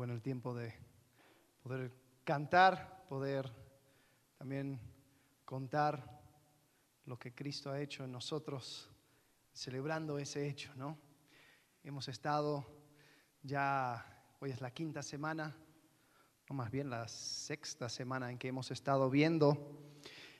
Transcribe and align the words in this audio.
bueno 0.00 0.14
el 0.14 0.22
tiempo 0.22 0.54
de 0.54 0.72
poder 1.62 1.92
cantar, 2.24 3.04
poder 3.06 3.52
también 4.38 4.80
contar 5.44 6.22
lo 7.04 7.18
que 7.18 7.34
Cristo 7.34 7.70
ha 7.70 7.78
hecho 7.78 8.04
en 8.04 8.10
nosotros, 8.10 8.88
celebrando 9.52 10.18
ese 10.18 10.48
hecho, 10.48 10.72
¿no? 10.74 10.96
Hemos 11.84 12.08
estado 12.08 12.64
ya, 13.42 14.24
hoy 14.38 14.52
es 14.52 14.62
la 14.62 14.70
quinta 14.70 15.02
semana, 15.02 15.54
o 16.48 16.54
más 16.54 16.70
bien 16.70 16.88
la 16.88 17.06
sexta 17.06 17.90
semana 17.90 18.30
en 18.30 18.38
que 18.38 18.48
hemos 18.48 18.70
estado 18.70 19.10
viendo 19.10 19.58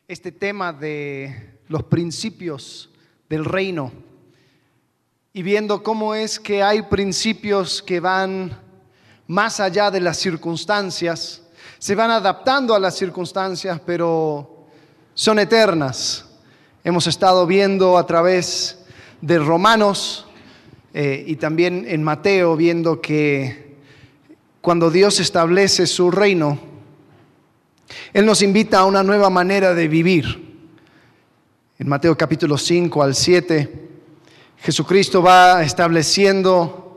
este 0.09 0.33
tema 0.33 0.73
de 0.73 1.61
los 1.69 1.83
principios 1.83 2.89
del 3.29 3.45
reino 3.45 3.93
y 5.35 5.43
viendo 5.43 5.83
cómo 5.83 6.15
es 6.15 6.41
que 6.41 6.63
hay 6.63 6.81
principios 6.81 7.83
que 7.83 8.01
van 8.01 8.70
más 9.31 9.61
allá 9.61 9.93
de 9.93 10.01
las 10.01 10.17
circunstancias, 10.17 11.43
se 11.79 11.95
van 11.95 12.11
adaptando 12.11 12.75
a 12.75 12.81
las 12.81 12.97
circunstancias, 12.97 13.81
pero 13.87 14.67
son 15.15 15.39
eternas. 15.39 16.25
Hemos 16.83 17.07
estado 17.07 17.47
viendo 17.47 17.97
a 17.97 18.05
través 18.05 18.81
de 19.21 19.39
Romanos 19.39 20.27
eh, 20.93 21.23
y 21.29 21.37
también 21.37 21.85
en 21.87 22.03
Mateo, 22.03 22.57
viendo 22.57 23.01
que 23.01 23.77
cuando 24.61 24.91
Dios 24.91 25.21
establece 25.21 25.87
su 25.87 26.11
reino, 26.11 26.59
Él 28.13 28.27
nos 28.27 28.43
invita 28.43 28.81
a 28.81 28.85
una 28.85 29.05
nueva 29.05 29.31
manera 29.31 29.75
de 29.75 29.87
vivir. 29.87 30.59
En 31.79 31.89
Mateo 31.89 32.19
capítulo 32.19 32.59
5 32.59 33.01
al 33.01 33.15
7, 33.15 33.89
Jesucristo 34.59 35.23
va 35.23 35.63
estableciendo 35.63 36.90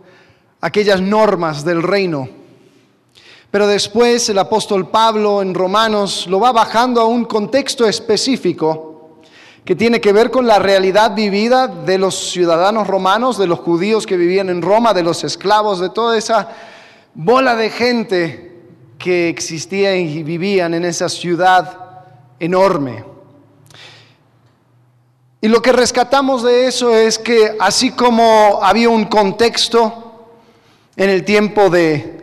aquellas 0.64 1.02
normas 1.02 1.66
del 1.66 1.84
reino. 1.84 2.30
Pero 3.52 3.68
después 3.68 4.30
el 4.30 4.40
apóstol 4.40 4.88
Pablo 4.88 5.42
en 5.42 5.54
Romanos 5.54 6.26
lo 6.28 6.40
va 6.40 6.54
bajando 6.54 7.02
a 7.02 7.06
un 7.06 7.26
contexto 7.26 7.86
específico 7.86 9.20
que 9.66 9.76
tiene 9.76 10.00
que 10.00 10.14
ver 10.14 10.32
con 10.32 10.48
la 10.48 10.60
realidad 10.60 11.14
vivida 11.14 11.68
de 11.68 11.98
los 11.98 12.32
ciudadanos 12.32 12.88
romanos, 12.88 13.38
de 13.38 13.48
los 13.48 13.60
judíos 13.60 14.08
que 14.08 14.16
vivían 14.16 14.50
en 14.50 14.62
Roma, 14.62 14.94
de 14.94 15.04
los 15.04 15.26
esclavos, 15.26 15.82
de 15.82 15.90
toda 15.90 16.18
esa 16.18 16.50
bola 17.14 17.58
de 17.58 17.70
gente 17.70 18.62
que 18.98 19.28
existía 19.28 19.98
y 19.98 20.24
vivían 20.24 20.74
en 20.74 20.86
esa 20.86 21.10
ciudad 21.10 21.78
enorme. 22.40 23.04
Y 25.42 25.50
lo 25.50 25.62
que 25.62 25.74
rescatamos 25.74 26.42
de 26.42 26.68
eso 26.68 26.96
es 26.96 27.20
que 27.20 27.58
así 27.60 27.92
como 27.92 28.62
había 28.64 28.88
un 28.88 29.04
contexto 29.06 30.03
en 30.96 31.10
el 31.10 31.24
tiempo 31.24 31.70
de 31.70 32.22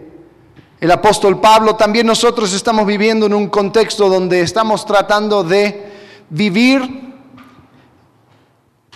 el 0.80 0.90
apóstol 0.90 1.40
Pablo, 1.40 1.76
también 1.76 2.06
nosotros 2.06 2.54
estamos 2.54 2.86
viviendo 2.86 3.26
en 3.26 3.34
un 3.34 3.48
contexto 3.48 4.08
donde 4.08 4.40
estamos 4.40 4.86
tratando 4.86 5.44
de 5.44 5.92
vivir 6.30 7.12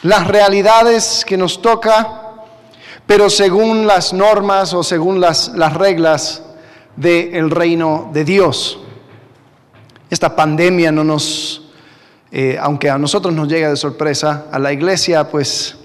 las 0.02 0.26
realidades 0.26 1.24
que 1.26 1.36
nos 1.36 1.60
toca, 1.60 2.32
pero 3.06 3.28
según 3.28 3.86
las 3.86 4.14
normas 4.14 4.72
o 4.72 4.82
según 4.82 5.20
las, 5.20 5.48
las 5.48 5.74
reglas 5.74 6.42
del 6.96 7.50
reino 7.50 8.10
de 8.14 8.24
Dios. 8.24 8.78
Esta 10.08 10.34
pandemia 10.34 10.90
no 10.90 11.04
nos, 11.04 11.68
eh, 12.32 12.56
aunque 12.60 12.88
a 12.88 12.96
nosotros 12.96 13.34
nos 13.34 13.48
llega 13.48 13.68
de 13.68 13.76
sorpresa, 13.76 14.46
a 14.50 14.58
la 14.58 14.72
iglesia 14.72 15.28
pues 15.28 15.76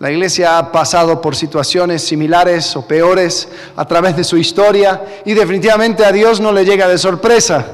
la 0.00 0.12
iglesia 0.12 0.58
ha 0.58 0.70
pasado 0.70 1.20
por 1.20 1.34
situaciones 1.34 2.04
similares 2.04 2.76
o 2.76 2.86
peores 2.86 3.48
a 3.74 3.84
través 3.84 4.16
de 4.16 4.22
su 4.22 4.36
historia 4.36 5.22
y 5.24 5.34
definitivamente 5.34 6.04
a 6.04 6.12
Dios 6.12 6.38
no 6.38 6.52
le 6.52 6.64
llega 6.64 6.86
de 6.86 6.98
sorpresa. 6.98 7.66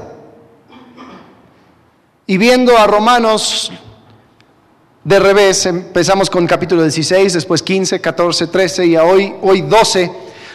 Y 2.25 2.37
viendo 2.37 2.75
a 2.75 2.87
Romanos 2.87 3.71
de 5.03 5.19
revés, 5.19 5.67
empezamos 5.67 6.31
con 6.31 6.47
capítulo 6.47 6.81
16, 6.81 7.33
después 7.33 7.61
15, 7.61 8.01
14, 8.01 8.47
13 8.47 8.85
y 8.87 8.97
hoy, 8.97 9.35
hoy 9.43 9.61
12. 9.61 10.11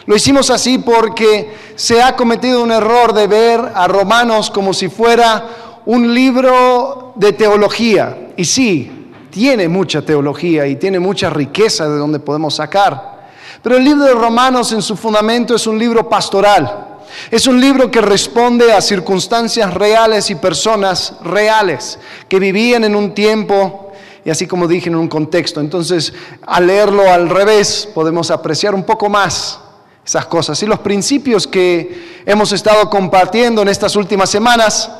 Lo 0.06 0.16
hicimos 0.16 0.50
así 0.50 0.78
porque 0.78 1.54
se 1.76 2.02
ha 2.02 2.16
cometido 2.16 2.64
un 2.64 2.72
error 2.72 3.12
de 3.12 3.28
ver 3.28 3.60
a 3.76 3.86
Romanos 3.86 4.50
como 4.50 4.74
si 4.74 4.88
fuera 4.88 5.80
un 5.86 6.12
libro 6.12 7.12
de 7.14 7.32
teología. 7.32 8.32
Y 8.36 8.44
sí, 8.44 8.99
tiene 9.30 9.68
mucha 9.68 10.02
teología 10.02 10.66
y 10.66 10.76
tiene 10.76 10.98
mucha 10.98 11.30
riqueza 11.30 11.88
de 11.88 11.96
donde 11.96 12.18
podemos 12.18 12.54
sacar. 12.56 13.30
Pero 13.62 13.76
el 13.76 13.84
libro 13.84 14.04
de 14.04 14.14
Romanos 14.14 14.72
en 14.72 14.82
su 14.82 14.96
fundamento 14.96 15.54
es 15.54 15.66
un 15.66 15.78
libro 15.78 16.08
pastoral. 16.08 16.86
Es 17.30 17.46
un 17.46 17.60
libro 17.60 17.90
que 17.90 18.00
responde 18.00 18.72
a 18.72 18.80
circunstancias 18.80 19.74
reales 19.74 20.30
y 20.30 20.36
personas 20.36 21.14
reales 21.22 21.98
que 22.28 22.38
vivían 22.38 22.84
en 22.84 22.94
un 22.94 23.14
tiempo 23.14 23.92
y 24.24 24.30
así 24.30 24.46
como 24.46 24.68
dije 24.68 24.88
en 24.88 24.96
un 24.96 25.08
contexto. 25.08 25.60
Entonces, 25.60 26.12
al 26.46 26.66
leerlo 26.66 27.10
al 27.10 27.28
revés, 27.28 27.88
podemos 27.94 28.30
apreciar 28.30 28.74
un 28.74 28.84
poco 28.84 29.08
más 29.08 29.58
esas 30.04 30.26
cosas. 30.26 30.62
Y 30.62 30.66
los 30.66 30.80
principios 30.80 31.46
que 31.46 32.22
hemos 32.26 32.52
estado 32.52 32.88
compartiendo 32.90 33.62
en 33.62 33.68
estas 33.68 33.96
últimas 33.96 34.30
semanas 34.30 34.90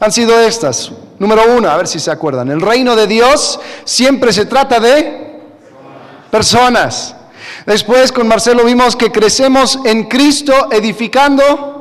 han 0.00 0.10
sido 0.10 0.40
estas. 0.40 0.90
Número 1.18 1.42
uno, 1.54 1.68
a 1.68 1.76
ver 1.76 1.86
si 1.86 2.00
se 2.00 2.10
acuerdan. 2.10 2.50
El 2.50 2.62
reino 2.62 2.96
de 2.96 3.06
Dios 3.06 3.60
siempre 3.84 4.32
se 4.32 4.46
trata 4.46 4.80
de 4.80 5.42
personas. 6.30 7.14
Después 7.66 8.10
con 8.10 8.26
Marcelo 8.26 8.64
vimos 8.64 8.96
que 8.96 9.12
crecemos 9.12 9.78
en 9.84 10.04
Cristo 10.04 10.68
edificando. 10.72 11.76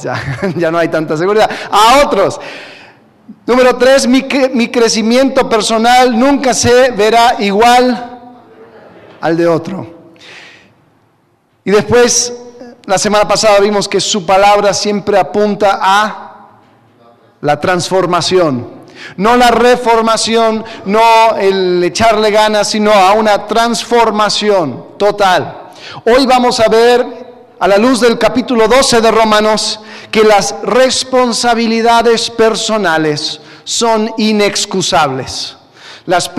Ya, 0.00 0.70
no 0.70 0.78
hay 0.78 0.88
tanta 0.88 1.16
seguridad. 1.16 1.50
A 1.70 2.04
otros. 2.06 2.40
Número 3.46 3.76
tres, 3.76 4.06
mi, 4.06 4.24
mi 4.52 4.68
crecimiento 4.68 5.48
personal 5.48 6.16
nunca 6.16 6.54
se 6.54 6.92
verá 6.92 7.36
igual 7.40 8.20
al 9.20 9.36
de 9.36 9.48
otro. 9.48 9.92
Y 11.64 11.70
después, 11.70 12.32
la 12.84 12.98
semana 12.98 13.26
pasada 13.26 13.58
vimos 13.58 13.88
que 13.88 14.00
su 14.00 14.24
palabra 14.24 14.72
siempre 14.72 15.18
apunta 15.18 15.80
a 15.82 16.33
la 17.44 17.60
transformación. 17.60 18.66
No 19.18 19.36
la 19.36 19.50
reformación, 19.50 20.64
no 20.86 21.36
el 21.36 21.84
echarle 21.84 22.30
ganas, 22.30 22.70
sino 22.70 22.90
a 22.90 23.12
una 23.12 23.46
transformación 23.46 24.96
total. 24.98 25.72
Hoy 26.06 26.24
vamos 26.24 26.58
a 26.58 26.68
ver, 26.68 27.06
a 27.60 27.68
la 27.68 27.76
luz 27.76 28.00
del 28.00 28.18
capítulo 28.18 28.66
12 28.66 29.02
de 29.02 29.10
Romanos, 29.10 29.80
que 30.10 30.24
las 30.24 30.54
responsabilidades 30.62 32.30
personales 32.30 33.40
son 33.64 34.10
inexcusables. 34.16 35.56
Las, 36.06 36.30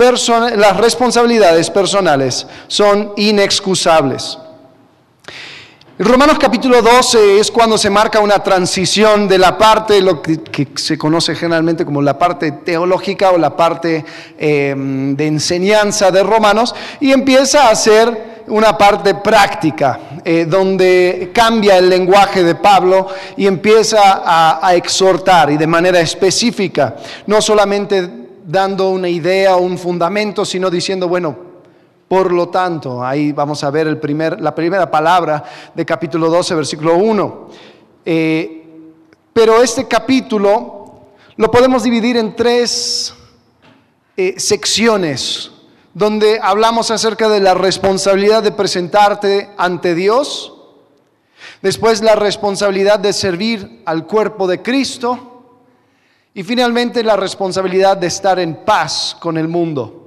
las 0.56 0.76
responsabilidades 0.76 1.70
personales 1.70 2.48
son 2.66 3.12
inexcusables. 3.16 4.38
Romanos 5.98 6.36
capítulo 6.38 6.82
12 6.82 7.38
es 7.38 7.50
cuando 7.50 7.78
se 7.78 7.88
marca 7.88 8.20
una 8.20 8.40
transición 8.40 9.26
de 9.26 9.38
la 9.38 9.56
parte, 9.56 10.02
lo 10.02 10.20
que, 10.20 10.68
se 10.74 10.98
conoce 10.98 11.34
generalmente 11.34 11.86
como 11.86 12.02
la 12.02 12.18
parte 12.18 12.52
teológica 12.52 13.30
o 13.30 13.38
la 13.38 13.56
parte 13.56 14.04
em, 14.36 15.16
de 15.16 15.26
enseñanza 15.26 16.10
de 16.10 16.22
Romanos, 16.22 16.74
y 17.00 17.12
empieza 17.12 17.70
a 17.70 17.74
ser 17.74 18.44
una 18.48 18.76
parte 18.76 19.14
práctica, 19.14 19.98
eh, 20.22 20.44
donde 20.46 21.30
cambia 21.32 21.78
el 21.78 21.88
lenguaje 21.88 22.44
de 22.44 22.56
Pablo 22.56 23.08
y 23.34 23.46
empieza 23.46 24.22
a, 24.22 24.66
a 24.66 24.74
exhortar 24.74 25.50
y 25.50 25.56
de 25.56 25.66
manera 25.66 25.98
específica, 25.98 26.94
no 27.26 27.40
solamente 27.40 28.06
dando 28.44 28.90
una 28.90 29.08
idea 29.08 29.56
o 29.56 29.62
un 29.62 29.78
fundamento, 29.78 30.44
sino 30.44 30.68
diciendo, 30.68 31.08
bueno, 31.08 31.55
por 32.08 32.32
lo 32.32 32.48
tanto, 32.48 33.04
ahí 33.04 33.32
vamos 33.32 33.64
a 33.64 33.70
ver 33.70 33.86
la 34.38 34.54
primera 34.54 34.90
palabra 34.90 35.42
de 35.74 35.84
capítulo 35.84 36.30
12, 36.30 36.54
versículo 36.54 36.96
1. 36.96 37.48
Eh, 38.04 38.62
pero 39.32 39.60
este 39.60 39.88
capítulo 39.88 41.00
lo 41.36 41.50
podemos 41.50 41.82
dividir 41.82 42.16
en 42.16 42.36
tres 42.36 43.12
eh, 44.16 44.34
secciones, 44.38 45.50
donde 45.94 46.38
hablamos 46.40 46.92
acerca 46.92 47.28
de 47.28 47.40
la 47.40 47.54
responsabilidad 47.54 48.42
de 48.42 48.52
presentarte 48.52 49.50
ante 49.58 49.96
Dios, 49.96 50.54
después 51.60 52.02
la 52.02 52.14
responsabilidad 52.14 53.00
de 53.00 53.12
servir 53.12 53.82
al 53.84 54.06
cuerpo 54.06 54.46
de 54.46 54.62
Cristo 54.62 55.42
y 56.32 56.44
finalmente 56.44 57.02
la 57.02 57.16
responsabilidad 57.16 57.96
de 57.96 58.06
estar 58.06 58.38
en 58.38 58.64
paz 58.64 59.16
con 59.18 59.36
el 59.36 59.48
mundo. 59.48 60.05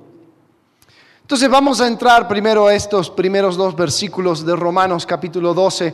Entonces 1.30 1.48
vamos 1.48 1.80
a 1.80 1.86
entrar 1.86 2.28
primero 2.28 2.66
a 2.66 2.74
estos 2.74 3.12
primeros 3.12 3.56
dos 3.56 3.76
versículos 3.76 4.44
de 4.44 4.56
Romanos 4.56 5.06
capítulo 5.06 5.54
12. 5.54 5.94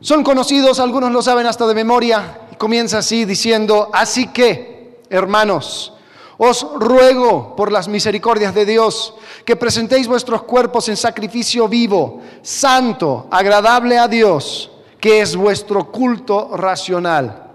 Son 0.00 0.22
conocidos, 0.22 0.78
algunos 0.78 1.10
lo 1.10 1.22
saben 1.22 1.44
hasta 1.46 1.66
de 1.66 1.74
memoria, 1.74 2.42
comienza 2.56 2.98
así 2.98 3.24
diciendo, 3.24 3.90
así 3.92 4.28
que, 4.28 5.00
hermanos, 5.10 5.92
Os 6.38 6.64
ruego 6.76 7.56
por 7.56 7.72
las 7.72 7.88
misericordias 7.88 8.54
de 8.54 8.64
Dios 8.64 9.12
que 9.44 9.56
presentéis 9.56 10.06
vuestros 10.06 10.44
cuerpos 10.44 10.88
en 10.88 10.96
sacrificio 10.96 11.66
vivo, 11.66 12.22
santo, 12.40 13.26
agradable 13.28 13.98
a 13.98 14.06
Dios, 14.06 14.70
que 15.00 15.20
es 15.20 15.34
vuestro 15.34 15.90
culto 15.90 16.56
racional. 16.56 17.50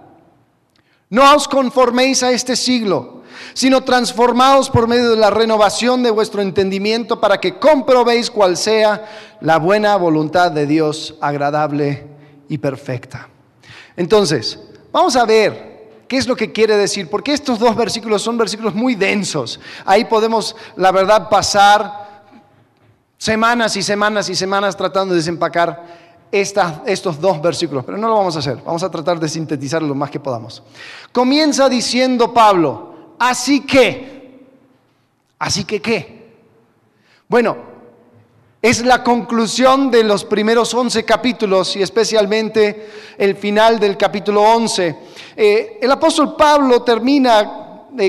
No 1.10 1.34
os 1.34 1.48
conforméis 1.48 2.24
a 2.24 2.32
este 2.32 2.58
siglo, 2.58 3.24
sino 3.54 3.84
transformaos 3.84 4.70
por 4.70 4.88
medio 4.88 5.12
de 5.12 5.18
la 5.18 5.30
renovación 5.30 6.04
de 6.04 6.12
vuestro 6.12 6.42
entendimiento 6.42 7.20
para 7.20 7.40
que 7.40 7.60
comprobéis 7.60 8.32
cuál 8.32 8.58
sea 8.58 9.38
la 9.42 9.58
buena 9.58 9.96
voluntad 9.96 10.52
de 10.52 10.66
Dios, 10.66 11.16
agradable 11.22 12.08
y 12.50 12.58
perfecta. 12.58 13.30
Entonces, 13.96 14.60
vamos 14.92 15.16
a 15.16 15.26
ver 15.26 15.76
¿Qué 16.08 16.18
es 16.18 16.28
lo 16.28 16.36
que 16.36 16.52
quiere 16.52 16.78
decir? 16.78 17.10
Porque 17.10 17.34
estos 17.34 17.58
dos 17.58 17.76
versículos 17.76 18.22
son 18.22 18.38
versículos 18.38 18.76
muy 18.76 18.96
densos. 18.96 19.60
Ahí 19.86 20.06
podemos, 20.06 20.56
la 20.76 20.92
verdad, 20.92 21.30
pasar 21.30 22.24
semanas 23.18 23.76
y 23.76 23.82
semanas 23.82 24.30
y 24.30 24.36
semanas 24.36 24.78
tratando 24.78 25.14
de 25.14 25.20
desempacar 25.20 26.06
estos 26.32 27.20
dos 27.20 27.42
versículos, 27.42 27.86
pero 27.86 27.98
no 27.98 28.08
lo 28.08 28.16
vamos 28.16 28.36
a 28.36 28.40
hacer. 28.40 28.58
Vamos 28.64 28.84
a 28.84 28.92
tratar 28.92 29.20
de 29.20 29.30
sintetizar 29.30 29.82
lo 29.82 29.96
más 29.96 30.12
que 30.12 30.20
podamos. 30.20 30.62
Comienza 31.12 31.70
diciendo 31.70 32.34
Pablo, 32.34 32.95
así 33.30 33.66
que, 33.66 34.40
así 35.40 35.64
que 35.66 35.82
qué. 35.82 36.26
Bueno, 37.28 37.58
es 38.62 38.84
la 38.84 39.04
conclusión 39.04 39.92
de 39.92 40.04
los 40.04 40.26
primeros 40.26 40.74
11 40.74 41.04
capítulos 41.06 41.76
y 41.76 41.82
especialmente 41.82 42.90
el 43.18 43.36
final 43.36 43.80
del 43.80 43.98
capítulo 43.98 44.42
11. 44.42 44.98
Eh, 45.38 45.80
el 45.82 45.92
apóstol 45.92 46.36
Pablo 46.36 46.82
termina 46.82 47.65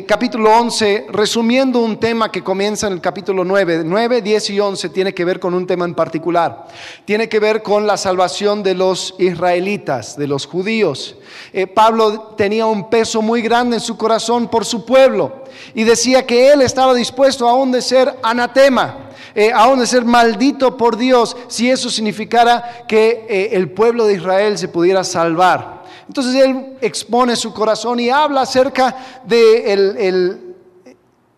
capítulo 0.07 0.51
11 0.51 1.07
resumiendo 1.11 1.81
un 1.81 1.99
tema 1.99 2.31
que 2.31 2.43
comienza 2.43 2.89
en 2.89 2.95
el 2.95 3.01
capítulo 3.01 3.45
9. 3.45 3.83
9, 3.85 4.21
10 4.21 4.51
y 4.51 4.61
11 4.61 4.89
tiene 4.89 5.15
que 5.15 5.25
ver 5.25 5.39
con 5.39 5.55
un 5.55 5.67
tema 5.67 5.85
en 5.85 5.95
particular. 5.95 6.67
Tiene 7.05 7.29
que 7.29 7.39
ver 7.39 7.63
con 7.63 7.87
la 7.87 7.97
salvación 7.97 8.63
de 8.63 8.75
los 8.75 9.15
israelitas, 9.19 10.17
de 10.17 10.27
los 10.27 10.47
judíos. 10.47 11.17
Eh, 11.53 11.67
Pablo 11.67 12.35
tenía 12.37 12.67
un 12.67 12.91
peso 12.91 13.23
muy 13.23 13.43
grande 13.43 13.77
en 13.77 13.81
su 13.81 13.97
corazón 13.97 14.49
por 14.49 14.65
su 14.65 14.85
pueblo 14.85 15.45
y 15.75 15.85
decía 15.85 16.27
que 16.27 16.53
él 16.53 16.63
estaba 16.63 16.93
dispuesto 16.93 17.49
aún 17.49 17.71
de 17.71 17.81
ser 17.81 18.13
anatema 18.23 19.07
eh, 19.37 19.53
aún 19.55 19.79
de 19.79 19.87
ser 19.87 20.03
maldito 20.07 20.79
por 20.79 20.97
Dios, 20.97 21.37
si 21.49 21.71
eso 21.71 21.91
significara 21.91 22.87
que 22.89 23.27
eh, 23.29 23.51
el 23.53 23.71
pueblo 23.71 24.07
de 24.07 24.15
Israel 24.15 24.57
se 24.57 24.67
pudiera 24.67 25.05
salvar. 25.05 25.76
Entonces 26.09 26.35
él 26.35 26.77
expone 26.81 27.37
su 27.37 27.53
corazón 27.53 28.01
y 28.01 28.11
habla 28.11 28.43
acerca 28.43 29.23
de 29.25 30.39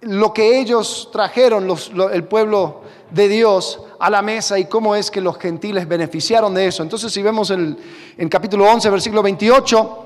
lo 0.03 0.33
que 0.33 0.61
ellos 0.61 1.09
trajeron, 1.13 1.69
el 2.13 2.25
pueblo 2.25 2.83
de 3.11 3.29
Dios, 3.29 3.81
a 3.99 4.11
la 4.11 4.23
mesa 4.23 4.59
y 4.59 4.67
cómo 4.67 4.95
es 4.95 5.11
que 5.11 5.21
los 5.21 5.39
gentiles 5.39 5.89
beneficiaron 5.89 6.55
de 6.55 6.67
eso. 6.67 6.83
Entonces 6.83 7.13
si 7.13 7.23
vemos 7.23 7.51
el, 7.51 7.77
en 8.17 8.29
capítulo 8.29 8.71
11, 8.71 8.91
versículo 8.91 9.23
28, 9.23 9.99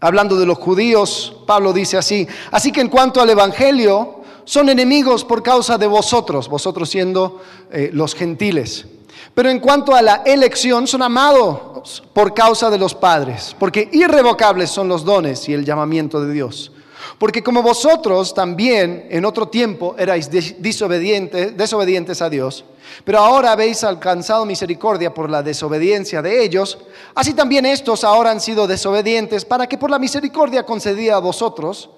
hablando 0.00 0.36
de 0.36 0.46
los 0.46 0.58
judíos, 0.58 1.36
Pablo 1.46 1.72
dice 1.72 1.96
así, 1.96 2.26
así 2.50 2.72
que 2.72 2.80
en 2.80 2.88
cuanto 2.88 3.20
al 3.20 3.30
Evangelio, 3.30 4.22
son 4.44 4.68
enemigos 4.68 5.24
por 5.24 5.42
causa 5.42 5.78
de 5.78 5.86
vosotros, 5.86 6.48
vosotros 6.48 6.90
siendo 6.90 7.40
eh, 7.70 7.90
los 7.92 8.14
gentiles. 8.14 8.86
Pero 9.34 9.50
en 9.50 9.58
cuanto 9.58 9.94
a 9.94 10.02
la 10.02 10.22
elección, 10.24 10.86
son 10.86 11.02
amados 11.02 12.02
por 12.12 12.32
causa 12.34 12.70
de 12.70 12.78
los 12.78 12.94
padres, 12.94 13.54
porque 13.58 13.88
irrevocables 13.92 14.70
son 14.70 14.88
los 14.88 15.04
dones 15.04 15.48
y 15.48 15.52
el 15.52 15.64
llamamiento 15.64 16.24
de 16.24 16.32
Dios. 16.32 16.70
Porque 17.18 17.42
como 17.42 17.62
vosotros 17.62 18.32
también 18.32 19.08
en 19.10 19.24
otro 19.24 19.48
tiempo 19.48 19.94
erais 19.98 20.30
desobedientes, 20.30 21.56
desobedientes 21.56 22.22
a 22.22 22.30
Dios, 22.30 22.64
pero 23.04 23.18
ahora 23.18 23.52
habéis 23.52 23.82
alcanzado 23.84 24.44
misericordia 24.46 25.12
por 25.12 25.28
la 25.28 25.42
desobediencia 25.42 26.22
de 26.22 26.42
ellos, 26.44 26.78
así 27.14 27.34
también 27.34 27.66
estos 27.66 28.04
ahora 28.04 28.30
han 28.30 28.40
sido 28.40 28.66
desobedientes 28.66 29.44
para 29.44 29.66
que 29.66 29.78
por 29.78 29.90
la 29.90 29.98
misericordia 29.98 30.64
concedida 30.64 31.16
a 31.16 31.20
vosotros, 31.20 31.90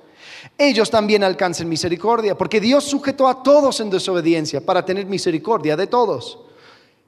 ellos 0.59 0.91
también 0.91 1.23
alcancen 1.23 1.69
misericordia, 1.69 2.37
porque 2.37 2.61
Dios 2.61 2.85
sujetó 2.85 3.29
a 3.29 3.43
todos 3.43 3.81
en 3.81 3.91
desobediencia 3.91 4.61
para 4.61 4.85
tener 4.85 5.07
misericordia 5.07 5.77
de 5.77 5.87
todos. 5.87 6.39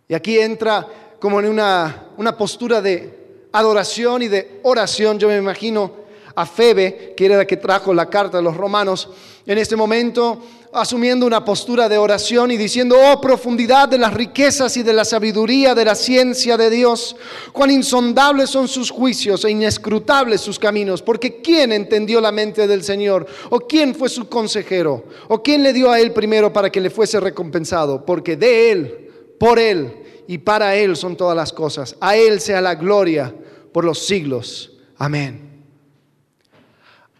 Y 0.09 0.15
aquí 0.15 0.39
entra 0.39 0.87
como 1.21 1.39
en 1.41 1.47
una, 1.47 2.09
una 2.17 2.37
postura 2.37 2.81
de 2.81 3.19
adoración 3.53 4.23
y 4.23 4.29
de 4.29 4.61
oración, 4.63 5.19
yo 5.19 5.29
me 5.29 5.37
imagino 5.37 5.93
a 6.35 6.47
Febe, 6.47 7.15
que 7.17 7.27
era 7.27 7.37
la 7.37 7.47
que 7.47 7.57
trajo 7.57 7.93
la 7.93 8.09
carta 8.09 8.39
de 8.39 8.43
los 8.43 8.57
romanos, 8.57 9.11
en 9.45 9.59
este 9.59 9.77
momento 9.77 10.41
asumiendo 10.73 11.27
una 11.27 11.45
postura 11.45 11.89
de 11.89 11.99
oración 11.99 12.51
y 12.51 12.57
diciendo, 12.57 12.97
oh 12.97 13.21
profundidad 13.21 13.89
de 13.89 13.99
las 13.99 14.13
riquezas 14.13 14.77
y 14.77 14.83
de 14.83 14.93
la 14.93 15.05
sabiduría 15.05 15.75
de 15.75 15.85
la 15.85 15.95
ciencia 15.95 16.57
de 16.57 16.71
Dios, 16.71 17.17
cuán 17.53 17.71
insondables 17.71 18.51
son 18.51 18.69
sus 18.69 18.91
juicios 18.91 19.45
e 19.45 19.51
inescrutables 19.51 20.41
sus 20.41 20.59
caminos, 20.59 21.03
porque 21.03 21.41
¿quién 21.41 21.73
entendió 21.73 22.21
la 22.21 22.33
mente 22.33 22.67
del 22.67 22.85
Señor? 22.85 23.27
¿O 23.51 23.61
quién 23.61 23.95
fue 23.95 24.09
su 24.09 24.29
consejero? 24.29 25.05
¿O 25.29 25.43
quién 25.43 25.63
le 25.63 25.73
dio 25.73 25.91
a 25.91 25.99
él 26.01 26.13
primero 26.13 26.53
para 26.53 26.71
que 26.71 26.81
le 26.81 26.91
fuese 26.91 27.19
recompensado? 27.19 28.05
Porque 28.05 28.37
de 28.37 28.71
él, 28.71 29.08
por 29.39 29.59
él 29.59 30.25
y 30.27 30.39
para 30.39 30.77
él 30.77 30.97
son 30.97 31.17
todas 31.17 31.37
las 31.37 31.53
cosas. 31.53 31.97
A 32.01 32.17
él 32.17 32.41
sea 32.41 32.61
la 32.61 32.75
gloria 32.75 33.35
por 33.73 33.85
los 33.85 34.01
siglos. 34.01 34.79
Amén. 34.97 35.49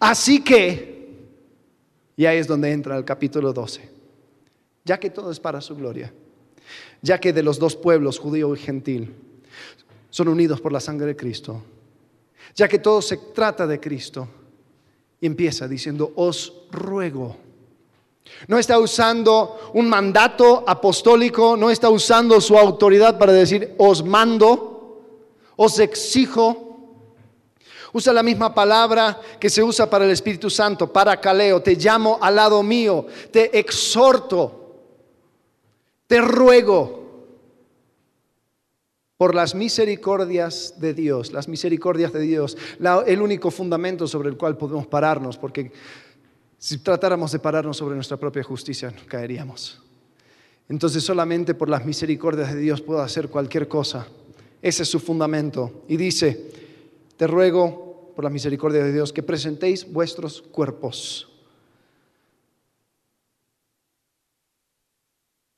Así 0.01 0.43
que, 0.43 1.09
y 2.17 2.27
ahí 2.27 2.39
es 2.39 2.47
donde 2.47 2.71
entra 2.71 2.97
el 2.97 3.05
capítulo 3.05 3.53
12, 3.53 3.89
ya 4.85 4.99
que 4.99 5.11
todo 5.11 5.31
es 5.31 5.41
para 5.41 5.61
su 5.61 5.75
gloria, 5.75 6.13
ya 7.03 7.19
que 7.19 7.33
de 7.33 7.43
los 7.43 7.59
dos 7.59 7.75
pueblos, 7.75 8.19
judío 8.19 8.55
y 8.55 8.59
gentil, 8.59 9.15
son 10.11 10.29
unidos 10.29 10.61
por 10.61 10.73
la 10.73 10.81
sangre 10.81 11.09
de 11.09 11.17
Cristo, 11.17 11.63
ya 12.55 12.69
que 12.69 12.79
todo 12.79 13.03
se 13.03 13.17
trata 13.35 13.67
de 13.67 13.81
Cristo, 13.81 14.29
y 15.21 15.27
empieza 15.27 15.67
diciendo, 15.67 16.13
os 16.15 16.67
ruego. 16.71 17.37
No 18.47 18.59
está 18.59 18.79
usando 18.79 19.71
un 19.75 19.89
mandato 19.89 20.65
apostólico, 20.67 21.57
no 21.57 21.71
está 21.71 21.89
usando 21.91 22.41
su 22.41 22.57
autoridad 22.57 23.19
para 23.19 23.33
decir, 23.33 23.75
os 23.79 24.05
mando, 24.05 25.03
os 25.57 25.79
exijo, 25.79 26.69
Usa 27.93 28.13
la 28.13 28.23
misma 28.23 28.55
palabra 28.55 29.19
que 29.41 29.49
se 29.49 29.63
usa 29.63 29.89
para 29.89 30.05
el 30.05 30.11
Espíritu 30.11 30.51
Santo, 30.51 30.93
para 30.93 31.21
caleo. 31.21 31.63
Te 31.63 31.75
llamo 31.75 32.19
al 32.21 32.37
lado 32.37 32.63
mío, 32.63 33.07
te 33.31 33.59
exhorto, 33.59 34.85
te 36.07 36.21
ruego 36.21 36.99
por 39.17 39.35
las 39.35 39.55
misericordias 39.55 40.75
de 40.79 40.95
Dios, 40.95 41.33
las 41.33 41.49
misericordias 41.49 42.13
de 42.13 42.21
Dios, 42.21 42.57
el 43.07 43.21
único 43.21 43.51
fundamento 43.51 44.07
sobre 44.07 44.29
el 44.29 44.37
cual 44.37 44.57
podemos 44.57 44.87
pararnos, 44.87 45.39
porque 45.39 45.73
si 46.59 46.79
tratáramos 46.79 47.33
de 47.33 47.39
pararnos 47.39 47.77
sobre 47.77 47.95
nuestra 47.95 48.17
propia 48.17 48.43
justicia, 48.43 48.93
caeríamos. 49.07 49.81
Entonces 50.69 51.03
solamente 51.05 51.55
por 51.55 51.69
las 51.69 51.85
misericordias 51.87 52.53
de 52.53 52.61
Dios 52.61 52.83
puedo 52.83 53.01
hacer 53.01 53.29
cualquier 53.29 53.69
cosa. 53.69 54.07
Ese 54.61 54.83
es 54.83 54.89
su 54.89 54.99
fundamento. 54.99 55.85
Y 55.89 55.97
dice, 55.97 56.51
te 57.17 57.27
ruego, 57.27 58.13
por 58.15 58.25
la 58.25 58.31
misericordia 58.31 58.83
de 58.83 58.93
Dios, 58.93 59.13
que 59.13 59.23
presentéis 59.23 59.91
vuestros 59.91 60.43
cuerpos. 60.43 61.29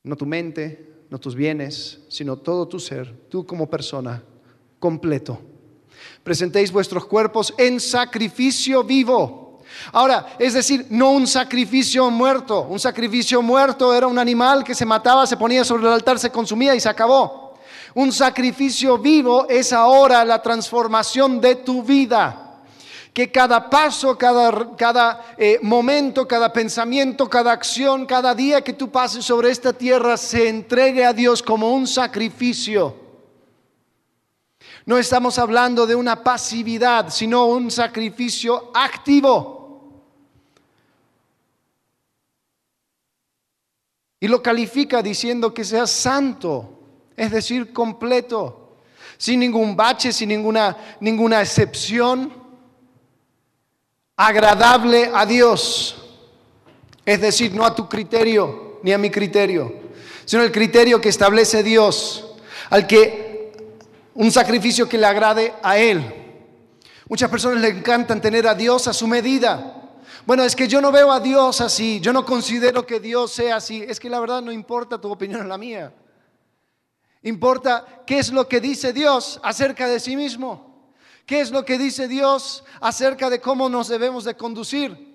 No 0.02 0.14
tu 0.14 0.26
mente, 0.26 0.92
no 1.08 1.18
tus 1.18 1.34
bienes, 1.34 2.00
sino 2.08 2.36
todo 2.36 2.68
tu 2.68 2.78
ser, 2.78 3.16
tú 3.30 3.46
como 3.46 3.68
persona, 3.68 4.22
completo. 4.78 5.40
Presentéis 6.22 6.70
vuestros 6.70 7.06
cuerpos 7.06 7.54
en 7.56 7.80
sacrificio 7.80 8.84
vivo. 8.84 9.49
Ahora, 9.92 10.34
es 10.38 10.54
decir, 10.54 10.86
no 10.90 11.10
un 11.10 11.26
sacrificio 11.26 12.10
muerto. 12.10 12.62
Un 12.62 12.78
sacrificio 12.78 13.42
muerto 13.42 13.94
era 13.94 14.06
un 14.06 14.18
animal 14.18 14.64
que 14.64 14.74
se 14.74 14.86
mataba, 14.86 15.26
se 15.26 15.36
ponía 15.36 15.64
sobre 15.64 15.86
el 15.86 15.92
altar, 15.92 16.18
se 16.18 16.30
consumía 16.30 16.74
y 16.74 16.80
se 16.80 16.88
acabó. 16.88 17.54
Un 17.94 18.12
sacrificio 18.12 18.98
vivo 18.98 19.46
es 19.48 19.72
ahora 19.72 20.24
la 20.24 20.40
transformación 20.40 21.40
de 21.40 21.56
tu 21.56 21.82
vida. 21.82 22.46
Que 23.12 23.32
cada 23.32 23.68
paso, 23.68 24.16
cada, 24.16 25.34
eh, 25.36 25.58
momento, 25.62 26.28
cada 26.28 26.52
pensamiento, 26.52 27.28
cada 27.28 27.50
acción, 27.50 28.06
cada 28.06 28.34
día 28.34 28.62
que 28.62 28.72
tú 28.72 28.90
pases 28.90 29.24
sobre 29.24 29.50
esta 29.50 29.72
tierra 29.72 30.16
se 30.16 30.48
entregue 30.48 31.04
a 31.04 31.12
Dios 31.12 31.42
como 31.42 31.72
un 31.72 31.88
sacrificio. 31.88 32.94
No 34.86 34.96
estamos 34.96 35.38
hablando 35.38 35.86
de 35.86 35.96
una 35.96 36.22
pasividad, 36.22 37.10
sino 37.10 37.46
un 37.46 37.70
sacrificio 37.70 38.70
activo. 38.72 39.59
Y 44.20 44.28
lo 44.28 44.42
califica 44.42 45.02
diciendo 45.02 45.52
que 45.52 45.64
sea 45.64 45.86
santo 45.86 46.76
es 47.20 47.30
decir, 47.30 47.74
completo, 47.74 48.78
sin 49.18 49.40
ningún 49.40 49.76
bache, 49.76 50.10
sin 50.10 50.30
ninguna, 50.30 50.74
ninguna 51.00 51.42
excepción, 51.42 52.32
agradable 54.16 55.10
a 55.12 55.26
Dios. 55.26 56.02
Es 57.04 57.20
decir, 57.20 57.52
no 57.52 57.66
a 57.66 57.74
tu 57.74 57.90
criterio 57.90 58.80
ni 58.82 58.92
a 58.92 58.96
mi 58.96 59.10
criterio, 59.10 59.70
sino 60.24 60.42
el 60.42 60.50
criterio 60.50 60.98
que 60.98 61.10
establece 61.10 61.62
Dios, 61.62 62.26
al 62.70 62.86
que 62.86 63.52
un 64.14 64.30
sacrificio 64.32 64.88
que 64.88 64.96
le 64.96 65.04
agrade 65.04 65.52
a 65.62 65.76
Él. 65.76 66.02
Muchas 67.06 67.28
personas 67.28 67.60
le 67.60 67.68
encantan 67.68 68.22
tener 68.22 68.48
a 68.48 68.54
Dios 68.54 68.88
a 68.88 68.94
su 68.94 69.06
medida. 69.06 69.79
Bueno, 70.26 70.44
es 70.44 70.54
que 70.54 70.68
yo 70.68 70.80
no 70.80 70.92
veo 70.92 71.10
a 71.10 71.20
Dios 71.20 71.60
así, 71.60 72.00
yo 72.00 72.12
no 72.12 72.24
considero 72.24 72.86
que 72.86 73.00
Dios 73.00 73.32
sea 73.32 73.56
así. 73.56 73.82
Es 73.82 73.98
que 73.98 74.10
la 74.10 74.20
verdad 74.20 74.42
no 74.42 74.52
importa 74.52 75.00
tu 75.00 75.10
opinión 75.10 75.42
o 75.42 75.44
la 75.44 75.58
mía. 75.58 75.94
Importa 77.22 78.02
qué 78.06 78.18
es 78.18 78.32
lo 78.32 78.48
que 78.48 78.60
dice 78.60 78.92
Dios 78.92 79.40
acerca 79.42 79.86
de 79.86 80.00
sí 80.00 80.16
mismo. 80.16 80.92
¿Qué 81.26 81.40
es 81.40 81.50
lo 81.50 81.64
que 81.64 81.78
dice 81.78 82.08
Dios 82.08 82.64
acerca 82.80 83.30
de 83.30 83.40
cómo 83.40 83.68
nos 83.68 83.88
debemos 83.88 84.24
de 84.24 84.36
conducir? 84.36 85.10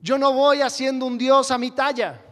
Yo 0.00 0.16
no 0.16 0.32
voy 0.32 0.62
haciendo 0.62 1.06
un 1.06 1.18
Dios 1.18 1.50
a 1.50 1.58
mi 1.58 1.70
talla. 1.70 2.22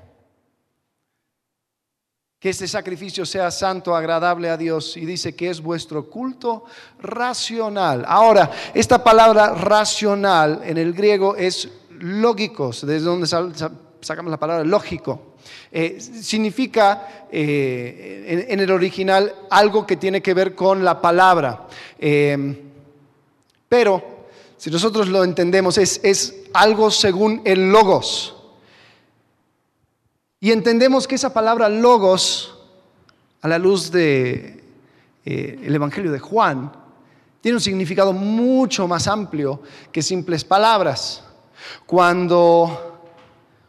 Que 2.38 2.50
este 2.50 2.68
sacrificio 2.68 3.24
sea 3.24 3.50
santo, 3.50 3.96
agradable 3.96 4.50
a 4.50 4.56
Dios. 4.56 4.96
Y 4.96 5.06
dice 5.06 5.34
que 5.34 5.50
es 5.50 5.60
vuestro 5.60 6.08
culto 6.10 6.64
racional. 6.98 8.04
Ahora, 8.06 8.50
esta 8.74 9.02
palabra 9.02 9.54
racional 9.54 10.60
en 10.64 10.76
el 10.76 10.92
griego 10.92 11.34
es 11.34 11.68
lógicos, 11.98 12.86
desde 12.86 13.06
donde 13.06 13.26
sacamos 13.26 14.30
la 14.30 14.38
palabra 14.38 14.64
lógico. 14.64 15.36
Eh, 15.70 16.00
significa 16.00 17.26
eh, 17.30 18.46
en, 18.48 18.60
el 18.60 18.70
original 18.70 19.34
algo 19.50 19.86
que 19.86 19.96
tiene 19.96 20.22
que 20.22 20.34
ver 20.34 20.54
con 20.54 20.84
la 20.84 21.00
palabra. 21.00 21.66
Eh, 21.98 22.62
pero 23.68 24.02
si 24.56 24.70
nosotros 24.70 25.08
lo 25.08 25.24
entendemos, 25.24 25.78
es, 25.78 26.00
es 26.02 26.34
algo 26.54 26.90
según 26.90 27.42
el 27.44 27.70
logos. 27.70 28.35
Y 30.40 30.52
entendemos 30.52 31.08
que 31.08 31.14
esa 31.14 31.32
palabra 31.32 31.68
logos, 31.68 32.58
a 33.40 33.48
la 33.48 33.58
luz 33.58 33.90
del 33.90 34.62
de, 35.24 35.74
Evangelio 35.74 36.12
de 36.12 36.18
Juan, 36.18 36.72
tiene 37.40 37.56
un 37.56 37.62
significado 37.62 38.12
mucho 38.12 38.86
más 38.86 39.06
amplio 39.08 39.62
que 39.90 40.02
simples 40.02 40.44
palabras. 40.44 41.22
Cuando 41.86 43.00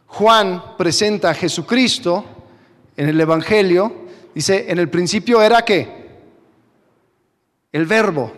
Juan 0.08 0.76
presenta 0.76 1.30
a 1.30 1.34
Jesucristo 1.34 2.24
en 2.96 3.08
el 3.08 3.20
Evangelio, 3.20 4.08
dice, 4.34 4.66
en 4.68 4.78
el 4.78 4.90
principio 4.90 5.40
era 5.40 5.64
qué? 5.64 6.08
El 7.72 7.86
verbo, 7.86 8.32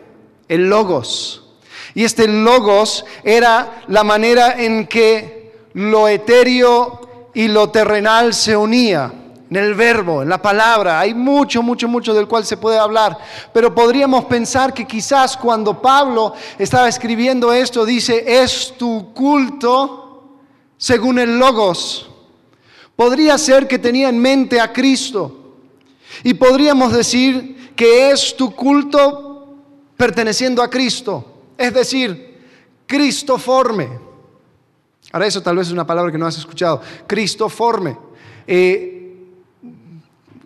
el 0.47 0.69
logos. 0.69 1.49
Y 1.95 2.05
este 2.05 2.29
logos 2.29 3.05
era 3.25 3.83
la 3.89 4.05
manera 4.05 4.63
en 4.63 4.87
que 4.87 5.53
lo 5.75 6.07
etéreo 6.07 7.10
y 7.35 7.49
lo 7.49 7.71
terrenal 7.71 8.35
se 8.35 8.57
unía 8.57 9.13
en 9.51 9.57
el 9.57 9.75
verbo, 9.75 10.23
en 10.23 10.29
la 10.29 10.41
palabra. 10.41 11.01
Hay 11.01 11.15
mucho, 11.15 11.63
mucho, 11.63 11.89
mucho 11.89 12.15
del 12.15 12.29
cual 12.29 12.45
se 12.45 12.57
puede 12.57 12.79
hablar. 12.79 13.19
Pero 13.53 13.75
podríamos 13.75 14.25
pensar 14.27 14.73
que 14.73 14.87
quizás 14.87 15.37
cuando 15.37 15.81
Pablo 15.81 16.35
estaba 16.59 16.89
escribiendo 16.89 17.53
esto, 17.53 17.85
dice, 17.85 18.25
es 18.27 18.75
tu 18.79 19.13
culto 19.13 20.39
según 20.77 21.19
el 21.19 21.39
Logos. 21.39 22.09
Podría 22.95 23.39
ser 23.39 23.67
que 23.67 23.79
tenía 23.79 24.09
en 24.09 24.19
mente 24.19 24.61
a 24.61 24.73
Cristo. 24.73 25.37
Y 26.23 26.35
podríamos 26.35 26.93
decir 26.93 27.73
que 27.75 28.11
es 28.11 28.37
tu 28.37 28.55
culto 28.55 29.57
perteneciendo 29.97 30.63
a 30.63 30.71
Cristo. 30.71 31.25
Es 31.57 31.73
decir, 31.73 32.31
Cristoforme. 32.91 34.10
Ahora 35.13 35.27
eso 35.27 35.43
tal 35.43 35.57
vez 35.57 35.67
es 35.69 35.73
una 35.73 35.87
palabra 35.87 36.13
que 36.13 36.19
no 36.19 36.27
has 36.27 36.39
escuchado. 36.39 36.81
Cristoforme. 37.07 37.97
Eh, 38.47 39.17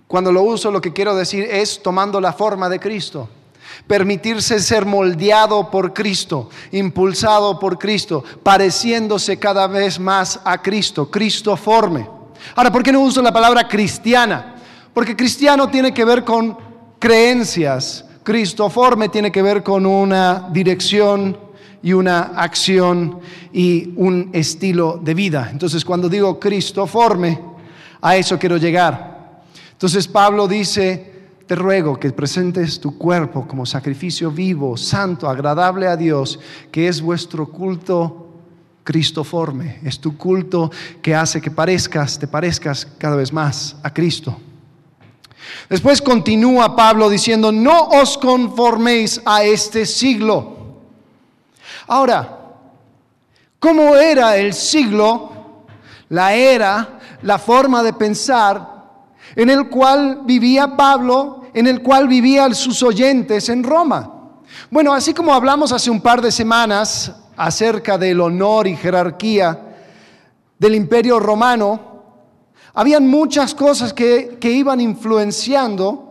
cuando 0.07 0.31
lo 0.31 0.43
uso 0.43 0.71
lo 0.71 0.81
que 0.81 0.93
quiero 0.93 1.15
decir 1.15 1.45
es 1.51 1.83
tomando 1.83 2.21
la 2.21 2.33
forma 2.33 2.69
de 2.69 2.79
Cristo 2.79 3.29
permitirse 3.87 4.61
ser 4.61 4.87
moldeado 4.87 5.71
por 5.71 5.93
Cristo, 5.93 6.49
impulsado 6.73 7.59
por 7.59 7.79
Cristo, 7.79 8.25
pareciéndose 8.43 9.39
cada 9.39 9.67
vez 9.67 9.99
más 9.99 10.41
a 10.45 10.61
Cristo, 10.63 11.11
cristoforme. 11.11 12.09
Ahora, 12.55 12.73
¿por 12.73 12.83
qué 12.83 12.93
no 12.93 13.01
uso 13.01 13.21
la 13.23 13.33
palabra 13.33 13.67
cristiana? 13.69 14.57
Porque 14.93 15.17
cristiano 15.17 15.69
tiene 15.69 15.93
que 15.93 16.05
ver 16.05 16.25
con 16.25 16.57
creencias, 16.99 18.05
cristoforme 18.23 19.09
tiene 19.09 19.31
que 19.31 19.43
ver 19.43 19.63
con 19.63 19.85
una 19.85 20.49
dirección 20.51 21.37
y 21.85 21.93
una 21.93 22.23
acción 22.35 23.21
y 23.53 23.93
un 23.97 24.31
estilo 24.33 24.99
de 25.05 25.13
vida. 25.13 25.51
Entonces, 25.53 25.85
cuando 25.85 26.09
digo 26.09 26.41
cristoforme, 26.41 27.39
a 28.01 28.17
eso 28.17 28.39
quiero 28.39 28.57
llegar. 28.57 29.43
Entonces 29.73 30.09
Pablo 30.09 30.49
dice, 30.49 31.13
te 31.47 31.55
ruego 31.55 32.01
que 32.01 32.11
presentes 32.11 32.81
tu 32.81 32.97
cuerpo 32.97 33.47
como 33.47 33.67
sacrificio 33.67 34.31
vivo, 34.31 34.79
santo, 34.79 35.29
agradable 35.29 35.87
a 35.87 35.95
Dios, 35.95 36.41
que 36.73 36.89
es 36.89 37.03
vuestro 37.03 37.47
culto 37.47 38.29
cristoforme, 38.83 39.79
es 39.85 40.01
tu 40.01 40.17
culto 40.17 40.71
que 41.03 41.15
hace 41.15 41.41
que 41.41 41.51
parezcas, 41.51 42.19
te 42.19 42.27
parezcas 42.27 42.87
cada 42.97 43.17
vez 43.17 43.31
más 43.31 43.77
a 43.83 43.93
Cristo. 43.93 44.39
Después 45.69 46.01
continúa 46.01 46.75
Pablo 46.75 47.11
diciendo, 47.11 47.53
no 47.53 47.89
os 47.89 48.17
conforméis 48.17 49.21
a 49.27 49.45
este 49.45 49.85
siglo. 49.85 50.54
Ahora, 51.87 52.39
¿cómo 53.59 53.97
era 53.97 54.37
el 54.37 54.55
siglo, 54.55 55.31
la 56.09 56.35
era, 56.35 56.99
la 57.23 57.39
forma 57.39 57.83
de 57.83 57.93
pensar 57.93 58.75
en 59.37 59.51
el 59.51 59.69
cual 59.69 60.21
vivía 60.25 60.77
Pablo, 60.77 61.45
en 61.53 61.67
el 61.67 61.83
cual 61.83 62.09
vivían 62.09 62.55
sus 62.55 62.83
oyentes 62.83 63.49
en 63.49 63.63
Roma. 63.63 64.11
Bueno, 64.71 64.93
así 64.93 65.15
como 65.15 65.33
hablamos 65.33 65.73
hace 65.73 65.91
un 65.91 66.01
par 66.01 66.21
de 66.21 66.31
semanas 66.31 67.13
acerca 67.37 67.99
del 67.99 68.21
honor 68.21 68.67
y 68.67 68.77
jerarquía 68.77 69.61
del 70.59 70.75
imperio 70.75 71.19
romano, 71.19 71.95
habían 72.75 73.07
muchas 73.07 73.55
cosas 73.55 73.93
que, 73.93 74.39
iban 74.43 74.81
influenciando 74.81 76.04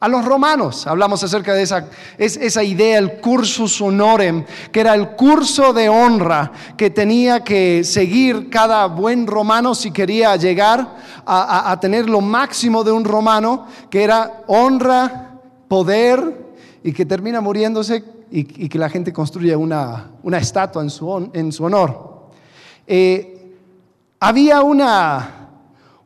a 0.00 0.08
los 0.08 0.24
romanos. 0.24 0.86
Hablamos 0.86 1.22
acerca 1.22 1.52
de 1.52 1.62
esa, 1.62 1.86
esa 2.16 2.64
idea, 2.64 2.98
el 2.98 3.20
cursus 3.20 3.80
honorem, 3.80 4.44
que 4.72 4.80
era 4.80 4.94
el 4.94 5.10
curso 5.10 5.74
de 5.74 5.90
honra 5.90 6.50
que 6.76 6.88
tenía 6.88 7.44
que 7.44 7.84
seguir 7.84 8.48
cada 8.48 8.86
buen 8.86 9.26
romano 9.26 9.74
si 9.74 9.90
quería 9.90 10.34
llegar 10.36 10.96
a, 11.26 11.78
tener 11.80 12.08
lo 12.08 12.20
máximo 12.20 12.82
de 12.82 12.90
un 12.90 13.04
romano, 13.04 13.66
que 13.88 14.02
era 14.02 14.42
honra, 14.46 15.38
poder, 15.68 16.50
y 16.82 16.92
que 16.92 17.04
termina 17.04 17.40
muriéndose 17.40 18.02
y, 18.30 18.68
que 18.68 18.78
la 18.78 18.88
gente 18.88 19.12
construye 19.12 19.54
una, 19.54 20.10
estatua 20.32 20.82
en 20.82 20.90
su, 20.90 21.30
en 21.32 21.52
su 21.52 21.64
honor. 21.64 22.30
Eh, 22.86 23.56
había 24.18 24.62
una, 24.62 25.48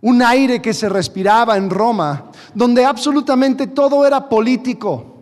un 0.00 0.22
aire 0.22 0.60
que 0.60 0.74
se 0.74 0.88
respiraba 0.88 1.56
en 1.56 1.70
Roma, 1.70 2.30
donde 2.54 2.84
absolutamente 2.84 3.66
todo 3.66 4.06
era 4.06 4.28
político. 4.28 5.14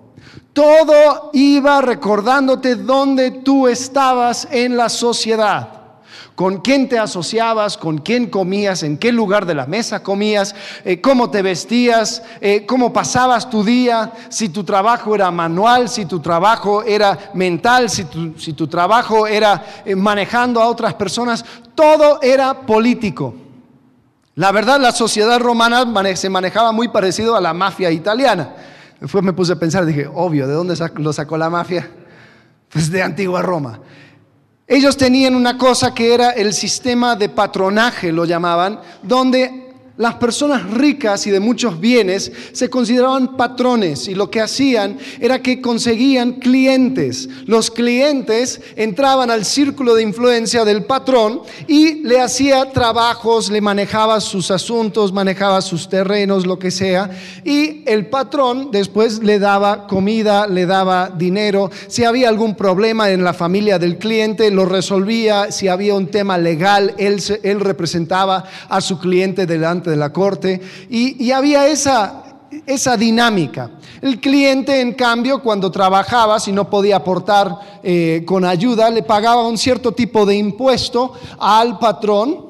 Todo 0.52 1.30
iba 1.32 1.80
recordándote 1.80 2.76
dónde 2.76 3.30
tú 3.30 3.68
estabas 3.68 4.46
en 4.50 4.76
la 4.76 4.90
sociedad, 4.90 5.68
con 6.34 6.58
quién 6.58 6.90
te 6.90 6.98
asociabas, 6.98 7.78
con 7.78 7.98
quién 7.98 8.26
comías, 8.26 8.82
en 8.82 8.98
qué 8.98 9.12
lugar 9.12 9.46
de 9.46 9.54
la 9.54 9.64
mesa 9.64 10.02
comías, 10.02 10.54
eh, 10.84 11.00
cómo 11.00 11.30
te 11.30 11.40
vestías, 11.40 12.22
eh, 12.42 12.66
cómo 12.66 12.92
pasabas 12.92 13.48
tu 13.48 13.64
día, 13.64 14.12
si 14.28 14.50
tu 14.50 14.62
trabajo 14.62 15.14
era 15.14 15.30
manual, 15.30 15.88
si 15.88 16.04
tu 16.04 16.20
trabajo 16.20 16.82
era 16.82 17.18
mental, 17.32 17.88
si 17.88 18.04
tu, 18.04 18.38
si 18.38 18.52
tu 18.52 18.66
trabajo 18.66 19.26
era 19.26 19.64
eh, 19.86 19.96
manejando 19.96 20.60
a 20.60 20.68
otras 20.68 20.92
personas, 20.92 21.46
todo 21.74 22.20
era 22.20 22.60
político. 22.60 23.41
La 24.34 24.50
verdad, 24.50 24.80
la 24.80 24.92
sociedad 24.92 25.38
romana 25.38 25.84
se 26.16 26.30
manejaba 26.30 26.72
muy 26.72 26.88
parecido 26.88 27.36
a 27.36 27.40
la 27.40 27.52
mafia 27.52 27.90
italiana. 27.90 28.54
Después 29.00 29.22
me 29.22 29.32
puse 29.32 29.52
a 29.52 29.56
pensar, 29.56 29.84
dije, 29.84 30.08
obvio, 30.12 30.46
¿de 30.46 30.54
dónde 30.54 30.74
lo 30.96 31.12
sacó 31.12 31.36
la 31.36 31.50
mafia? 31.50 31.90
Pues 32.68 32.90
de 32.90 33.02
antigua 33.02 33.42
Roma. 33.42 33.80
Ellos 34.66 34.96
tenían 34.96 35.34
una 35.34 35.58
cosa 35.58 35.92
que 35.92 36.14
era 36.14 36.30
el 36.30 36.54
sistema 36.54 37.14
de 37.14 37.28
patronaje, 37.28 38.10
lo 38.10 38.24
llamaban, 38.24 38.80
donde 39.02 39.71
las 39.98 40.14
personas 40.14 40.70
ricas 40.70 41.26
y 41.26 41.30
de 41.30 41.38
muchos 41.38 41.78
bienes 41.78 42.32
se 42.52 42.70
consideraban 42.70 43.36
patrones 43.36 44.08
y 44.08 44.14
lo 44.14 44.30
que 44.30 44.40
hacían 44.40 44.96
era 45.20 45.42
que 45.42 45.60
conseguían 45.60 46.34
clientes. 46.34 47.28
Los 47.44 47.70
clientes 47.70 48.62
entraban 48.76 49.30
al 49.30 49.44
círculo 49.44 49.94
de 49.94 50.02
influencia 50.02 50.64
del 50.64 50.84
patrón 50.84 51.42
y 51.68 52.02
le 52.04 52.20
hacía 52.20 52.72
trabajos, 52.72 53.50
le 53.50 53.60
manejaba 53.60 54.20
sus 54.20 54.50
asuntos, 54.50 55.12
manejaba 55.12 55.60
sus 55.60 55.90
terrenos, 55.90 56.46
lo 56.46 56.58
que 56.58 56.70
sea. 56.70 57.10
Y 57.44 57.82
el 57.84 58.06
patrón 58.06 58.70
después 58.72 59.22
le 59.22 59.38
daba 59.38 59.86
comida, 59.86 60.46
le 60.46 60.64
daba 60.64 61.10
dinero. 61.10 61.70
Si 61.88 62.04
había 62.04 62.30
algún 62.30 62.54
problema 62.54 63.10
en 63.10 63.24
la 63.24 63.34
familia 63.34 63.78
del 63.78 63.98
cliente, 63.98 64.50
lo 64.50 64.64
resolvía. 64.64 65.52
Si 65.52 65.68
había 65.68 65.94
un 65.94 66.06
tema 66.06 66.38
legal, 66.38 66.94
él, 66.96 67.22
él 67.42 67.60
representaba 67.60 68.44
a 68.70 68.80
su 68.80 68.98
cliente 68.98 69.44
delante 69.44 69.81
de 69.90 69.96
la 69.96 70.12
corte 70.12 70.60
y, 70.88 71.30
había 71.30 71.66
esa, 71.66 72.22
esa 72.66 72.96
dinámica. 72.96 73.70
El 74.00 74.20
cliente, 74.20 74.80
en 74.80 74.94
cambio, 74.94 75.40
cuando 75.40 75.70
trabajaba, 75.70 76.40
si 76.40 76.50
no 76.50 76.68
podía 76.68 76.96
aportar 76.96 77.80
eh, 77.82 78.24
con 78.26 78.44
ayuda, 78.44 78.90
le 78.90 79.02
pagaba 79.02 79.46
un 79.46 79.56
cierto 79.56 79.92
tipo 79.92 80.26
de 80.26 80.34
impuesto 80.34 81.12
al 81.38 81.78
patrón 81.78 82.46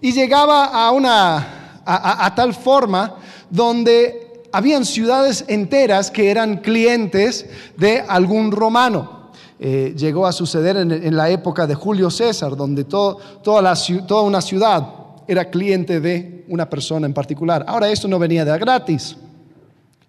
y 0.00 0.12
llegaba 0.12 0.66
a, 0.66 0.90
una, 0.92 1.80
a, 1.84 2.34
tal 2.34 2.54
forma 2.54 3.16
donde 3.50 4.42
habían 4.52 4.84
ciudades 4.84 5.44
enteras 5.48 6.10
que 6.10 6.30
eran 6.30 6.58
clientes 6.58 7.46
de 7.76 8.00
algún 8.00 8.52
romano. 8.52 9.22
Eh, 9.58 9.94
llegó 9.96 10.26
a 10.26 10.32
suceder 10.32 10.76
en, 10.76 11.16
la 11.16 11.30
época 11.30 11.66
de 11.66 11.74
Julio 11.74 12.10
César, 12.10 12.56
donde 12.56 12.84
toda, 12.84 13.16
toda 13.42 14.22
una 14.22 14.40
ciudad 14.40 15.01
era 15.26 15.50
cliente 15.50 16.00
de 16.00 16.44
una 16.48 16.68
persona 16.68 17.06
en 17.06 17.14
particular. 17.14 17.64
Ahora 17.66 17.90
esto 17.90 18.08
no 18.08 18.18
venía 18.18 18.44
de 18.44 18.58
gratis. 18.58 19.16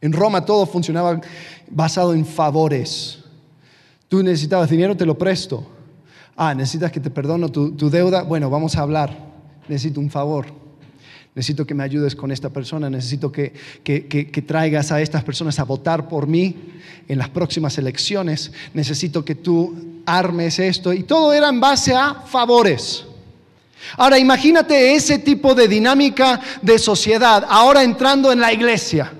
En 0.01 0.11
Roma 0.11 0.43
todo 0.43 0.65
funcionaba 0.65 1.21
basado 1.69 2.13
en 2.13 2.25
favores. 2.25 3.19
Tú 4.09 4.21
necesitabas 4.21 4.69
dinero, 4.69 4.97
te 4.97 5.05
lo 5.05 5.17
presto. 5.17 5.65
Ah, 6.35 6.53
necesitas 6.53 6.91
que 6.91 6.99
te 6.99 7.09
perdono 7.09 7.49
tu, 7.49 7.89
deuda. 7.89 8.23
Bueno, 8.23 8.49
vamos 8.49 8.75
a 8.75 8.81
hablar. 8.81 9.15
Necesito 9.67 9.99
un 9.99 10.09
favor. 10.09 10.47
Necesito 11.35 11.65
que 11.65 11.73
me 11.73 11.83
ayudes 11.83 12.15
con 12.15 12.31
esta 12.31 12.49
persona. 12.49 12.89
Necesito 12.89 13.31
que, 13.31 13.53
que 13.83 14.43
traigas 14.45 14.91
a 14.91 15.01
estas 15.01 15.23
personas 15.23 15.57
a 15.59 15.63
votar 15.63 16.07
por 16.09 16.27
mí 16.27 16.57
en 17.07 17.17
las 17.17 17.29
próximas 17.29 17.77
elecciones. 17.77 18.51
Necesito 18.73 19.23
que 19.23 19.35
tú 19.35 20.01
armes 20.05 20.59
esto. 20.59 20.91
Y 20.91 21.03
todo 21.03 21.33
era 21.33 21.49
en 21.49 21.59
base 21.59 21.95
a 21.95 22.13
favores. 22.13 23.05
Ahora 23.97 24.17
imagínate 24.17 24.95
ese 24.95 25.19
tipo 25.19 25.53
de 25.53 25.67
dinámica 25.67 26.39
de 26.61 26.79
sociedad 26.79 27.45
ahora 27.47 27.83
entrando 27.83 28.31
en 28.31 28.39
la 28.39 28.51
iglesia. 28.51 29.13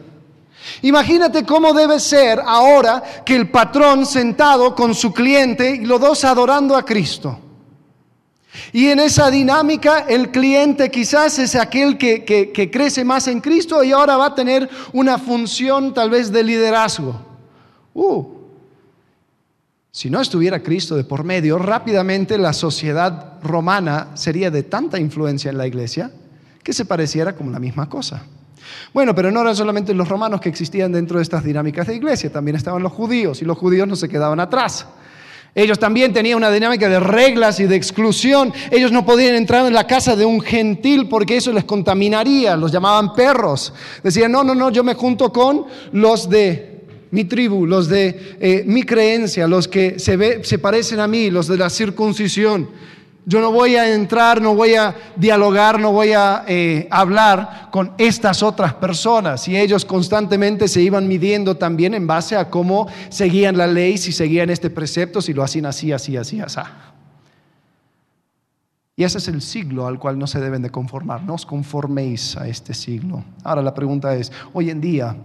Imagínate 0.82 1.46
cómo 1.46 1.74
debe 1.74 2.00
ser 2.00 2.42
ahora 2.46 3.04
que 3.26 3.36
el 3.36 3.50
patrón 3.50 4.06
sentado 4.06 4.74
con 4.76 4.96
su 4.96 5.14
cliente 5.14 5.76
y 5.76 5.86
los 5.86 6.00
dos 6.00 6.24
adorando 6.24 6.76
a 6.76 6.84
Cristo. 6.84 7.40
Y 8.72 8.88
en 8.88 9.00
esa 9.00 9.30
dinámica 9.32 10.06
el 10.08 10.32
cliente 10.32 10.90
quizás 10.92 11.40
es 11.40 11.56
aquel 11.56 11.98
que, 11.98 12.70
crece 12.72 13.04
más 13.04 13.28
en 13.28 13.42
Cristo 13.42 13.84
y 13.84 13.92
ahora 13.92 14.18
va 14.18 14.28
a 14.28 14.36
tener 14.36 14.70
una 14.94 15.18
función 15.18 15.94
tal 15.94 16.10
vez 16.10 16.32
de 16.32 16.44
liderazgo. 16.44 17.20
Uh, 17.94 18.33
si 19.96 20.10
no 20.10 20.20
estuviera 20.20 20.64
Cristo 20.64 20.96
de 20.96 21.04
por 21.04 21.24
medio, 21.24 21.60
rápidamente 21.60 22.40
la 22.40 22.52
sociedad 22.52 23.34
romana 23.44 24.08
sería 24.16 24.50
de 24.50 24.64
tanta 24.64 25.00
influencia 25.00 25.52
en 25.52 25.58
la 25.60 25.68
iglesia 25.68 26.10
que 26.64 26.74
se 26.74 26.86
pareciera 26.86 27.36
como 27.36 27.52
la 27.52 27.60
misma 27.60 27.88
cosa. 27.88 28.24
Bueno, 28.92 29.14
pero 29.14 29.30
no 29.30 29.42
eran 29.42 29.56
solamente 29.56 29.94
los 29.94 30.10
romanos 30.10 30.42
que 30.42 30.50
existían 30.50 30.92
dentro 30.92 31.18
de 31.18 31.24
estas 31.24 31.44
dinámicas 31.44 31.86
de 31.86 31.96
iglesia, 31.96 32.32
también 32.32 32.58
estaban 32.58 32.82
los 32.82 32.92
judíos 32.92 33.44
y 33.44 33.46
los 33.46 33.56
judíos 33.56 33.88
no 33.88 33.96
se 33.96 34.10
quedaban 34.10 34.40
atrás. 34.40 34.88
Ellos 35.54 35.78
también 35.78 36.12
tenían 36.12 36.38
una 36.38 36.50
dinámica 36.50 36.90
de 36.90 37.00
reglas 37.00 37.60
y 37.60 37.68
de 37.68 37.76
exclusión. 37.76 38.52
Ellos 38.72 38.92
no 38.92 39.06
podían 39.06 39.36
entrar 39.36 39.64
en 39.68 39.74
la 39.74 39.86
casa 39.86 40.16
de 40.16 40.26
un 40.26 40.42
gentil 40.42 41.08
porque 41.08 41.38
eso 41.38 41.54
les 41.54 41.66
contaminaría. 41.66 42.58
Los 42.58 42.72
llamaban 42.72 43.14
perros. 43.14 43.72
Decían, 44.02 44.32
no, 44.32 44.44
no, 44.44 44.56
no, 44.56 44.72
yo 44.72 44.84
me 44.84 44.96
junto 44.96 45.32
con 45.32 45.68
los 45.92 46.28
de 46.28 46.73
mi 47.14 47.26
tribu, 47.26 47.68
los 47.68 47.88
de 47.90 48.38
eh, 48.40 48.64
mi 48.66 48.82
creencia, 48.82 49.48
los 49.48 49.68
que 49.68 50.00
se, 50.00 50.44
se 50.44 50.58
parecen 50.58 51.00
a 51.00 51.08
mí, 51.08 51.30
los 51.30 51.48
de 51.48 51.58
la 51.58 51.70
circuncisión. 51.70 52.68
Yo 53.24 53.40
no 53.40 53.52
voy 53.52 53.76
a 53.76 53.94
entrar, 53.94 54.42
no 54.42 54.56
voy 54.56 54.74
a 54.74 54.96
dialogar, 55.16 55.80
no 55.80 55.92
voy 55.92 56.14
a 56.14 56.44
eh, 56.48 56.88
hablar 56.90 57.70
con 57.72 57.92
estas 58.00 58.42
otras 58.42 58.74
personas. 58.74 59.48
Y 59.48 59.56
ellos 59.56 59.86
constantemente 59.86 60.68
se 60.68 60.82
iban 60.82 61.08
midiendo 61.08 61.56
también 61.56 61.94
en 61.94 62.08
base 62.08 62.36
a 62.36 62.50
cómo 62.50 62.88
seguían 63.10 63.58
la 63.58 63.68
ley, 63.68 64.00
si 64.00 64.12
seguían 64.12 64.50
este 64.50 64.72
precepto, 64.72 65.22
si 65.22 65.34
lo 65.34 65.44
hacían 65.44 65.68
así, 65.68 65.92
así, 65.92 66.18
así, 66.18 66.42
así. 66.42 66.60
Y 68.96 69.04
ese 69.04 69.20
es 69.20 69.28
el 69.28 69.44
siglo 69.44 69.86
al 69.86 70.00
cual 70.00 70.18
no 70.18 70.26
se 70.26 70.40
deben 70.40 70.64
de 70.64 70.72
conformar. 70.72 71.22
No 71.22 71.36
os 71.36 71.46
conforméis 71.46 72.36
a 72.38 72.48
este 72.48 72.74
siglo. 72.74 73.24
Ahora 73.44 73.62
la 73.62 73.76
pregunta 73.76 74.16
es, 74.16 74.32
hoy 74.52 74.72
en 74.72 74.82
día, 74.82 75.16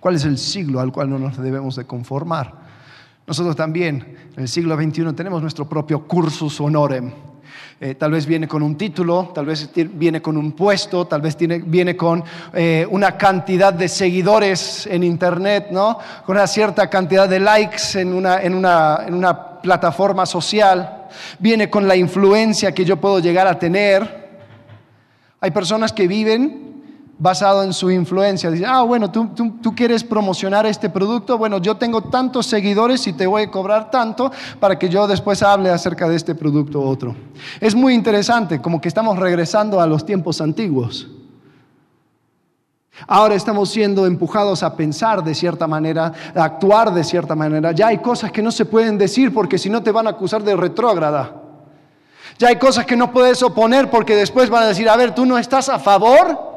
¿Cuál 0.00 0.14
es 0.14 0.24
el 0.24 0.38
siglo 0.38 0.80
al 0.80 0.90
cual 0.90 1.10
no 1.10 1.18
nos 1.18 1.36
debemos 1.36 1.76
de 1.76 1.84
conformar? 1.84 2.54
Nosotros 3.26 3.54
también, 3.54 4.16
en 4.34 4.42
el 4.42 4.48
siglo 4.48 4.74
XXI, 4.74 5.12
tenemos 5.12 5.42
nuestro 5.42 5.68
propio 5.68 6.06
cursus 6.08 6.58
honorem. 6.58 7.12
Eh, 7.78 7.94
tal 7.94 8.12
vez 8.12 8.24
viene 8.26 8.48
con 8.48 8.62
un 8.62 8.76
título, 8.76 9.30
tal 9.34 9.46
vez 9.46 9.70
viene 9.74 10.22
con 10.22 10.38
un 10.38 10.52
puesto, 10.52 11.06
tal 11.06 11.20
vez 11.20 11.36
viene 11.38 11.96
con 11.96 12.24
eh, 12.54 12.86
una 12.90 13.16
cantidad 13.16 13.72
de 13.72 13.88
seguidores 13.88 14.86
en 14.86 15.02
Internet, 15.02 15.68
¿no? 15.70 15.98
con 16.24 16.36
una 16.36 16.46
cierta 16.46 16.88
cantidad 16.88 17.28
de 17.28 17.40
likes 17.40 18.00
en 18.00 18.12
una, 18.14 18.42
en 18.42 18.54
una 18.54 19.60
plataforma 19.62 20.24
social, 20.24 21.06
viene 21.38 21.68
con 21.68 21.86
la 21.86 21.96
influencia 21.96 22.72
que 22.72 22.84
yo 22.84 22.96
puedo 22.96 23.18
llegar 23.18 23.46
a 23.46 23.58
tener. 23.58 24.28
Hay 25.40 25.50
personas 25.50 25.92
que 25.92 26.06
viven 26.06 26.69
basado 27.20 27.62
en 27.62 27.72
su 27.72 27.90
influencia. 27.90 28.50
Dice, 28.50 28.64
ah, 28.66 28.82
bueno, 28.82 29.10
tú, 29.10 29.30
quieres 29.76 30.02
promocionar 30.02 30.66
este 30.66 30.88
producto, 30.88 31.38
bueno, 31.38 31.58
yo 31.58 31.76
tengo 31.76 32.02
tantos 32.02 32.46
seguidores 32.46 33.06
y 33.06 33.12
te 33.12 33.26
voy 33.26 33.42
a 33.42 33.50
cobrar 33.50 33.90
tanto 33.90 34.32
para 34.58 34.78
que 34.78 34.88
yo 34.88 35.06
después 35.06 35.42
hable 35.42 35.70
acerca 35.70 36.08
de 36.08 36.16
este 36.16 36.34
producto 36.34 36.80
u 36.80 36.88
otro. 36.88 37.14
Es 37.60 37.74
muy 37.74 37.94
interesante, 37.94 38.60
como 38.60 38.80
que 38.80 38.88
estamos 38.88 39.18
regresando 39.18 39.80
a 39.80 39.86
los 39.86 40.04
tiempos 40.04 40.40
antiguos. 40.40 41.08
Ahora 43.06 43.34
estamos 43.34 43.70
siendo 43.70 44.06
empujados 44.06 44.62
a 44.62 44.74
pensar 44.74 45.22
de 45.22 45.34
cierta 45.34 45.66
manera, 45.66 46.12
a 46.34 46.44
actuar 46.44 46.92
de 46.92 47.04
cierta 47.04 47.34
manera. 47.34 47.72
Ya 47.72 47.88
hay 47.88 47.98
cosas 47.98 48.32
que 48.32 48.42
no 48.42 48.50
se 48.50 48.64
pueden 48.64 48.98
decir 48.98 49.32
porque 49.32 49.58
si 49.58 49.70
no 49.70 49.82
te 49.82 49.92
van 49.92 50.06
a 50.06 50.10
acusar 50.10 50.42
de 50.42 50.56
retrógrada. 50.56 51.36
Ya 52.38 52.48
hay 52.48 52.56
cosas 52.56 52.86
que 52.86 52.96
no 52.96 53.12
puedes 53.12 53.42
oponer 53.42 53.90
porque 53.90 54.16
después 54.16 54.48
van 54.48 54.64
a 54.64 54.66
decir, 54.68 54.88
a 54.88 54.96
ver, 54.96 55.14
tú 55.14 55.26
no 55.26 55.36
estás 55.38 55.68
a 55.68 55.78
favor 55.78 56.49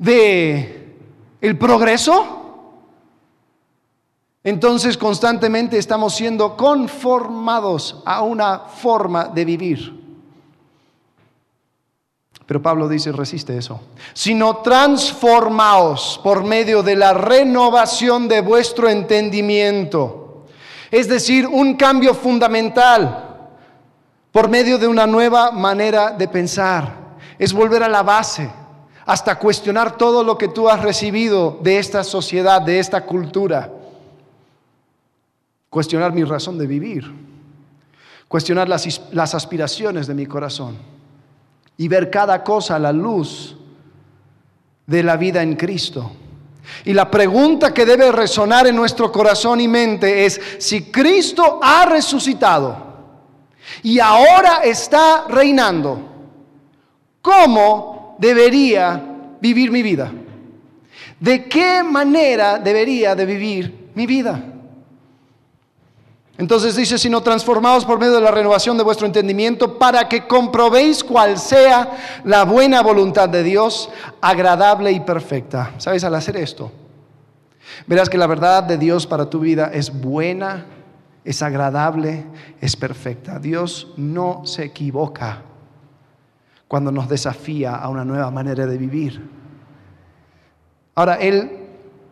de 0.00 0.96
el 1.42 1.58
progreso, 1.58 2.38
entonces 4.42 4.96
constantemente 4.96 5.76
estamos 5.76 6.14
siendo 6.14 6.56
conformados 6.56 8.02
a 8.06 8.22
una 8.22 8.60
forma 8.60 9.26
de 9.26 9.44
vivir. 9.44 10.00
Pero 12.46 12.62
Pablo 12.62 12.88
dice, 12.88 13.12
resiste 13.12 13.56
eso. 13.56 13.80
Sino 14.14 14.56
transformaos 14.56 16.18
por 16.24 16.42
medio 16.44 16.82
de 16.82 16.96
la 16.96 17.12
renovación 17.12 18.26
de 18.26 18.40
vuestro 18.40 18.88
entendimiento. 18.88 20.46
Es 20.90 21.08
decir, 21.08 21.46
un 21.46 21.74
cambio 21.74 22.14
fundamental 22.14 23.50
por 24.32 24.48
medio 24.48 24.78
de 24.78 24.88
una 24.88 25.06
nueva 25.06 25.50
manera 25.50 26.10
de 26.10 26.26
pensar. 26.26 27.18
Es 27.38 27.52
volver 27.52 27.82
a 27.82 27.88
la 27.88 28.02
base 28.02 28.50
hasta 29.06 29.38
cuestionar 29.38 29.96
todo 29.96 30.22
lo 30.22 30.36
que 30.36 30.48
tú 30.48 30.68
has 30.68 30.82
recibido 30.82 31.58
de 31.62 31.78
esta 31.78 32.04
sociedad, 32.04 32.60
de 32.62 32.78
esta 32.78 33.04
cultura. 33.04 33.70
Cuestionar 35.68 36.12
mi 36.12 36.24
razón 36.24 36.58
de 36.58 36.66
vivir. 36.66 37.10
Cuestionar 38.28 38.68
las, 38.68 39.34
aspiraciones 39.34 40.06
de 40.06 40.14
mi 40.14 40.26
corazón. 40.26 40.76
Y 41.76 41.88
ver 41.88 42.10
cada 42.10 42.44
cosa 42.44 42.76
a 42.76 42.78
la 42.78 42.92
luz 42.92 43.56
de 44.86 45.02
la 45.02 45.16
vida 45.16 45.42
en 45.42 45.56
Cristo. 45.56 46.12
Y 46.84 46.92
la 46.92 47.10
pregunta 47.10 47.72
que 47.72 47.86
debe 47.86 48.12
resonar 48.12 48.66
en 48.66 48.76
nuestro 48.76 49.10
corazón 49.10 49.60
y 49.60 49.66
mente 49.66 50.26
es, 50.26 50.40
si 50.58 50.92
Cristo 50.92 51.58
ha 51.62 51.86
resucitado 51.86 52.76
y 53.82 53.98
ahora 53.98 54.60
está 54.62 55.24
reinando, 55.28 56.00
¿cómo 57.22 57.99
debería 58.20 59.02
vivir 59.40 59.72
mi 59.72 59.82
vida? 59.82 60.12
¿De 61.18 61.46
qué 61.46 61.82
manera 61.82 62.58
debería 62.58 63.14
de 63.14 63.26
vivir 63.26 63.90
mi 63.94 64.06
vida? 64.06 64.42
Entonces 66.38 66.74
dice, 66.74 66.96
sino 66.96 67.22
transformados 67.22 67.84
por 67.84 67.98
medio 67.98 68.14
de 68.14 68.22
la 68.22 68.30
renovación 68.30 68.78
de 68.78 68.82
vuestro 68.82 69.06
entendimiento 69.06 69.78
para 69.78 70.08
que 70.08 70.26
comprobéis 70.26 71.04
cuál 71.04 71.38
sea 71.38 72.22
la 72.24 72.44
buena 72.44 72.82
voluntad 72.82 73.28
de 73.28 73.42
Dios, 73.42 73.90
agradable 74.22 74.90
y 74.90 75.00
perfecta. 75.00 75.74
¿Sabes? 75.76 76.02
Al 76.02 76.14
hacer 76.14 76.38
esto, 76.38 76.72
verás 77.86 78.08
que 78.08 78.16
la 78.16 78.26
verdad 78.26 78.62
de 78.62 78.78
Dios 78.78 79.06
para 79.06 79.28
tu 79.28 79.40
vida 79.40 79.70
es 79.74 79.92
buena, 79.92 80.64
es 81.24 81.42
agradable, 81.42 82.24
es 82.58 82.74
perfecta. 82.74 83.38
Dios 83.38 83.88
no 83.98 84.46
se 84.46 84.64
equivoca 84.64 85.42
cuando 86.70 86.92
nos 86.92 87.08
desafía 87.08 87.74
a 87.74 87.88
una 87.88 88.04
nueva 88.04 88.30
manera 88.30 88.64
de 88.64 88.78
vivir. 88.78 89.28
Ahora, 90.94 91.16
Él 91.16 91.50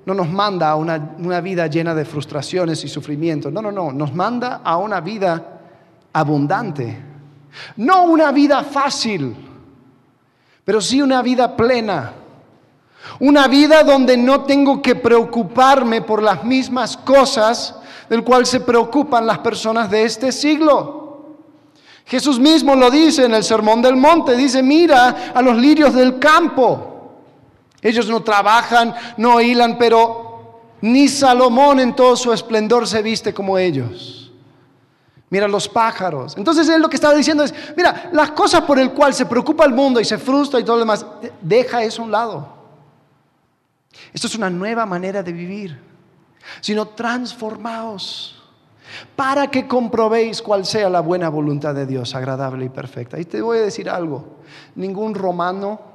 no 0.04 0.14
nos 0.14 0.28
manda 0.28 0.70
a 0.70 0.74
una, 0.74 0.98
vida 1.40 1.68
llena 1.68 1.94
de 1.94 2.04
frustraciones 2.04 2.82
y 2.82 2.88
sufrimientos. 2.88 3.52
No, 3.52 3.62
no, 3.62 3.70
no. 3.70 3.92
Nos 3.92 4.12
manda 4.12 4.60
a 4.64 4.76
una 4.78 5.00
vida 5.00 5.60
abundante. 6.12 7.00
No 7.76 8.02
una 8.02 8.32
vida 8.32 8.64
fácil, 8.64 9.36
pero 10.64 10.80
sí 10.80 11.00
una 11.00 11.22
vida 11.22 11.56
plena. 11.56 12.14
Una 13.20 13.46
vida 13.46 13.84
donde 13.84 14.16
no 14.16 14.40
tengo 14.42 14.82
que 14.82 14.96
preocuparme 14.96 16.02
por 16.02 16.20
las 16.20 16.42
mismas 16.42 16.96
cosas 16.96 17.76
del 18.10 18.24
cual 18.24 18.44
se 18.44 18.58
preocupan 18.58 19.24
las 19.24 19.38
personas 19.38 19.88
de 19.88 20.02
este 20.02 20.32
siglo. 20.32 21.07
Jesús 22.08 22.40
mismo 22.40 22.74
lo 22.74 22.90
dice 22.90 23.26
en 23.26 23.34
el 23.34 23.44
Sermón 23.44 23.82
del 23.82 23.94
Monte, 23.94 24.34
dice, 24.34 24.62
mira 24.62 25.32
a 25.34 25.42
los 25.42 25.56
lirios 25.58 25.92
del 25.92 26.18
campo. 26.18 27.12
Ellos 27.82 28.08
no 28.08 28.22
trabajan, 28.22 28.94
no 29.18 29.42
hilan, 29.42 29.76
pero 29.76 30.70
ni 30.80 31.06
Salomón 31.06 31.80
en 31.80 31.94
todo 31.94 32.16
su 32.16 32.32
esplendor 32.32 32.88
se 32.88 33.02
viste 33.02 33.34
como 33.34 33.58
ellos. 33.58 34.32
Mira 35.28 35.46
los 35.46 35.68
pájaros. 35.68 36.34
Entonces 36.38 36.66
él 36.70 36.80
lo 36.80 36.88
que 36.88 36.96
estaba 36.96 37.14
diciendo 37.14 37.44
es, 37.44 37.54
mira, 37.76 38.08
las 38.14 38.30
cosas 38.30 38.62
por 38.62 38.78
el 38.78 38.92
cual 38.92 39.12
se 39.12 39.26
preocupa 39.26 39.66
el 39.66 39.74
mundo 39.74 40.00
y 40.00 40.06
se 40.06 40.16
frustra 40.16 40.58
y 40.58 40.64
todo 40.64 40.76
lo 40.76 40.80
demás, 40.80 41.04
deja 41.42 41.82
eso 41.82 42.00
a 42.00 42.04
un 42.06 42.10
lado. 42.10 42.48
Esto 44.14 44.28
es 44.28 44.34
una 44.34 44.48
nueva 44.48 44.86
manera 44.86 45.22
de 45.22 45.32
vivir, 45.32 45.78
sino 46.62 46.88
transformaos 46.88 48.37
para 49.16 49.50
que 49.50 49.66
comprobéis 49.66 50.42
cuál 50.42 50.64
sea 50.64 50.88
la 50.88 51.00
buena 51.00 51.28
voluntad 51.28 51.74
de 51.74 51.86
Dios, 51.86 52.14
agradable 52.14 52.64
y 52.66 52.68
perfecta. 52.68 53.18
Y 53.18 53.24
te 53.24 53.40
voy 53.40 53.58
a 53.58 53.62
decir 53.62 53.88
algo, 53.88 54.38
ningún 54.74 55.14
romano 55.14 55.88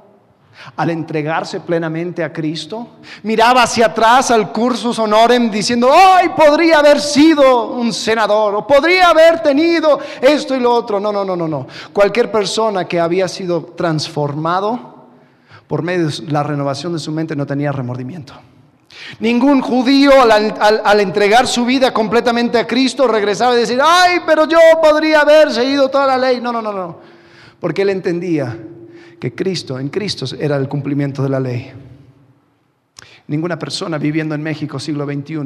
al 0.76 0.90
entregarse 0.90 1.60
plenamente 1.60 2.22
a 2.22 2.32
Cristo, 2.32 2.88
miraba 3.22 3.64
hacia 3.64 3.86
atrás 3.86 4.30
al 4.30 4.52
cursus 4.52 4.98
honorem 4.98 5.50
diciendo, 5.50 5.90
¡ay, 5.92 6.30
podría 6.30 6.78
haber 6.78 7.00
sido 7.00 7.72
un 7.72 7.92
senador! 7.92 8.54
O 8.54 8.66
podría 8.66 9.08
haber 9.08 9.40
tenido 9.40 9.98
esto 10.20 10.54
y 10.54 10.60
lo 10.60 10.72
otro. 10.72 11.00
No, 11.00 11.12
no, 11.12 11.24
no, 11.24 11.36
no, 11.36 11.48
no. 11.48 11.66
Cualquier 11.92 12.30
persona 12.30 12.86
que 12.86 13.00
había 13.00 13.28
sido 13.28 13.64
transformado 13.64 15.06
por 15.66 15.82
medio 15.82 16.08
de 16.08 16.30
la 16.30 16.42
renovación 16.42 16.92
de 16.92 16.98
su 16.98 17.10
mente 17.10 17.34
no 17.34 17.46
tenía 17.46 17.72
remordimiento. 17.72 18.34
Ningún 19.20 19.60
judío 19.60 20.12
al, 20.22 21.00
entregar 21.00 21.46
su 21.46 21.64
vida 21.64 21.92
completamente 21.92 22.58
a 22.58 22.66
Cristo 22.66 23.06
regresaba 23.06 23.54
y 23.54 23.58
decir, 23.60 23.78
ay, 23.82 24.20
pero 24.26 24.46
yo 24.46 24.58
podría 24.82 25.20
haber 25.20 25.52
seguido 25.52 25.88
toda 25.88 26.06
la 26.06 26.18
ley. 26.18 26.40
No, 26.40 26.52
no, 26.52 26.62
no, 26.62 26.72
no. 26.72 26.98
Porque 27.60 27.82
él 27.82 27.90
entendía 27.90 28.56
que 29.20 29.34
Cristo, 29.34 29.78
en 29.78 29.88
Cristo 29.88 30.26
era 30.38 30.56
el 30.56 30.68
cumplimiento 30.68 31.22
de 31.22 31.28
la 31.28 31.40
ley. 31.40 31.72
Ninguna 33.26 33.58
persona 33.58 33.98
viviendo 33.98 34.34
en 34.34 34.42
México 34.42 34.78
siglo 34.78 35.06
XXI, 35.06 35.38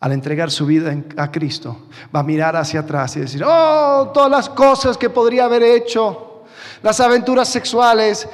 al 0.00 0.12
entregar 0.12 0.50
su 0.50 0.66
vida 0.66 0.94
a 1.16 1.30
Cristo, 1.30 1.88
va 2.14 2.20
a 2.20 2.22
mirar 2.22 2.56
hacia 2.56 2.80
atrás 2.80 3.16
y 3.16 3.20
decir, 3.20 3.42
oh, 3.46 4.10
todas 4.12 4.30
las 4.30 4.48
cosas 4.50 4.96
que 4.98 5.10
podría 5.10 5.46
haber 5.46 5.62
hecho, 5.62 6.33
las 6.82 7.00
aventuras 7.00 7.48
sexuales, 7.48 8.28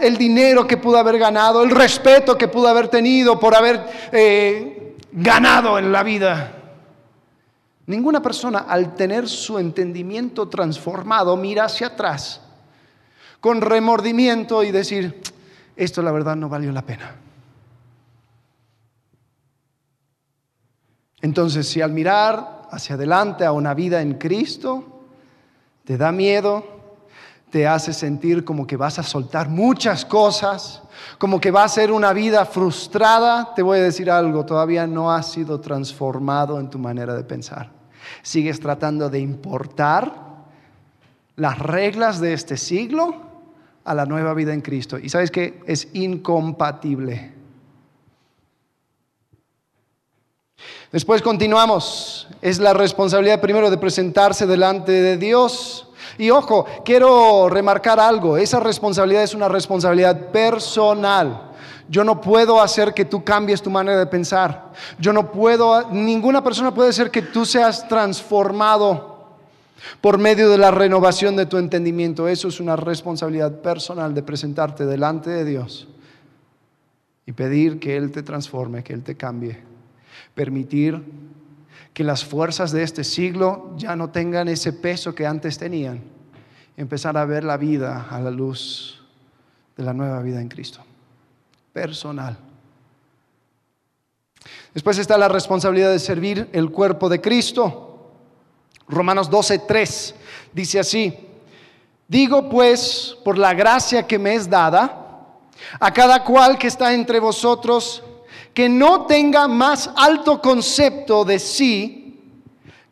el 0.00 0.16
dinero 0.16 0.66
que 0.66 0.76
pudo 0.76 0.98
haber 0.98 1.18
ganado, 1.18 1.62
el 1.62 1.70
respeto 1.70 2.36
que 2.36 2.48
pudo 2.48 2.68
haber 2.68 2.88
tenido 2.88 3.38
por 3.38 3.54
haber 3.54 3.82
eh, 4.12 4.96
ganado 5.12 5.78
en 5.78 5.92
la 5.92 6.02
vida. 6.02 6.52
Ninguna 7.86 8.22
persona 8.22 8.60
al 8.60 8.94
tener 8.94 9.28
su 9.28 9.58
entendimiento 9.58 10.48
transformado 10.48 11.36
mira 11.36 11.64
hacia 11.64 11.88
atrás 11.88 12.40
con 13.40 13.60
remordimiento 13.60 14.62
y 14.62 14.70
decir, 14.70 15.20
esto 15.76 16.00
la 16.00 16.12
verdad 16.12 16.34
no 16.34 16.48
valió 16.48 16.72
la 16.72 16.80
pena. 16.80 17.14
Entonces, 21.20 21.68
si 21.68 21.82
al 21.82 21.92
mirar 21.92 22.62
hacia 22.70 22.94
adelante 22.94 23.44
a 23.44 23.52
una 23.52 23.74
vida 23.74 24.00
en 24.00 24.14
Cristo, 24.14 25.04
te 25.84 25.98
da 25.98 26.10
miedo, 26.10 26.73
te 27.54 27.68
hace 27.68 27.92
sentir 27.92 28.44
como 28.44 28.66
que 28.66 28.76
vas 28.76 28.98
a 28.98 29.04
soltar 29.04 29.48
muchas 29.48 30.04
cosas, 30.04 30.82
como 31.18 31.40
que 31.40 31.52
va 31.52 31.62
a 31.62 31.68
ser 31.68 31.92
una 31.92 32.12
vida 32.12 32.44
frustrada, 32.46 33.54
te 33.54 33.62
voy 33.62 33.78
a 33.78 33.82
decir 33.84 34.10
algo, 34.10 34.44
todavía 34.44 34.88
no 34.88 35.12
has 35.12 35.30
sido 35.30 35.60
transformado 35.60 36.58
en 36.58 36.68
tu 36.68 36.80
manera 36.80 37.14
de 37.14 37.22
pensar. 37.22 37.70
Sigues 38.22 38.58
tratando 38.58 39.08
de 39.08 39.20
importar 39.20 40.12
las 41.36 41.56
reglas 41.60 42.18
de 42.18 42.32
este 42.32 42.56
siglo 42.56 43.22
a 43.84 43.94
la 43.94 44.04
nueva 44.04 44.34
vida 44.34 44.52
en 44.52 44.60
Cristo. 44.60 44.98
Y 44.98 45.08
sabes 45.08 45.30
que 45.30 45.62
es 45.64 45.86
incompatible. 45.92 47.34
Después 50.92 51.22
continuamos. 51.22 52.28
Es 52.40 52.58
la 52.58 52.72
responsabilidad 52.72 53.40
primero 53.40 53.70
de 53.70 53.78
presentarse 53.78 54.46
delante 54.46 54.92
de 54.92 55.16
Dios. 55.16 55.88
Y 56.18 56.30
ojo, 56.30 56.66
quiero 56.84 57.48
remarcar 57.48 57.98
algo. 57.98 58.36
Esa 58.36 58.60
responsabilidad 58.60 59.24
es 59.24 59.34
una 59.34 59.48
responsabilidad 59.48 60.30
personal. 60.30 61.50
Yo 61.88 62.04
no 62.04 62.20
puedo 62.20 62.60
hacer 62.62 62.94
que 62.94 63.04
tú 63.04 63.24
cambies 63.24 63.60
tu 63.60 63.70
manera 63.70 63.98
de 63.98 64.06
pensar. 64.06 64.72
Yo 64.98 65.12
no 65.12 65.30
puedo, 65.32 65.90
ninguna 65.90 66.42
persona 66.42 66.72
puede 66.72 66.90
hacer 66.90 67.10
que 67.10 67.22
tú 67.22 67.44
seas 67.44 67.86
transformado 67.88 69.14
por 70.00 70.18
medio 70.18 70.48
de 70.48 70.58
la 70.58 70.70
renovación 70.70 71.36
de 71.36 71.46
tu 71.46 71.58
entendimiento. 71.58 72.28
Eso 72.28 72.48
es 72.48 72.60
una 72.60 72.76
responsabilidad 72.76 73.60
personal 73.60 74.14
de 74.14 74.22
presentarte 74.22 74.86
delante 74.86 75.30
de 75.30 75.44
Dios 75.44 75.88
y 77.26 77.32
pedir 77.32 77.80
que 77.80 77.96
Él 77.96 78.12
te 78.12 78.22
transforme, 78.22 78.82
que 78.82 78.92
Él 78.92 79.02
te 79.02 79.16
cambie. 79.16 79.73
Permitir 80.34 81.02
que 81.92 82.04
las 82.04 82.24
fuerzas 82.24 82.72
de 82.72 82.82
este 82.82 83.04
siglo 83.04 83.74
ya 83.76 83.94
no 83.94 84.10
tengan 84.10 84.48
ese 84.48 84.72
peso 84.72 85.14
que 85.14 85.26
antes 85.26 85.58
tenían. 85.58 86.02
Empezar 86.76 87.16
a 87.16 87.24
ver 87.24 87.44
la 87.44 87.56
vida 87.56 88.08
a 88.10 88.18
la 88.20 88.30
luz 88.30 89.00
de 89.76 89.84
la 89.84 89.92
nueva 89.92 90.20
vida 90.22 90.40
en 90.40 90.48
Cristo. 90.48 90.80
Personal. 91.72 92.36
Después 94.72 94.98
está 94.98 95.16
la 95.16 95.28
responsabilidad 95.28 95.92
de 95.92 96.00
servir 96.00 96.48
el 96.52 96.70
cuerpo 96.70 97.08
de 97.08 97.20
Cristo. 97.20 98.10
Romanos 98.88 99.30
12, 99.30 99.60
3 99.60 100.14
dice 100.52 100.80
así, 100.80 101.16
digo 102.08 102.48
pues 102.50 103.16
por 103.24 103.38
la 103.38 103.54
gracia 103.54 104.06
que 104.06 104.18
me 104.18 104.34
es 104.34 104.50
dada, 104.50 105.00
a 105.80 105.92
cada 105.92 106.22
cual 106.22 106.58
que 106.58 106.66
está 106.66 106.92
entre 106.92 107.18
vosotros, 107.18 108.02
que 108.54 108.68
no 108.68 109.06
tenga 109.06 109.48
más 109.48 109.90
alto 109.96 110.40
concepto 110.40 111.24
de 111.24 111.38
sí 111.40 112.20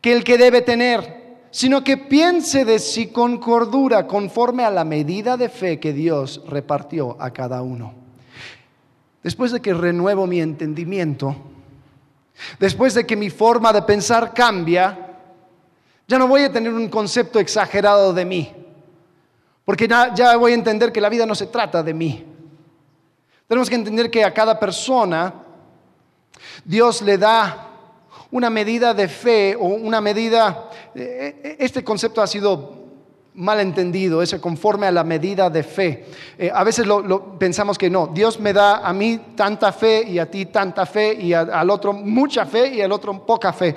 que 0.01 0.13
el 0.13 0.25
que 0.25 0.37
debe 0.37 0.61
tener, 0.61 1.23
sino 1.53 1.85
que 1.85 1.97
piense 1.97 2.65
de 2.65 2.81
sí 2.81 3.07
con 3.09 3.39
cordura, 3.39 4.07
conforme 4.07 4.65
a 4.65 4.71
la 4.71 4.85
medida 4.85 5.37
de 5.37 5.49
fe 5.49 5.79
que 5.79 5.93
Dios 5.93 6.43
repartió 6.49 7.17
a 7.21 7.31
cada 7.31 7.63
uno. 7.63 7.95
Después 9.23 9.53
de 9.53 9.61
que 9.61 9.73
renuevo 9.73 10.27
mi 10.27 10.41
entendimiento, 10.41 11.37
después 12.59 12.95
de 12.95 13.07
que 13.07 13.15
mi 13.15 13.31
forma 13.31 13.73
de 13.73 13.83
pensar 13.83 14.35
cambia, 14.35 15.17
ya 16.09 16.19
no 16.19 16.27
voy 16.27 16.43
a 16.43 16.53
tener 16.53 16.73
un 16.73 16.89
concepto 16.89 17.39
exagerado 17.39 18.13
de 18.13 18.25
mí, 18.25 18.53
porque 19.65 19.87
ya, 19.87 20.37
voy 20.37 20.53
a 20.53 20.57
entender 20.57 20.91
que 20.91 21.01
la 21.01 21.09
vida 21.09 21.25
no 21.25 21.37
se 21.37 21.47
trata 21.47 21.85
de 21.85 21.95
mí. 21.95 22.25
Tenemos 23.47 23.69
que 23.69 23.77
entender 23.77 24.11
que 24.11 24.25
a 24.25 24.35
cada 24.35 24.59
persona 24.59 25.35
Dios 26.65 27.03
le 27.03 27.19
da 27.19 27.69
una 28.33 28.51
medida 28.51 28.95
de 28.95 29.09
fe 29.09 29.55
o 29.55 29.67
una 29.67 30.01
medida, 30.01 30.71
eh, 30.95 31.41
eh, 31.45 31.57
este 31.59 31.85
concepto 31.85 32.23
ha 32.23 32.27
sido 32.27 32.81
mal 33.35 33.61
entendido, 33.61 34.23
ese 34.23 34.41
conforme 34.41 34.87
a 34.87 34.91
la 34.91 35.05
medida 35.05 35.49
de 35.49 35.63
fe. 35.63 36.07
Eh, 36.39 36.51
a 36.53 36.65
veces 36.65 36.87
lo, 36.87 37.39
pensamos 37.39 37.79
que 37.79 37.89
no, 37.89 38.09
Dios 38.09 38.41
me 38.41 38.53
da 38.53 38.79
a 38.79 38.93
mí 38.93 39.21
tanta 39.37 39.73
fe 39.73 40.03
y 40.07 40.19
a 40.19 40.31
ti 40.31 40.47
tanta 40.47 40.85
fe 40.87 41.15
y 41.15 41.33
al 41.33 41.71
otro 41.71 41.93
mucha 41.93 42.45
fe 42.45 42.75
y 42.75 42.81
al 42.81 42.93
otro 42.93 43.25
poca 43.25 43.53
fe. 43.53 43.75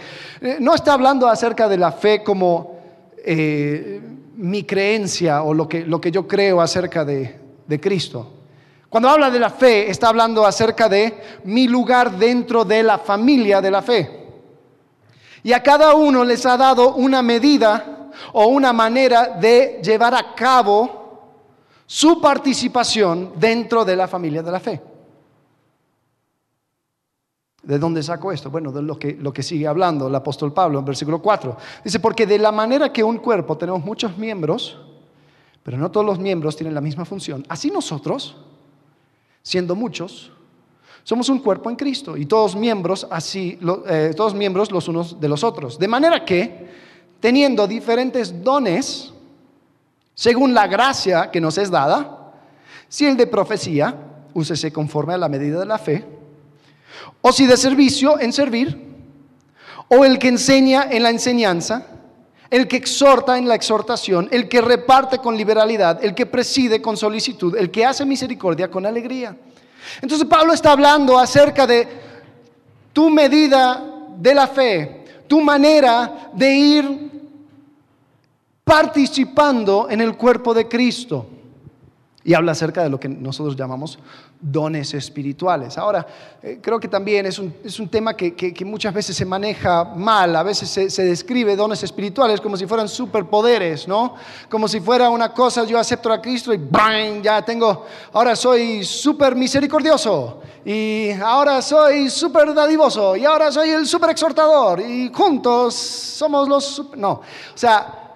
No 0.59 0.73
está 0.73 0.93
hablando 0.93 1.27
acerca 1.27 1.69
de 1.69 1.77
la 1.77 1.91
fe 1.91 2.23
como 2.23 2.75
mi 4.37 4.63
creencia 4.63 5.43
o 5.43 5.53
lo 5.53 5.67
que, 5.67 5.85
yo 6.11 6.27
creo 6.27 6.61
acerca 6.61 7.05
de 7.05 7.79
Cristo. 7.81 8.34
Cuando 8.95 9.09
habla 9.09 9.29
de 9.29 9.39
la 9.39 9.49
fe, 9.49 9.89
está 9.89 10.07
hablando 10.07 10.45
acerca 10.45 10.87
de 10.87 11.41
mi 11.43 11.67
lugar 11.67 12.17
dentro 12.17 12.63
de 12.63 12.81
la 12.81 12.97
familia 12.97 13.59
de 13.59 13.69
la 13.69 13.81
fe. 13.81 14.29
Y 15.43 15.51
a 15.51 15.61
cada 15.61 15.95
uno 15.95 16.23
les 16.23 16.45
ha 16.45 16.55
dado 16.55 16.95
una 16.95 17.21
medida 17.21 18.09
o 18.31 18.45
una 18.45 18.71
manera 18.71 19.37
de 19.37 19.81
llevar 19.83 20.15
a 20.15 20.33
cabo 20.33 21.41
su 21.85 22.21
participación 22.21 23.33
dentro 23.35 23.83
de 23.83 23.97
la 23.97 24.07
familia 24.07 24.41
de 24.41 24.51
la 24.53 24.61
fe. 24.61 24.81
¿De 27.63 27.77
dónde 27.77 28.01
saco 28.01 28.31
esto? 28.31 28.49
Bueno, 28.49 28.71
de 28.71 28.81
lo 28.81 28.97
que, 28.97 29.11
lo 29.11 29.33
que 29.33 29.43
sigue 29.43 29.67
hablando 29.67 30.07
el 30.07 30.15
apóstol 30.15 30.53
Pablo 30.53 30.79
en 30.79 30.85
versículo 30.85 31.21
4. 31.21 31.57
Dice, 31.83 31.99
porque 31.99 32.25
de 32.25 32.39
la 32.39 32.53
manera 32.53 32.93
que 32.93 33.03
un 33.03 33.17
cuerpo 33.17 33.57
tenemos 33.57 33.83
muchos 33.83 34.17
miembros, 34.17 34.79
pero 35.63 35.77
no 35.77 35.91
todos 35.91 36.05
los 36.05 36.17
miembros 36.17 36.55
tienen 36.55 36.73
la 36.73 36.79
misma 36.79 37.03
función, 37.03 37.45
así 37.49 37.69
nosotros, 37.69 38.37
siendo 39.45 39.75
muchos, 39.75 40.31
somos 41.03 41.29
un 41.29 41.37
cuerpo 41.37 41.69
en 41.69 41.75
Cristo 41.75 42.17
y 42.17 42.25
todos 42.25 42.55
miembros 42.55 43.07
así, 43.11 43.59
eh, 43.87 44.11
todos 44.17 44.33
miembros 44.33 44.71
los 44.71 44.87
unos 44.87 45.21
de 45.21 45.29
los 45.29 45.43
otros. 45.43 45.77
De 45.77 45.87
manera 45.87 46.25
que, 46.25 46.67
teniendo 47.19 47.67
diferentes 47.67 48.43
dones, 48.43 49.13
según 50.15 50.55
la 50.55 50.65
gracia 50.65 51.29
que 51.29 51.39
nos 51.39 51.59
es 51.59 51.69
dada, 51.69 52.33
si 52.89 53.05
el 53.05 53.15
de 53.17 53.27
profecía, 53.27 53.95
úsese 54.33 54.73
conforme 54.73 55.13
a 55.13 55.17
la 55.19 55.29
medida 55.29 55.59
de 55.59 55.65
la 55.67 55.77
fe, 55.77 56.03
o 57.21 57.31
si 57.31 57.45
de 57.45 57.55
servicio, 57.55 58.19
en 58.19 58.33
servir, 58.33 58.95
o 59.89 60.03
el 60.03 60.17
que 60.17 60.29
enseña 60.29 60.87
en 60.89 61.03
la 61.03 61.11
enseñanza, 61.11 61.85
el 62.49 62.67
que 62.67 62.77
exhorta 62.77 63.37
en 63.37 63.47
la 63.47 63.55
exhortación, 63.55 64.27
el 64.31 64.47
que 64.47 64.61
reparte 64.61 65.19
con 65.19 65.35
liberalidad, 65.35 66.03
el 66.03 66.13
que 66.13 66.25
preside 66.25 66.81
con 66.81 66.97
solicitud, 66.97 67.55
el 67.57 67.71
que 67.71 67.85
hace 67.85 68.05
misericordia 68.05 68.69
con 68.69 68.85
alegría. 68.85 69.35
Entonces 70.01 70.27
Pablo 70.27 70.53
está 70.53 70.71
hablando 70.71 71.17
acerca 71.17 71.65
de 71.67 71.87
tu 72.93 73.09
medida 73.09 73.83
de 74.17 74.33
la 74.33 74.47
fe, 74.47 75.05
tu 75.27 75.41
manera 75.41 76.29
de 76.33 76.53
ir 76.53 77.11
participando 78.63 79.87
en 79.89 80.01
el 80.01 80.15
cuerpo 80.15 80.53
de 80.53 80.67
Cristo. 80.67 81.27
Y 82.23 82.33
habla 82.33 82.53
acerca 82.53 82.81
de 82.83 82.89
lo 82.89 82.99
que 82.99 83.07
nosotros 83.07 83.55
llamamos 83.55 83.99
dones 84.45 84.93
espirituales. 84.93 85.75
Ahora, 85.77 86.05
eh, 86.41 86.59
creo 86.61 86.79
que 86.79 86.87
también 86.87 87.25
es 87.25 87.39
un, 87.39 87.89
tema 87.89 88.15
que, 88.15 88.53
muchas 88.63 88.93
veces 88.93 89.15
se 89.15 89.25
maneja 89.25 89.83
mal, 89.83 90.35
a 90.35 90.43
veces 90.43 90.69
se, 90.69 91.03
describe 91.03 91.55
dones 91.55 91.81
espirituales 91.81 92.39
como 92.39 92.55
si 92.55 92.67
fueran 92.67 92.87
superpoderes, 92.87 93.87
¿no? 93.87 94.15
Como 94.47 94.67
si 94.67 94.79
fuera 94.79 95.09
una 95.09 95.33
cosa, 95.33 95.63
yo 95.63 95.79
acepto 95.79 96.13
a 96.13 96.21
Cristo 96.21 96.53
y 96.53 96.57
¡bang! 96.57 97.23
ya 97.23 97.41
tengo, 97.43 97.85
ahora 98.13 98.35
soy 98.35 98.83
súper 98.83 99.35
misericordioso, 99.35 100.41
y 100.63 101.11
ahora 101.11 101.61
soy 101.61 102.09
súper 102.09 102.53
dadivoso, 102.53 103.15
y 103.15 103.25
ahora 103.25 103.51
soy 103.51 103.69
el 103.69 103.87
súper 103.87 104.11
exhortador, 104.11 104.79
y 104.79 105.11
juntos 105.11 105.73
somos 105.73 106.47
los... 106.47 106.83
No, 106.95 107.13
o 107.13 107.23
sea, 107.57 108.15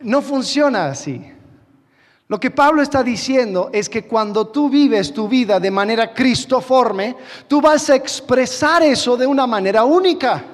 no 0.00 0.20
funciona 0.22 0.86
así. 0.86 1.35
Lo 2.28 2.40
que 2.40 2.50
Pablo 2.50 2.82
está 2.82 3.04
diciendo 3.04 3.70
es 3.72 3.88
que 3.88 4.04
cuando 4.04 4.48
tú 4.48 4.68
vives 4.68 5.14
tu 5.14 5.28
vida 5.28 5.60
de 5.60 5.70
manera 5.70 6.12
cristoforme, 6.12 7.16
tú 7.46 7.60
vas 7.60 7.88
a 7.88 7.94
expresar 7.94 8.82
eso 8.82 9.16
de 9.16 9.26
una 9.26 9.46
manera 9.46 9.84
única. 9.84 10.44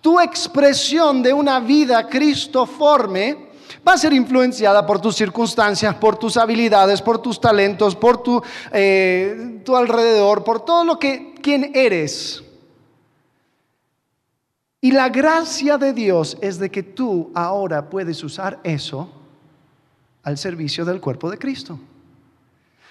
Tu 0.00 0.18
expresión 0.18 1.22
de 1.22 1.32
una 1.32 1.60
vida 1.60 2.08
cristoforme 2.08 3.50
va 3.86 3.92
a 3.92 3.98
ser 3.98 4.14
influenciada 4.14 4.86
por 4.86 4.98
tus 4.98 5.14
circunstancias, 5.14 5.94
por 5.96 6.16
tus 6.16 6.38
habilidades, 6.38 7.02
por 7.02 7.18
tus 7.18 7.38
talentos, 7.38 7.94
por 7.94 8.22
tu, 8.22 8.42
eh, 8.72 9.60
tu 9.64 9.76
alrededor, 9.76 10.42
por 10.42 10.64
todo 10.64 10.84
lo 10.84 10.98
que 10.98 11.34
quien 11.42 11.70
eres. 11.74 12.42
Y 14.80 14.90
la 14.92 15.10
gracia 15.10 15.76
de 15.76 15.92
Dios 15.92 16.38
es 16.40 16.58
de 16.58 16.70
que 16.70 16.82
tú 16.82 17.30
ahora 17.34 17.90
puedes 17.90 18.24
usar 18.24 18.58
eso 18.64 19.21
al 20.24 20.38
servicio 20.38 20.84
del 20.84 21.00
cuerpo 21.00 21.30
de 21.30 21.38
Cristo. 21.38 21.78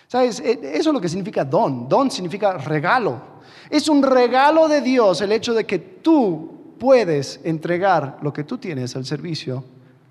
¿Sabes? 0.07 0.39
E, 0.39 0.59
eso 0.73 0.89
es 0.89 0.93
lo 0.93 0.99
que 0.99 1.09
significa 1.09 1.45
don. 1.45 1.87
Don 1.87 2.11
significa 2.11 2.57
regalo. 2.57 3.21
Es 3.69 3.87
un 3.87 4.03
regalo 4.03 4.67
de 4.67 4.81
Dios 4.81 5.21
el 5.21 5.31
hecho 5.31 5.53
de 5.53 5.65
que 5.65 5.79
tú 5.79 6.75
puedes 6.77 7.39
entregar 7.43 8.17
lo 8.21 8.33
que 8.33 8.43
tú 8.43 8.57
tienes 8.57 8.95
al 8.95 9.05
servicio 9.05 9.63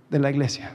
de 0.09 0.19
la 0.19 0.31
iglesia. 0.31 0.75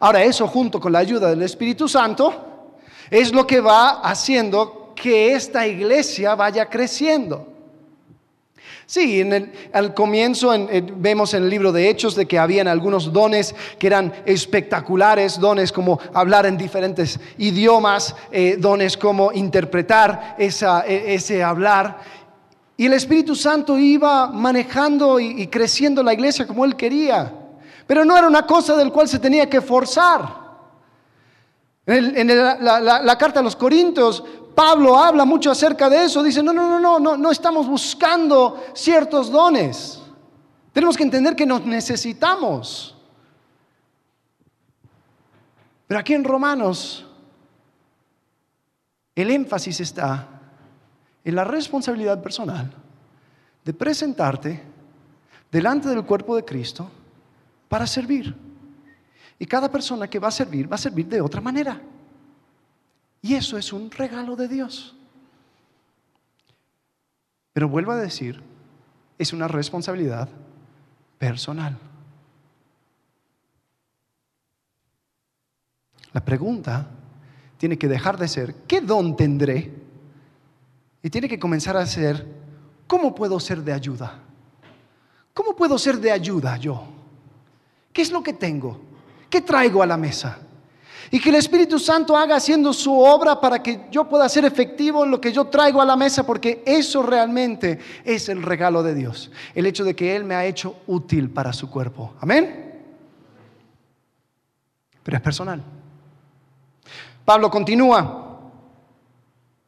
Ahora, 0.00 0.22
eso 0.22 0.46
junto 0.48 0.80
con 0.80 0.92
la 0.92 0.98
ayuda 0.98 1.30
del 1.30 1.42
Espíritu 1.42 1.88
Santo 1.88 2.78
es 3.10 3.32
lo 3.32 3.46
que 3.46 3.60
va 3.60 4.00
haciendo 4.00 4.92
que 4.94 5.34
esta 5.34 5.66
iglesia 5.66 6.34
vaya 6.34 6.68
creciendo. 6.68 7.53
Sí, 8.86 9.20
en 9.20 9.32
el, 9.32 9.52
al 9.72 9.94
comienzo 9.94 10.52
vemos 10.96 11.32
en 11.32 11.44
el 11.44 11.50
libro 11.50 11.72
de 11.72 11.88
Hechos 11.88 12.14
de 12.14 12.26
que 12.26 12.38
habían 12.38 12.68
algunos 12.68 13.12
dones 13.12 13.54
que 13.78 13.86
eran 13.86 14.12
espectaculares, 14.26 15.40
dones 15.40 15.72
como 15.72 15.98
hablar 16.12 16.44
en 16.44 16.58
diferentes 16.58 17.18
idiomas, 17.38 18.14
eh, 18.30 18.56
dones 18.58 18.96
como 18.98 19.32
interpretar 19.32 20.36
e, 20.38 20.50
ese 21.14 21.42
hablar. 21.42 21.98
Y 22.76 22.86
el 22.86 22.92
Espíritu 22.92 23.34
Santo 23.34 23.78
iba 23.78 24.26
manejando 24.26 25.18
y, 25.18 25.46
creciendo 25.46 26.02
la 26.02 26.12
iglesia 26.12 26.46
como 26.46 26.64
él 26.64 26.76
quería. 26.76 27.32
Pero 27.86 28.04
no 28.04 28.16
era 28.16 28.26
una 28.26 28.46
cosa 28.46 28.76
del 28.76 28.90
cual 28.90 29.08
se 29.08 29.18
tenía 29.18 29.48
que 29.48 29.60
forzar. 29.60 30.44
En, 31.86 32.26
la, 32.26 33.18
carta 33.18 33.40
a 33.40 33.42
los 33.42 33.54
Corintios, 33.56 34.24
Pablo 34.54 34.96
habla 34.96 35.24
mucho 35.24 35.50
acerca 35.50 35.88
de 35.90 36.04
eso. 36.04 36.22
Dice, 36.22 36.42
no, 36.42 36.52
no, 36.52 36.68
no, 36.68 36.78
no, 36.78 36.98
no, 36.98 37.16
no 37.16 37.30
estamos 37.30 37.66
buscando 37.66 38.64
ciertos 38.74 39.30
dones. 39.30 40.00
Tenemos 40.72 40.96
que 40.96 41.02
entender 41.02 41.34
que 41.34 41.46
nos 41.46 41.64
necesitamos. 41.64 42.96
Pero 45.86 46.00
aquí 46.00 46.14
en 46.14 46.24
Romanos, 46.24 47.06
el 49.14 49.30
énfasis 49.30 49.80
está 49.80 50.28
en 51.24 51.34
la 51.34 51.44
responsabilidad 51.44 52.22
personal 52.22 52.72
de 53.64 53.72
presentarte 53.72 54.62
delante 55.50 55.88
del 55.88 56.04
cuerpo 56.04 56.36
de 56.36 56.44
Cristo 56.44 56.90
para 57.68 57.86
servir. 57.86 58.34
Y 59.38 59.46
cada 59.46 59.70
persona 59.70 60.08
que 60.08 60.18
va 60.18 60.28
a 60.28 60.32
servir 60.32 60.70
va 60.70 60.76
a 60.76 60.78
servir 60.78 61.06
de 61.06 61.20
otra 61.20 61.40
manera. 61.40 61.80
Y 63.24 63.36
eso 63.36 63.56
es 63.56 63.72
un 63.72 63.90
regalo 63.90 64.36
de 64.36 64.48
Dios. 64.48 64.94
Pero 67.54 67.70
vuelvo 67.70 67.92
a 67.92 67.96
decir, 67.96 68.42
es 69.16 69.32
una 69.32 69.48
responsabilidad 69.48 70.28
personal. 71.16 71.78
La 76.12 76.22
pregunta 76.22 76.86
tiene 77.56 77.78
que 77.78 77.88
dejar 77.88 78.18
de 78.18 78.28
ser, 78.28 78.56
¿qué 78.66 78.82
don 78.82 79.16
tendré? 79.16 79.72
Y 81.02 81.08
tiene 81.08 81.26
que 81.26 81.38
comenzar 81.38 81.78
a 81.78 81.86
ser, 81.86 82.26
¿cómo 82.86 83.14
puedo 83.14 83.40
ser 83.40 83.62
de 83.62 83.72
ayuda? 83.72 84.20
¿Cómo 85.32 85.56
puedo 85.56 85.78
ser 85.78 85.96
de 85.96 86.12
ayuda 86.12 86.58
yo? 86.58 86.88
¿Qué 87.90 88.02
es 88.02 88.12
lo 88.12 88.22
que 88.22 88.34
tengo? 88.34 88.82
¿Qué 89.30 89.40
traigo 89.40 89.82
a 89.82 89.86
la 89.86 89.96
mesa? 89.96 90.40
Y 91.14 91.20
que 91.20 91.28
el 91.28 91.36
Espíritu 91.36 91.78
Santo 91.78 92.16
haga 92.16 92.34
haciendo 92.34 92.72
su 92.72 92.98
obra 92.98 93.40
para 93.40 93.62
que 93.62 93.82
yo 93.88 94.02
pueda 94.02 94.28
ser 94.28 94.44
efectivo 94.46 95.04
en 95.04 95.12
lo 95.12 95.20
que 95.20 95.30
yo 95.30 95.44
traigo 95.44 95.80
a 95.80 95.84
la 95.84 95.94
mesa, 95.94 96.26
porque 96.26 96.60
eso 96.66 97.04
realmente 97.04 97.78
es 98.04 98.28
el 98.28 98.42
regalo 98.42 98.82
de 98.82 98.96
Dios. 98.96 99.30
El 99.54 99.66
hecho 99.66 99.84
de 99.84 99.94
que 99.94 100.16
Él 100.16 100.24
me 100.24 100.34
ha 100.34 100.44
hecho 100.44 100.74
útil 100.88 101.30
para 101.30 101.52
su 101.52 101.70
cuerpo. 101.70 102.14
Amén. 102.20 102.82
Pero 105.04 105.16
es 105.16 105.22
personal. 105.22 105.62
Pablo 107.24 107.48
continúa 107.48 108.40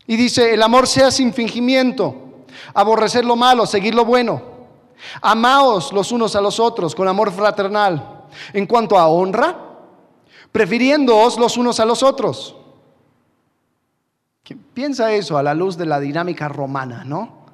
y 0.04 0.16
dice, 0.16 0.52
el 0.52 0.62
amor 0.64 0.88
sea 0.88 1.12
sin 1.12 1.32
fingimiento, 1.32 2.44
aborrecer 2.74 3.24
lo 3.24 3.36
malo, 3.36 3.66
seguir 3.66 3.94
lo 3.94 4.04
bueno. 4.04 4.42
Amaos 5.22 5.92
los 5.92 6.10
unos 6.10 6.34
a 6.34 6.40
los 6.40 6.58
otros 6.58 6.92
con 6.92 7.06
amor 7.06 7.30
fraternal. 7.30 8.24
En 8.52 8.66
cuanto 8.66 8.98
a 8.98 9.06
honra, 9.06 9.65
prefiriéndoos 10.56 11.36
los 11.38 11.58
unos 11.58 11.80
a 11.80 11.84
los 11.84 12.02
otros. 12.02 12.56
Piensa 14.72 15.12
eso 15.12 15.36
a 15.36 15.42
la 15.42 15.52
luz 15.52 15.76
de 15.76 15.84
la 15.84 16.00
dinámica 16.00 16.48
romana, 16.48 17.04
¿no? 17.04 17.44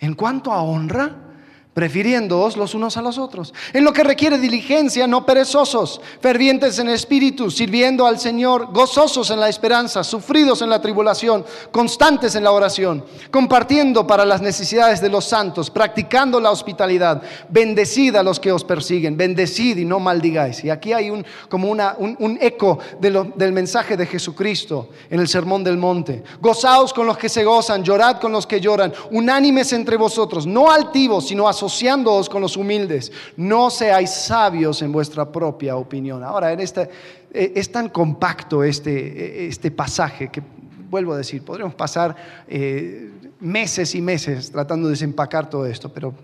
En 0.00 0.14
cuanto 0.14 0.50
a 0.50 0.60
honra, 0.60 1.14
prefiriéndoos 1.74 2.56
los 2.56 2.74
unos 2.74 2.96
a 2.96 3.02
los 3.02 3.18
otros. 3.18 3.54
En 3.72 3.84
lo 3.84 3.92
que 3.92 4.02
requiere 4.02 4.38
diligencia, 4.38 5.06
no 5.06 5.24
perezosos, 5.24 6.00
fervientes 6.20 6.78
en 6.78 6.88
espíritu, 6.88 7.50
sirviendo 7.50 8.06
al 8.06 8.18
Señor, 8.18 8.72
gozosos 8.72 9.30
en 9.30 9.40
la 9.40 9.48
esperanza, 9.48 10.02
sufridos 10.02 10.62
en 10.62 10.70
la 10.70 10.80
tribulación, 10.80 11.44
constantes 11.70 12.34
en 12.34 12.44
la 12.44 12.52
oración, 12.52 13.04
compartiendo 13.30 14.06
para 14.06 14.24
las 14.24 14.42
necesidades 14.42 15.00
de 15.00 15.08
los 15.08 15.26
santos, 15.26 15.70
practicando 15.70 16.40
la 16.40 16.50
hospitalidad, 16.50 17.22
bendecid 17.48 18.16
a 18.16 18.22
los 18.22 18.40
que 18.40 18.52
os 18.52 18.64
persiguen, 18.64 19.16
bendecid 19.16 19.78
y 19.78 19.84
no 19.84 20.00
maldigáis. 20.00 20.64
Y 20.64 20.70
aquí 20.70 20.92
hay 20.92 21.10
un, 21.10 21.24
como 21.48 21.70
una, 21.70 21.94
un, 21.98 22.38
eco 22.40 22.78
del 22.98 23.52
mensaje 23.52 23.96
de 23.96 24.06
Jesucristo 24.06 24.88
en 25.08 25.20
el 25.20 25.28
Sermón 25.28 25.62
del 25.62 25.76
Monte. 25.76 26.22
Gozaos 26.40 26.92
con 26.92 27.06
los 27.06 27.16
que 27.16 27.28
se 27.28 27.44
gozan, 27.44 27.84
llorad 27.84 28.20
con 28.20 28.32
los 28.32 28.46
que 28.46 28.60
lloran, 28.60 28.92
unánimes 29.10 29.72
entre 29.72 29.96
vosotros, 29.96 30.46
no 30.46 30.70
altivos, 30.70 31.28
sino 31.28 31.48
asociándoos 31.60 32.30
con 32.30 32.40
los 32.40 32.56
humildes. 32.56 33.12
No 33.36 33.68
seáis 33.68 34.10
sabios 34.10 34.80
en 34.80 34.92
vuestra 34.92 35.30
propia 35.30 35.76
opinión. 35.76 36.24
Ahora, 36.24 36.52
en 36.52 36.60
este, 36.60 36.88
eh, 37.32 37.52
es 37.54 37.70
tan 37.70 37.90
compacto 37.90 38.64
este, 38.64 39.46
este 39.46 39.70
pasaje 39.70 40.28
que, 40.28 40.42
vuelvo 40.88 41.12
a 41.12 41.18
decir, 41.18 41.44
podríamos 41.44 41.74
pasar 41.74 42.16
eh, 42.48 43.10
meses 43.40 43.94
y 43.94 44.00
meses 44.00 44.50
tratando 44.50 44.88
de 44.88 44.92
desempacar 44.92 45.50
todo 45.50 45.66
esto, 45.66 45.92
pero 45.92 46.14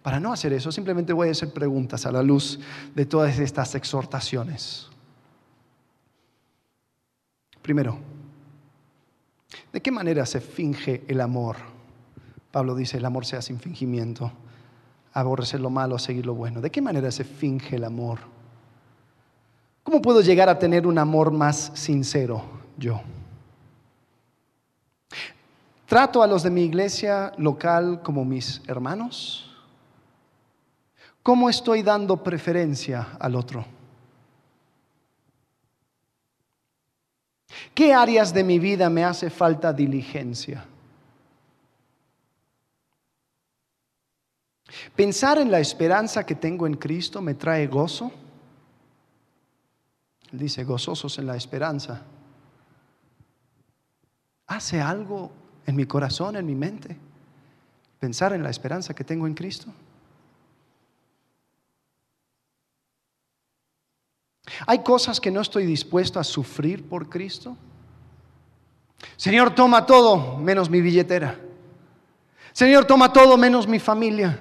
para 0.00 0.20
no 0.20 0.32
hacer 0.32 0.52
eso, 0.52 0.70
simplemente 0.70 1.12
voy 1.12 1.28
a 1.28 1.32
hacer 1.32 1.52
preguntas 1.52 2.06
a 2.06 2.12
la 2.12 2.22
luz 2.22 2.60
de 2.94 3.04
todas 3.04 3.38
estas 3.40 3.74
exhortaciones. 3.74 4.86
Primero, 7.62 7.98
¿de 9.72 9.82
qué 9.82 9.90
manera 9.90 10.24
se 10.24 10.40
finge 10.40 11.02
el 11.08 11.20
amor? 11.20 11.56
Pablo 12.52 12.76
dice, 12.76 12.96
el 12.96 13.04
amor 13.04 13.26
sea 13.26 13.42
sin 13.42 13.58
fingimiento, 13.58 14.32
aborrecer 15.20 15.60
lo 15.60 15.70
malo, 15.70 15.98
seguir 15.98 16.26
lo 16.26 16.34
bueno. 16.34 16.60
¿De 16.60 16.70
qué 16.70 16.80
manera 16.80 17.10
se 17.10 17.24
finge 17.24 17.76
el 17.76 17.84
amor? 17.84 18.18
¿Cómo 19.82 20.02
puedo 20.02 20.20
llegar 20.20 20.48
a 20.48 20.58
tener 20.58 20.86
un 20.86 20.98
amor 20.98 21.30
más 21.30 21.70
sincero 21.74 22.42
yo? 22.76 23.00
¿Trato 25.86 26.22
a 26.22 26.26
los 26.26 26.42
de 26.42 26.50
mi 26.50 26.64
iglesia 26.64 27.32
local 27.38 28.02
como 28.02 28.24
mis 28.24 28.60
hermanos? 28.66 29.56
¿Cómo 31.22 31.48
estoy 31.48 31.82
dando 31.82 32.22
preferencia 32.22 33.08
al 33.18 33.34
otro? 33.34 33.64
¿Qué 37.74 37.94
áreas 37.94 38.34
de 38.34 38.44
mi 38.44 38.58
vida 38.58 38.90
me 38.90 39.04
hace 39.04 39.30
falta 39.30 39.72
diligencia? 39.72 40.66
Pensar 44.94 45.38
en 45.38 45.50
la 45.50 45.60
esperanza 45.60 46.24
que 46.24 46.34
tengo 46.34 46.66
en 46.66 46.74
Cristo 46.74 47.22
me 47.22 47.34
trae 47.34 47.66
gozo. 47.66 48.12
Él 50.32 50.38
dice, 50.38 50.64
gozosos 50.64 51.18
en 51.18 51.26
la 51.26 51.36
esperanza. 51.36 52.02
¿Hace 54.46 54.80
algo 54.80 55.30
en 55.66 55.76
mi 55.76 55.86
corazón, 55.86 56.36
en 56.36 56.46
mi 56.46 56.54
mente? 56.54 56.96
Pensar 57.98 58.32
en 58.32 58.42
la 58.42 58.50
esperanza 58.50 58.94
que 58.94 59.04
tengo 59.04 59.26
en 59.26 59.34
Cristo. 59.34 59.72
¿Hay 64.66 64.82
cosas 64.82 65.20
que 65.20 65.30
no 65.30 65.40
estoy 65.40 65.66
dispuesto 65.66 66.18
a 66.18 66.24
sufrir 66.24 66.88
por 66.88 67.08
Cristo? 67.08 67.56
Señor, 69.16 69.54
toma 69.54 69.86
todo 69.86 70.36
menos 70.38 70.68
mi 70.68 70.80
billetera. 70.80 71.38
Señor, 72.52 72.84
toma 72.84 73.12
todo 73.12 73.36
menos 73.36 73.66
mi 73.66 73.78
familia. 73.78 74.38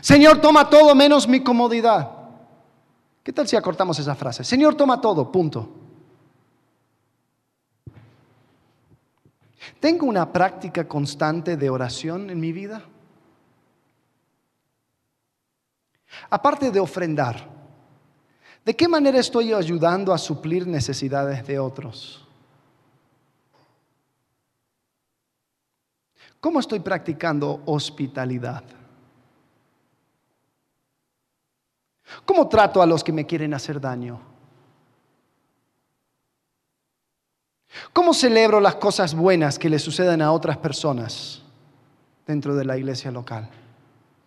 Señor, 0.00 0.40
toma 0.40 0.68
todo 0.68 0.94
menos 0.94 1.26
mi 1.26 1.42
comodidad. 1.42 2.10
¿Qué 3.22 3.32
tal 3.32 3.46
si 3.46 3.56
acortamos 3.56 3.98
esa 3.98 4.14
frase? 4.14 4.44
Señor, 4.44 4.74
toma 4.74 5.00
todo, 5.00 5.30
punto. 5.30 5.68
¿Tengo 9.78 10.06
una 10.06 10.30
práctica 10.30 10.86
constante 10.86 11.56
de 11.56 11.70
oración 11.70 12.30
en 12.30 12.40
mi 12.40 12.52
vida? 12.52 12.82
Aparte 16.28 16.70
de 16.70 16.80
ofrendar, 16.80 17.48
¿de 18.64 18.76
qué 18.76 18.88
manera 18.88 19.18
estoy 19.18 19.52
ayudando 19.52 20.12
a 20.12 20.18
suplir 20.18 20.66
necesidades 20.66 21.46
de 21.46 21.58
otros? 21.58 22.26
¿Cómo 26.40 26.60
estoy 26.60 26.80
practicando 26.80 27.62
hospitalidad? 27.66 28.79
¿Cómo 32.24 32.48
trato 32.48 32.82
a 32.82 32.86
los 32.86 33.04
que 33.04 33.12
me 33.12 33.26
quieren 33.26 33.54
hacer 33.54 33.80
daño? 33.80 34.20
¿Cómo 37.92 38.14
celebro 38.14 38.60
las 38.60 38.76
cosas 38.76 39.14
buenas 39.14 39.58
que 39.58 39.68
le 39.68 39.78
suceden 39.78 40.22
a 40.22 40.32
otras 40.32 40.56
personas 40.56 41.42
dentro 42.26 42.54
de 42.54 42.64
la 42.64 42.76
iglesia 42.76 43.10
local? 43.10 43.48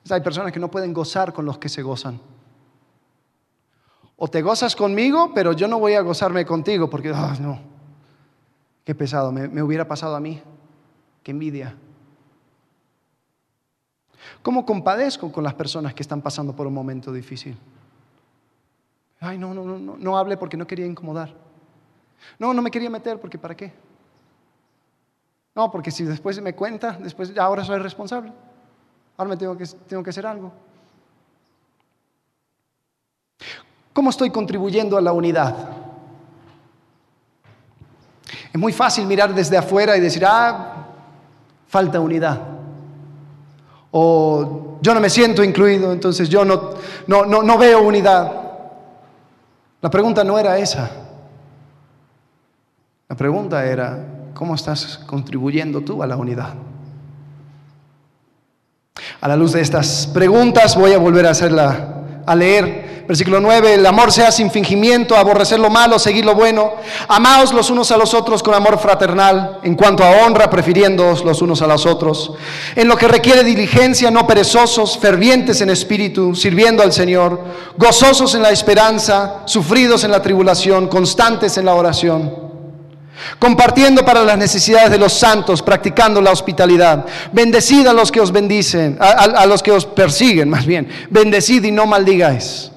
Hay 0.09 0.21
personas 0.21 0.51
que 0.51 0.59
no 0.59 0.71
pueden 0.71 0.93
gozar 0.93 1.33
con 1.33 1.45
los 1.45 1.57
que 1.57 1.69
se 1.69 1.81
gozan. 1.81 2.19
O 4.15 4.27
te 4.27 4.41
gozas 4.41 4.75
conmigo, 4.75 5.31
pero 5.33 5.53
yo 5.53 5.67
no 5.67 5.79
voy 5.79 5.93
a 5.95 6.01
gozarme 6.01 6.45
contigo 6.45 6.89
porque, 6.89 7.11
ah, 7.13 7.35
no, 7.39 7.59
qué 8.85 8.95
pesado, 8.95 9.31
me 9.31 9.61
hubiera 9.61 9.87
pasado 9.87 10.15
a 10.15 10.19
mí, 10.19 10.41
qué 11.23 11.31
envidia. 11.31 11.75
¿Cómo 14.41 14.65
compadezco 14.65 15.31
con 15.31 15.43
las 15.43 15.53
personas 15.53 15.93
que 15.93 16.03
están 16.03 16.21
pasando 16.21 16.55
por 16.55 16.67
un 16.67 16.73
momento 16.73 17.11
difícil? 17.11 17.57
Ay, 19.23 19.37
no, 19.37 19.53
no, 19.53 19.63
no, 19.63 19.95
no, 19.97 20.17
hable 20.17 20.35
porque 20.35 20.57
no 20.57 20.67
quería 20.67 20.85
incomodar. 20.85 21.33
No, 22.37 22.53
no 22.53 22.61
me 22.61 22.69
quería 22.69 22.89
meter 22.89 23.21
porque 23.21 23.37
¿para 23.37 23.55
qué? 23.55 23.71
No, 25.55 25.71
porque 25.71 25.91
si 25.91 26.03
después 26.03 26.41
me 26.41 26.53
cuenta, 26.53 26.97
después 26.99 27.31
ahora 27.37 27.63
soy 27.63 27.79
responsable. 27.79 28.33
Ahora 29.15 29.29
me 29.29 29.37
tengo 29.37 29.57
que, 29.57 29.65
tengo 29.87 30.03
que 30.03 30.09
hacer 30.09 30.27
algo. 30.27 30.51
¿Cómo 33.93 34.09
estoy 34.09 34.29
contribuyendo 34.29 34.97
a 34.97 35.01
la 35.01 35.13
unidad? 35.13 35.55
Es 38.51 38.59
muy 38.59 38.73
fácil 38.73 39.05
mirar 39.05 39.33
desde 39.33 39.55
afuera 39.55 39.95
y 39.95 40.01
decir, 40.01 40.25
ah, 40.25 40.87
falta 41.67 41.97
unidad. 42.01 42.41
O 43.91 44.79
yo 44.81 44.93
no 44.93 44.99
me 44.99 45.09
siento 45.09 45.45
incluido, 45.45 45.93
entonces 45.93 46.27
yo 46.27 46.43
no, 46.43 46.71
no, 47.07 47.25
no, 47.25 47.41
no 47.41 47.57
veo 47.57 47.83
unidad. 47.83 48.42
La 49.83 49.89
pregunta 49.89 50.23
no 50.23 50.39
era 50.39 50.57
esa. 50.57 50.89
La 53.09 53.17
pregunta 53.17 53.65
era, 53.65 53.99
¿cómo 54.33 54.55
estás 54.55 55.01
contribuyendo 55.05 55.81
tú 55.81 56.01
a 56.01 56.07
la 56.07 56.15
unidad? 56.15 56.53
A 59.19 59.27
la 59.27 59.35
luz 59.35 59.51
de 59.51 59.59
estas 59.59 60.07
preguntas 60.07 60.77
voy 60.77 60.93
a 60.93 60.97
volver 60.97 61.25
a 61.25 61.31
hacerla, 61.31 62.21
a 62.25 62.33
leer 62.33 62.82
Versículo 63.05 63.41
9, 63.41 63.73
el 63.73 63.85
amor 63.85 64.13
sea 64.13 64.31
sin 64.31 64.49
fingimiento, 64.49 65.17
aborrecer 65.17 65.59
lo 65.59 65.69
malo, 65.69 65.99
seguir 65.99 66.23
lo 66.23 66.35
bueno. 66.35 66.73
Amaos 67.09 67.51
los 67.51 67.69
unos 67.69 67.91
a 67.91 67.97
los 67.97 68.13
otros 68.13 68.41
con 68.41 68.53
amor 68.53 68.79
fraternal, 68.79 69.59
en 69.61 69.75
cuanto 69.75 70.05
a 70.05 70.25
honra, 70.25 70.49
prefiriéndoos 70.49 71.25
los 71.25 71.41
unos 71.41 71.61
a 71.61 71.67
los 71.67 71.85
otros. 71.85 72.31
En 72.75 72.87
lo 72.87 72.95
que 72.95 73.09
requiere 73.09 73.43
diligencia, 73.43 74.09
no 74.09 74.25
perezosos, 74.25 74.97
fervientes 74.97 75.59
en 75.59 75.69
espíritu, 75.69 76.33
sirviendo 76.33 76.81
al 76.81 76.93
Señor, 76.93 77.41
gozosos 77.77 78.35
en 78.35 78.41
la 78.41 78.51
esperanza, 78.51 79.41
sufridos 79.45 80.05
en 80.05 80.11
la 80.11 80.21
tribulación, 80.21 80.87
constantes 80.87 81.57
en 81.57 81.65
la 81.65 81.75
oración 81.75 82.43
compartiendo 83.39 84.03
para 84.03 84.23
las 84.23 84.37
necesidades 84.37 84.91
de 84.91 84.97
los 84.97 85.13
santos, 85.13 85.61
practicando 85.61 86.19
la 86.19 86.31
hospitalidad. 86.31 87.05
Bendecid 87.31 87.87
a 87.87 87.93
los 87.93 88.11
que 88.11 88.19
os 88.19 88.31
bendicen, 88.31 88.97
a, 88.99 89.11
a, 89.11 89.45
los 89.45 89.63
que 89.63 89.71
os 89.71 89.85
persiguen, 89.85 90.49
más 90.49 90.65
bien. 90.65 90.89
Bendecid 91.09 91.63
y 91.63 91.71
no 91.71 91.85
maldigáis. 91.85 92.72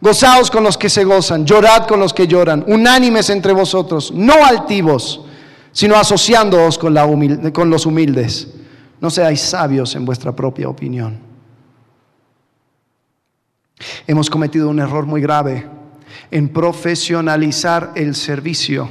Gozaos 0.00 0.50
con 0.50 0.62
los 0.62 0.78
que 0.78 0.88
se 0.88 1.04
gozan, 1.04 1.44
llorad 1.44 1.86
con 1.86 1.98
los 1.98 2.14
que 2.14 2.26
lloran, 2.28 2.64
unánimes 2.68 3.30
entre 3.30 3.52
vosotros, 3.52 4.12
no 4.12 4.44
altivos, 4.44 5.22
sino 5.72 5.96
asociándoos 5.96 6.78
con, 6.78 7.50
con 7.50 7.68
los 7.68 7.84
humildes. 7.84 8.48
No 9.00 9.10
seáis 9.10 9.40
sabios 9.40 9.94
en 9.96 10.04
vuestra 10.04 10.34
propia 10.34 10.68
opinión. 10.68 11.18
Hemos 14.06 14.30
cometido 14.30 14.68
un 14.68 14.80
error 14.80 15.06
muy 15.06 15.20
grave 15.20 15.66
en 16.30 16.48
profesionalizar 16.48 17.92
el 17.94 18.14
servicio. 18.14 18.88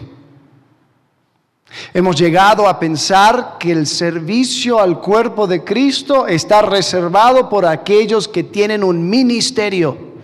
Hemos 1.94 2.16
llegado 2.16 2.68
a 2.68 2.80
pensar 2.80 3.58
que 3.60 3.72
el 3.72 3.86
servicio 3.86 4.80
al 4.80 5.00
cuerpo 5.00 5.48
de 5.48 5.64
Cristo 5.64 6.28
está 6.28 6.62
reservado 6.62 7.50
por 7.50 7.66
aquellos 7.66 8.28
que 8.28 8.44
tienen 8.44 8.84
un 8.84 9.10
ministerio. 9.10 10.17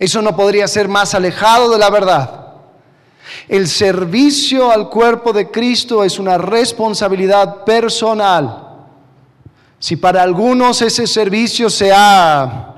Eso 0.00 0.22
no 0.22 0.34
podría 0.34 0.66
ser 0.66 0.88
más 0.88 1.14
alejado 1.14 1.70
de 1.70 1.78
la 1.78 1.90
verdad. 1.90 2.40
El 3.46 3.68
servicio 3.68 4.72
al 4.72 4.88
cuerpo 4.88 5.30
de 5.30 5.50
Cristo 5.50 6.02
es 6.02 6.18
una 6.18 6.38
responsabilidad 6.38 7.64
personal. 7.64 8.66
Si 9.78 9.96
para 9.96 10.22
algunos 10.22 10.80
ese 10.80 11.06
servicio 11.06 11.68
se 11.68 11.92
ha 11.92 12.74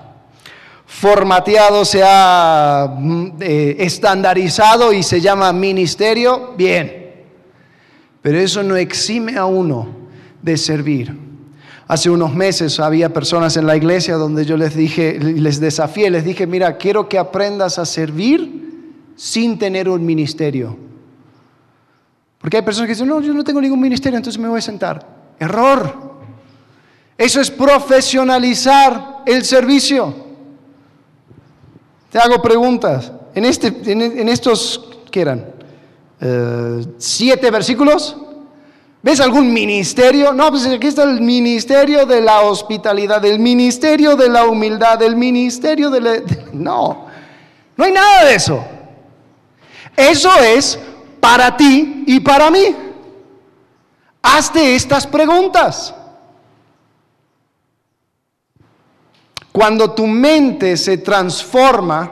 formateado, 0.85 1.85
se 1.85 2.03
ha 2.05 2.93
mm, 2.99 3.37
eh, 3.41 3.77
estandarizado 3.79 4.93
y 4.93 5.05
se 5.05 5.21
llama 5.21 5.53
ministerio, 5.53 6.55
bien. 6.57 7.25
Pero 8.21 8.39
eso 8.41 8.65
no 8.65 8.75
exime 8.75 9.37
a 9.37 9.45
uno 9.45 9.89
de 10.43 10.57
servir. 10.57 11.32
Hace 11.89 12.11
unos 12.11 12.35
meses 12.35 12.79
había 12.81 13.13
personas 13.13 13.57
en 13.57 13.67
la 13.67 13.77
iglesia 13.77 14.15
donde 14.17 14.45
yo 14.45 14.57
les 14.57 14.75
dije, 14.75 15.19
les 15.19 15.61
desafié, 15.61 16.11
les 16.11 16.25
dije, 16.25 16.47
mira, 16.47 16.77
quiero 16.77 17.09
que 17.09 17.19
aprendas 17.19 17.79
a 17.79 17.85
servir 17.85 19.13
sin 19.17 19.59
tener 19.59 19.89
un 19.89 20.05
ministerio. 20.05 20.77
Porque 22.39 22.57
hay 22.57 22.63
personas 22.63 22.89
que 22.89 22.95
dicen, 22.95 23.09
no, 23.09 23.21
yo 23.21 23.33
no 23.33 23.45
tengo 23.45 23.61
ningún 23.61 23.81
ministerio, 23.81 24.17
entonces 24.17 24.41
me 24.41 24.49
voy 24.49 24.59
a 24.59 24.63
sentar. 24.63 25.07
Error. 25.39 26.13
Eso 27.17 27.41
es 27.41 27.51
profesionalizar 27.51 29.23
el 29.27 29.45
servicio. 29.45 30.15
Te 32.11 32.19
hago 32.19 32.43
preguntas. 32.43 33.13
En, 33.35 33.45
este, 33.45 33.69
en, 33.91 34.29
estos, 34.29 34.91
¿qué 35.11 35.21
eran? 35.21 35.47
Eh, 36.21 36.85
siete 36.99 37.51
versículos. 37.51 38.17
¿Ves 39.03 39.21
algún 39.21 39.53
ministerio? 39.53 40.33
No, 40.33 40.51
pues 40.51 40.65
aquí 40.67 40.87
está 40.87 41.03
el 41.03 41.21
ministerio 41.21 42.07
de 42.07 42.21
la 42.21 42.43
hospitalidad, 42.43 43.25
el 43.25 43.41
ministerio 43.41 44.15
de 44.15 44.29
la 44.29 44.45
humildad, 44.45 45.03
el 45.03 45.17
ministerio 45.17 45.91
de 45.91 46.01
la... 46.01 46.13
No, 46.53 47.07
no 47.77 47.85
hay 47.85 47.93
nada 47.93 48.27
de 48.27 48.35
eso. 48.37 48.65
Eso 49.97 50.31
es 50.41 50.79
para 51.19 51.57
ti 51.57 52.05
y 52.07 52.21
para 52.21 52.49
mí. 52.51 52.77
Hazte 54.23 54.77
estas 54.77 55.05
preguntas. 55.05 55.93
Cuando 59.51 59.91
tu 59.91 60.07
mente 60.07 60.77
se 60.77 60.99
transforma 60.99 62.11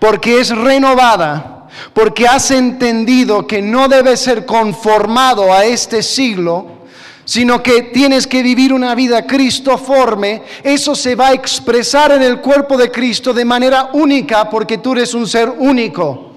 porque 0.00 0.40
es 0.40 0.50
renovada, 0.54 1.59
porque 1.92 2.26
has 2.26 2.50
entendido 2.50 3.46
que 3.46 3.62
no 3.62 3.88
debes 3.88 4.20
ser 4.20 4.46
conformado 4.46 5.52
a 5.52 5.64
este 5.64 6.02
siglo, 6.02 6.80
sino 7.24 7.62
que 7.62 7.82
tienes 7.82 8.26
que 8.26 8.42
vivir 8.42 8.72
una 8.72 8.94
vida 8.94 9.26
cristoforme, 9.26 10.42
eso 10.64 10.94
se 10.94 11.14
va 11.14 11.28
a 11.28 11.32
expresar 11.32 12.10
en 12.12 12.22
el 12.22 12.40
cuerpo 12.40 12.76
de 12.76 12.90
Cristo 12.90 13.32
de 13.32 13.44
manera 13.44 13.90
única 13.92 14.50
porque 14.50 14.78
tú 14.78 14.92
eres 14.92 15.14
un 15.14 15.28
ser 15.28 15.48
único. 15.48 16.32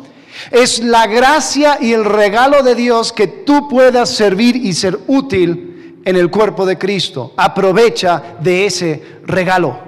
Es 0.51 0.79
la 0.79 1.07
gracia 1.07 1.77
y 1.81 1.93
el 1.93 2.05
regalo 2.05 2.63
de 2.63 2.75
Dios 2.75 3.11
que 3.11 3.27
tú 3.27 3.67
puedas 3.67 4.09
servir 4.09 4.55
y 4.55 4.73
ser 4.73 4.99
útil 5.07 6.01
en 6.05 6.15
el 6.15 6.29
cuerpo 6.29 6.65
de 6.65 6.77
Cristo. 6.77 7.33
Aprovecha 7.37 8.37
de 8.41 8.65
ese 8.65 9.03
regalo. 9.25 9.79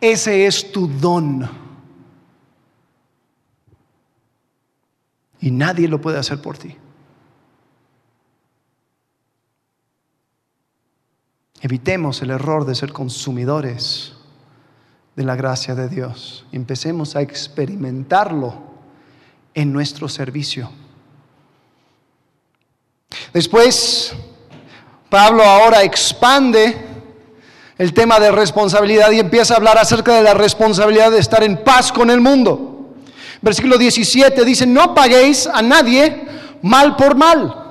Ese 0.00 0.46
es 0.46 0.70
tu 0.70 0.86
don. 0.86 1.65
Y 5.40 5.50
nadie 5.50 5.88
lo 5.88 6.00
puede 6.00 6.18
hacer 6.18 6.40
por 6.40 6.58
ti. 6.58 6.76
Evitemos 11.60 12.22
el 12.22 12.30
error 12.30 12.64
de 12.64 12.74
ser 12.74 12.92
consumidores 12.92 14.12
de 15.16 15.24
la 15.24 15.34
gracia 15.34 15.74
de 15.74 15.88
Dios. 15.88 16.46
Empecemos 16.52 17.16
a 17.16 17.22
experimentarlo 17.22 18.54
en 19.54 19.72
nuestro 19.72 20.08
servicio. 20.08 20.70
Después, 23.32 24.14
Pablo 25.08 25.42
ahora 25.42 25.82
expande 25.82 26.76
el 27.78 27.92
tema 27.94 28.20
de 28.20 28.30
responsabilidad 28.30 29.10
y 29.10 29.20
empieza 29.20 29.54
a 29.54 29.56
hablar 29.56 29.78
acerca 29.78 30.14
de 30.14 30.22
la 30.22 30.34
responsabilidad 30.34 31.10
de 31.10 31.18
estar 31.18 31.42
en 31.42 31.62
paz 31.64 31.90
con 31.90 32.10
el 32.10 32.20
mundo. 32.20 32.75
Versículo 33.40 33.78
17 33.78 34.44
dice, 34.44 34.66
no 34.66 34.94
paguéis 34.94 35.46
a 35.46 35.62
nadie 35.62 36.24
mal 36.62 36.96
por 36.96 37.14
mal. 37.16 37.62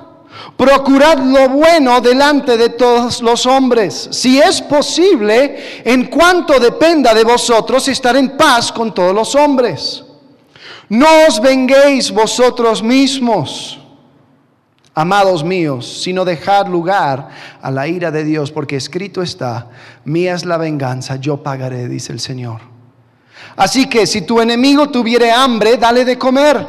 Procurad 0.56 1.18
lo 1.18 1.50
bueno 1.50 2.00
delante 2.00 2.56
de 2.56 2.70
todos 2.70 3.20
los 3.20 3.44
hombres. 3.44 4.08
Si 4.10 4.38
es 4.38 4.62
posible, 4.62 5.82
en 5.84 6.06
cuanto 6.06 6.58
dependa 6.58 7.12
de 7.12 7.24
vosotros, 7.24 7.88
estar 7.88 8.16
en 8.16 8.36
paz 8.36 8.72
con 8.72 8.94
todos 8.94 9.14
los 9.14 9.34
hombres. 9.34 10.02
No 10.88 11.06
os 11.28 11.40
venguéis 11.40 12.10
vosotros 12.10 12.82
mismos 12.82 13.78
amados 14.94 15.44
míos, 15.44 16.00
sino 16.02 16.24
dejad 16.24 16.68
lugar 16.68 17.28
a 17.60 17.70
la 17.70 17.86
ira 17.86 18.10
de 18.10 18.24
Dios, 18.24 18.50
porque 18.50 18.76
escrito 18.76 19.20
está, 19.20 19.68
mía 20.06 20.34
es 20.34 20.46
la 20.46 20.56
venganza, 20.56 21.16
yo 21.16 21.42
pagaré, 21.42 21.86
dice 21.86 22.14
el 22.14 22.20
Señor. 22.20 22.75
Así 23.54 23.88
que 23.88 24.06
si 24.06 24.22
tu 24.22 24.40
enemigo 24.40 24.88
tuviere 24.88 25.30
hambre, 25.30 25.76
dale 25.76 26.04
de 26.04 26.18
comer. 26.18 26.66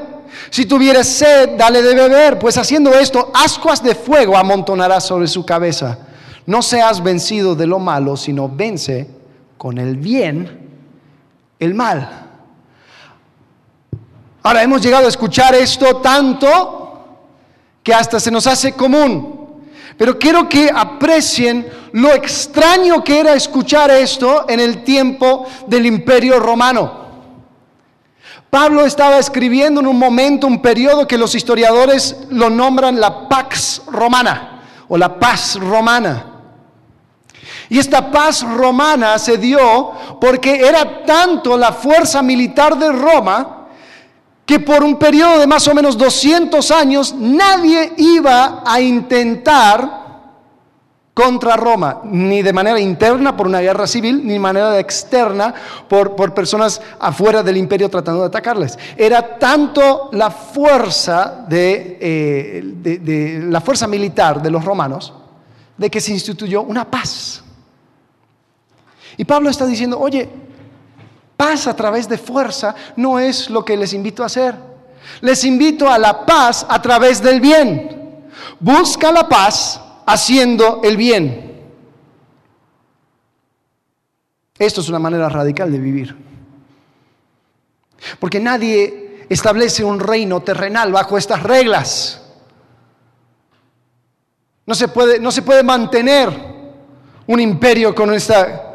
Si 0.49 0.65
tuviere 0.65 1.03
sed, 1.03 1.57
dale 1.57 1.81
de 1.81 1.95
beber, 1.95 2.37
pues 2.37 2.57
haciendo 2.57 2.93
esto, 2.93 3.31
ascuas 3.33 3.81
de 3.81 3.95
fuego 3.95 4.37
amontonarás 4.37 5.05
sobre 5.05 5.27
su 5.27 5.45
cabeza. 5.45 5.97
No 6.45 6.61
seas 6.61 7.01
vencido 7.01 7.55
de 7.55 7.67
lo 7.67 7.79
malo, 7.79 8.15
sino 8.15 8.47
vence 8.47 9.07
con 9.57 9.77
el 9.77 9.97
bien 9.97 10.67
el 11.59 11.73
mal. 11.73 12.27
Ahora 14.43 14.63
hemos 14.63 14.81
llegado 14.81 15.05
a 15.05 15.09
escuchar 15.09 15.55
esto 15.55 15.97
tanto 15.97 17.17
que 17.83 17.93
hasta 17.93 18.19
se 18.19 18.31
nos 18.31 18.47
hace 18.47 18.73
común. 18.73 19.36
Pero 19.97 20.19
quiero 20.19 20.47
que 20.47 20.69
aprecien 20.73 21.67
lo 21.93 22.13
extraño 22.13 23.03
que 23.03 23.19
era 23.19 23.33
escuchar 23.33 23.89
esto 23.89 24.45
en 24.47 24.59
el 24.59 24.83
tiempo 24.83 25.45
del 25.65 25.85
imperio 25.85 26.39
romano. 26.39 27.07
Pablo 28.49 28.85
estaba 28.85 29.17
escribiendo 29.17 29.81
en 29.81 29.87
un 29.87 29.97
momento, 29.97 30.47
un 30.47 30.61
periodo 30.61 31.07
que 31.07 31.17
los 31.17 31.35
historiadores 31.35 32.15
lo 32.29 32.49
nombran 32.49 32.99
la 32.99 33.27
Pax 33.27 33.81
Romana 33.87 34.61
o 34.87 34.97
la 34.97 35.19
paz 35.19 35.55
romana. 35.59 36.25
Y 37.69 37.79
esta 37.79 38.09
paz 38.11 38.43
romana 38.43 39.19
se 39.19 39.37
dio 39.37 39.91
porque 40.21 40.65
era 40.65 41.03
tanto 41.03 41.57
la 41.57 41.73
fuerza 41.73 42.21
militar 42.21 42.77
de 42.77 42.91
Roma 42.91 43.56
que 44.47 44.61
por 44.61 44.81
un 44.81 44.97
periodo 44.97 45.39
de 45.39 45.45
más 45.45 45.67
o 45.67 45.75
menos 45.75 45.97
200 45.97 46.71
años 46.71 47.13
nadie 47.13 47.91
iba 47.97 48.63
a 48.65 48.79
intentar 48.79 50.07
contra 51.13 51.57
Roma, 51.57 51.99
ni 52.05 52.41
de 52.41 52.53
manera 52.53 52.79
interna 52.79 53.35
por 53.35 53.47
una 53.47 53.59
guerra 53.59 53.85
civil, 53.87 54.21
ni 54.23 54.33
de 54.33 54.39
manera 54.39 54.79
externa 54.79 55.53
por, 55.89 56.15
por 56.15 56.33
personas 56.33 56.81
afuera 56.97 57.43
del 57.43 57.57
imperio 57.57 57.89
tratando 57.89 58.21
de 58.21 58.27
atacarles. 58.27 58.79
Era 58.95 59.37
tanto 59.37 60.09
la 60.13 60.31
fuerza 60.31 61.43
de, 61.49 61.97
eh, 61.99 62.61
de 62.63 63.41
la 63.49 63.59
fuerza 63.59 63.85
militar 63.85 64.41
de 64.41 64.49
los 64.49 64.63
romanos 64.63 65.11
de 65.75 65.89
que 65.89 65.99
se 65.99 66.13
instituyó 66.13 66.61
una 66.61 66.89
paz. 66.89 67.43
Y 69.17 69.25
Pablo 69.25 69.49
está 69.49 69.65
diciendo, 69.65 69.99
oye, 69.99 70.46
Paz 71.37 71.67
a 71.67 71.75
través 71.75 72.09
de 72.09 72.17
fuerza 72.17 72.75
no 72.95 73.19
es 73.19 73.49
lo 73.51 73.63
que 73.63 73.77
les 73.77 73.93
invito 73.93 74.23
a 74.23 74.25
hacer. 74.25 74.55
Les 75.21 75.43
invito 75.43 75.87
a 75.87 75.99
la 75.99 76.25
paz 76.25 76.65
a 76.67 76.81
través 76.81 77.21
del 77.21 77.39
bien. 77.39 78.27
Busca 78.59 79.11
la 79.11 79.29
paz 79.29 79.79
haciendo 80.05 80.81
el 80.83 80.97
bien. 80.97 81.47
Esto 84.57 84.81
es 84.81 84.89
una 84.89 84.97
manera 84.97 85.29
radical 85.29 85.71
de 85.71 85.77
vivir. 85.77 86.17
Porque 88.19 88.39
nadie 88.39 89.25
establece 89.29 89.83
un 89.83 89.99
reino 89.99 90.41
terrenal 90.41 90.91
bajo 90.91 91.17
estas 91.17 91.43
reglas. 91.43 92.21
No 94.65 94.73
se 94.73 94.87
puede, 94.87 95.19
no 95.19 95.31
se 95.31 95.43
puede 95.43 95.63
mantener 95.63 96.29
un 97.27 97.39
imperio 97.39 97.93
con 97.93 98.13
esta 98.13 98.66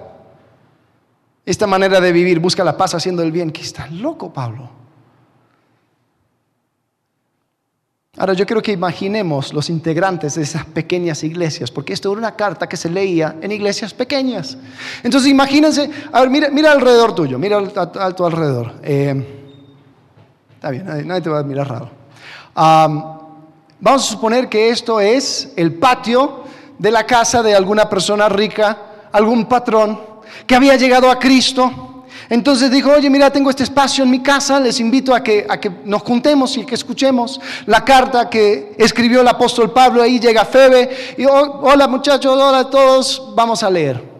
esta 1.44 1.66
manera 1.66 2.00
de 2.00 2.12
vivir, 2.12 2.38
busca 2.38 2.62
la 2.62 2.76
paz 2.76 2.94
haciendo 2.94 3.22
el 3.22 3.32
bien. 3.32 3.50
Que 3.50 3.62
está 3.62 3.86
loco, 3.88 4.32
Pablo. 4.32 4.82
Ahora 8.18 8.34
yo 8.34 8.44
quiero 8.44 8.62
que 8.62 8.72
imaginemos 8.72 9.54
los 9.54 9.70
integrantes 9.70 10.34
de 10.34 10.42
esas 10.42 10.66
pequeñas 10.66 11.24
iglesias, 11.24 11.70
porque 11.70 11.94
esto 11.94 12.10
era 12.12 12.18
una 12.18 12.36
carta 12.36 12.68
que 12.68 12.76
se 12.76 12.90
leía 12.90 13.36
en 13.40 13.50
iglesias 13.50 13.94
pequeñas. 13.94 14.58
Entonces 15.02 15.30
imagínense, 15.30 15.90
a 16.12 16.20
ver, 16.20 16.28
mira, 16.28 16.50
mira 16.50 16.72
alrededor 16.72 17.14
tuyo, 17.14 17.38
mira 17.38 17.58
a, 17.58 18.10
tu 18.12 18.26
alrededor. 18.26 18.74
Eh, 18.82 19.46
está 20.54 20.68
bien, 20.70 20.84
nadie, 21.06 21.22
te 21.22 21.30
va 21.30 21.38
a 21.38 21.42
mirar 21.42 21.68
raro. 21.68 21.90
vamos 22.54 23.16
a 23.80 23.98
suponer 23.98 24.46
que 24.50 24.68
esto 24.68 25.00
es 25.00 25.50
el 25.56 25.74
patio 25.74 26.44
de 26.78 26.90
la 26.90 27.06
casa 27.06 27.42
de 27.42 27.54
alguna 27.54 27.88
persona 27.88 28.28
rica, 28.28 29.08
algún 29.10 29.46
patrón 29.46 30.11
que 30.46 30.54
había 30.54 30.76
llegado 30.76 31.10
a 31.10 31.18
Cristo. 31.18 32.04
Entonces 32.28 32.70
dijo, 32.70 32.90
oye, 32.90 33.10
mira, 33.10 33.30
tengo 33.30 33.50
este 33.50 33.62
espacio 33.62 34.04
en 34.04 34.10
mi 34.10 34.22
casa, 34.22 34.58
les 34.58 34.80
invito 34.80 35.14
a 35.14 35.22
que, 35.22 35.46
a 35.48 35.58
que 35.58 35.70
nos 35.84 36.02
juntemos 36.02 36.56
y 36.56 36.64
que 36.64 36.74
escuchemos 36.74 37.40
la 37.66 37.84
carta 37.84 38.30
que 38.30 38.74
escribió 38.78 39.20
el 39.20 39.28
apóstol 39.28 39.70
Pablo. 39.72 40.02
Ahí 40.02 40.18
llega 40.18 40.44
Febe 40.44 41.14
y, 41.18 41.24
oh, 41.26 41.60
hola 41.62 41.88
muchachos, 41.88 42.32
hola 42.32 42.60
a 42.60 42.70
todos, 42.70 43.32
vamos 43.34 43.62
a 43.62 43.70
leer. 43.70 44.12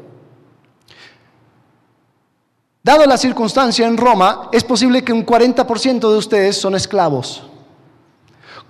Dado 2.83 3.07
la 3.07 3.17
circunstancia 3.17 3.87
en 3.87 3.97
Roma, 3.97 4.49
es 4.53 4.65
posible 4.65 5.03
que 5.05 5.13
un 5.13 5.25
40% 5.25 6.01
de 6.01 6.19
ustedes 6.19 6.61
son 6.61 6.75
esclavos. 6.75 7.45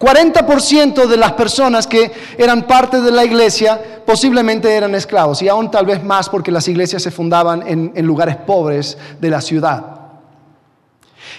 40% 0.02 1.06
de 1.06 1.16
las 1.16 1.34
personas 1.34 1.86
que 1.86 2.10
eran 2.36 2.66
parte 2.66 3.00
de 3.00 3.12
la 3.12 3.24
iglesia 3.24 4.02
posiblemente 4.04 4.68
eran 4.68 4.96
esclavos 4.96 5.40
y 5.42 5.48
aún 5.48 5.70
tal 5.70 5.86
vez 5.86 6.02
más 6.02 6.28
porque 6.28 6.50
las 6.50 6.66
iglesias 6.66 7.04
se 7.04 7.12
fundaban 7.12 7.62
en, 7.64 8.04
lugares 8.04 8.34
pobres 8.34 8.98
de 9.20 9.30
la 9.30 9.40
ciudad. 9.40 9.84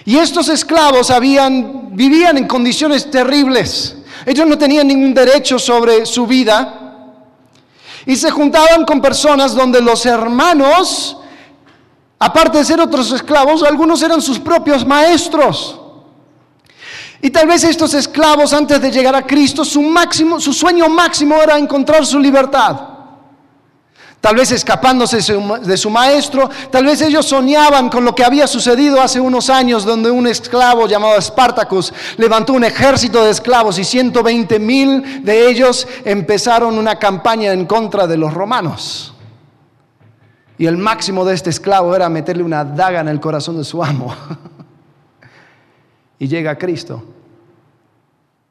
Y 0.06 0.16
estos 0.16 0.48
esclavos 0.48 1.12
vivían 1.20 2.38
en 2.38 2.48
condiciones 2.48 3.10
terribles. 3.10 3.98
Ellos 4.24 4.46
no 4.46 4.56
tenían 4.56 4.88
ningún 4.88 5.12
derecho 5.12 5.58
sobre 5.58 6.06
su 6.06 6.26
vida. 6.26 7.02
Y 8.06 8.16
se 8.16 8.30
juntaban 8.30 8.86
con 8.86 9.02
personas 9.02 9.54
donde 9.54 9.82
los 9.82 10.06
hermanos, 10.06 11.18
aparte 12.18 12.58
de 12.58 12.64
ser 12.64 12.80
otros 12.80 13.12
esclavos, 13.12 13.62
algunos 13.62 14.02
eran 14.02 14.22
sus 14.22 14.38
propios 14.38 14.86
maestros. 14.86 15.80
Y 17.24 17.30
tal 17.30 17.46
vez 17.46 17.64
estos 17.64 17.94
esclavos 17.94 18.52
antes 18.52 18.82
de 18.82 18.90
llegar 18.90 19.16
a 19.16 19.26
Cristo, 19.26 19.64
su, 19.64 19.80
máximo, 19.80 20.38
su 20.38 20.52
sueño 20.52 20.90
máximo 20.90 21.40
era 21.40 21.56
encontrar 21.56 22.04
su 22.04 22.18
libertad 22.18 22.90
tal 24.20 24.36
vez 24.36 24.52
escapándose 24.52 25.18
de 25.18 25.76
su 25.76 25.90
maestro, 25.90 26.48
tal 26.70 26.86
vez 26.86 27.02
ellos 27.02 27.26
soñaban 27.26 27.90
con 27.90 28.06
lo 28.06 28.14
que 28.14 28.24
había 28.24 28.46
sucedido 28.46 29.02
hace 29.02 29.20
unos 29.20 29.50
años 29.50 29.84
donde 29.84 30.10
un 30.10 30.26
esclavo 30.26 30.86
llamado 30.86 31.20
Spartacus 31.20 31.92
levantó 32.16 32.54
un 32.54 32.64
ejército 32.64 33.22
de 33.22 33.30
esclavos 33.30 33.78
y 33.78 33.84
120 33.84 34.58
mil 34.60 35.22
de 35.22 35.50
ellos 35.50 35.86
empezaron 36.06 36.78
una 36.78 36.98
campaña 36.98 37.52
en 37.52 37.66
contra 37.66 38.06
de 38.06 38.16
los 38.16 38.32
romanos. 38.32 39.12
Y 40.56 40.64
el 40.64 40.78
máximo 40.78 41.26
de 41.26 41.34
este 41.34 41.50
esclavo 41.50 41.94
era 41.94 42.08
meterle 42.08 42.44
una 42.44 42.64
daga 42.64 43.00
en 43.00 43.08
el 43.08 43.20
corazón 43.20 43.58
de 43.58 43.64
su 43.64 43.84
amo. 43.84 44.16
y 46.18 46.28
llega 46.28 46.52
a 46.52 46.56
Cristo. 46.56 47.13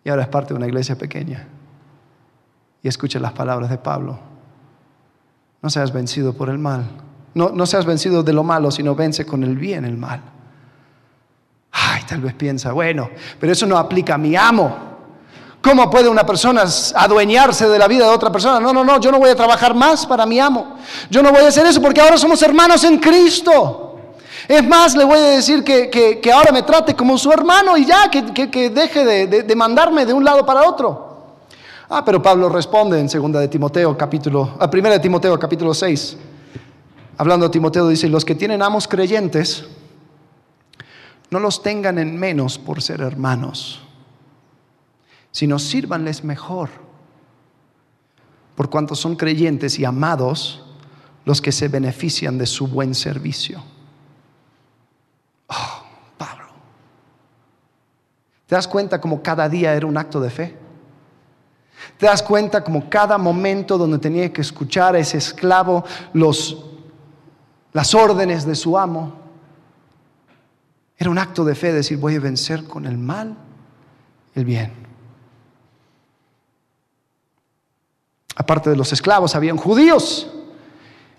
Y 0.04 0.10
ahora 0.10 0.24
es 0.24 0.28
parte 0.28 0.54
de 0.54 0.58
una 0.58 0.68
iglesia 0.68 0.98
pequeña. 0.98 1.48
Y 2.82 2.88
escucha 2.88 3.20
las 3.20 3.34
palabras 3.34 3.70
de 3.70 3.78
Pablo 3.78 4.34
no 5.64 5.70
seas 5.70 5.94
vencido 5.94 6.34
por 6.34 6.50
el 6.50 6.60
mal. 6.60 6.84
No, 7.34 7.50
no 7.50 7.66
seas 7.66 7.86
vencido 7.86 8.22
de 8.22 8.34
lo 8.34 8.44
malo, 8.44 8.70
sino 8.70 8.94
vence 8.94 9.26
con 9.26 9.44
el 9.44 9.58
bien 9.58 9.86
el 9.86 9.98
mal. 9.98 10.22
Ay, 11.72 12.04
tal 12.06 12.20
vez 12.20 12.34
piensa, 12.34 12.74
bueno, 12.74 13.10
pero 13.40 13.54
eso 13.54 13.66
no 13.66 13.78
aplica 13.78 14.16
a 14.16 14.18
mi 14.18 14.36
amo. 14.36 14.92
¿Cómo 15.62 15.90
puede 15.90 16.10
una 16.10 16.26
persona 16.26 16.66
adueñarse 16.96 17.70
de 17.70 17.80
la 17.80 17.88
vida 17.88 18.04
de 18.04 18.12
otra 18.12 18.30
persona? 18.30 18.60
No, 18.60 18.74
no, 18.74 18.84
no, 18.84 19.00
yo 19.00 19.10
no 19.10 19.20
voy 19.20 19.30
a 19.30 19.36
trabajar 19.36 19.74
más 19.74 20.06
para 20.06 20.26
mi 20.26 20.38
amo. 20.38 20.78
Yo 21.10 21.24
no 21.24 21.32
voy 21.32 21.46
a 21.46 21.48
hacer 21.48 21.66
eso 21.66 21.82
porque 21.82 22.02
ahora 22.02 22.18
somos 22.18 22.42
hermanos 22.42 22.84
en 22.84 22.98
Cristo. 22.98 23.93
Es 24.48 24.68
más, 24.68 24.96
le 24.96 25.04
voy 25.04 25.18
a 25.18 25.30
decir 25.32 25.64
que, 25.64 26.22
ahora 26.34 26.52
me 26.52 26.64
trate 26.64 26.96
como 26.96 27.18
su 27.18 27.32
hermano 27.32 27.78
y 27.78 27.86
ya, 27.86 28.10
que, 28.10 28.70
deje 28.70 29.06
de, 29.06 29.44
de 29.44 29.56
mandarme 29.56 30.06
de 30.06 30.14
un 30.14 30.24
lado 30.24 30.46
para 30.46 30.68
otro. 30.68 31.14
Ah, 31.90 32.04
pero 32.04 32.22
Pablo 32.22 32.50
responde 32.50 33.00
en 33.00 33.08
2 33.08 33.34
de 33.34 33.48
Timoteo 33.48 33.96
capítulo, 33.98 34.56
a 34.60 34.70
1 34.72 34.90
de 34.90 35.00
Timoteo 35.00 35.38
capítulo 35.38 35.74
6. 35.74 36.18
Hablando 37.18 37.46
de 37.46 37.52
Timoteo 37.52 37.88
dice, 37.88 38.10
los 38.10 38.26
que 38.26 38.36
tienen 38.36 38.62
amos 38.64 38.88
creyentes, 38.88 39.66
no 41.30 41.40
los 41.40 41.62
tengan 41.62 42.00
en 42.00 42.18
menos 42.18 42.58
por 42.58 42.82
ser 42.82 43.02
hermanos, 43.02 43.82
sino 45.32 45.60
sírvanles 45.60 46.24
mejor, 46.24 46.70
por 48.56 48.70
cuanto 48.70 48.96
son 48.96 49.16
creyentes 49.16 49.78
y 49.78 49.86
amados 49.86 50.64
los 51.26 51.42
que 51.42 51.52
se 51.52 51.68
benefician 51.68 52.38
de 52.38 52.46
su 52.46 52.68
buen 52.68 52.96
servicio. 52.96 53.64
Oh, 55.54 55.84
Pablo. 56.18 56.46
¿Te 58.48 58.56
das 58.56 58.68
cuenta 58.68 59.00
como 59.00 59.22
cada 59.22 59.48
día 59.48 59.74
era 59.74 59.86
un 59.86 59.98
acto 59.98 60.20
de 60.20 60.30
fe? 60.30 60.58
Te 61.98 62.06
das 62.06 62.24
cuenta 62.24 62.64
como 62.64 62.90
cada 62.90 63.18
momento 63.18 63.78
donde 63.78 64.00
tenía 64.00 64.32
que 64.32 64.42
escuchar 64.42 64.96
a 64.96 65.00
ese 65.00 65.18
esclavo 65.18 65.84
las 67.72 67.94
órdenes 67.94 68.46
de 68.46 68.56
su 68.56 68.78
amo. 68.78 69.14
Era 70.98 71.10
un 71.10 71.18
acto 71.18 71.44
de 71.44 71.56
fe 71.56 71.74
decir 71.74 71.98
voy 71.98 72.16
a 72.16 72.20
vencer 72.20 72.66
con 72.66 72.86
el 72.86 72.98
mal 72.98 73.36
el 74.36 74.46
bien. 74.46 74.72
Aparte 78.36 78.70
de 78.70 78.76
los 78.76 78.92
esclavos, 78.92 79.36
habían 79.36 79.58
judíos. 79.58 80.32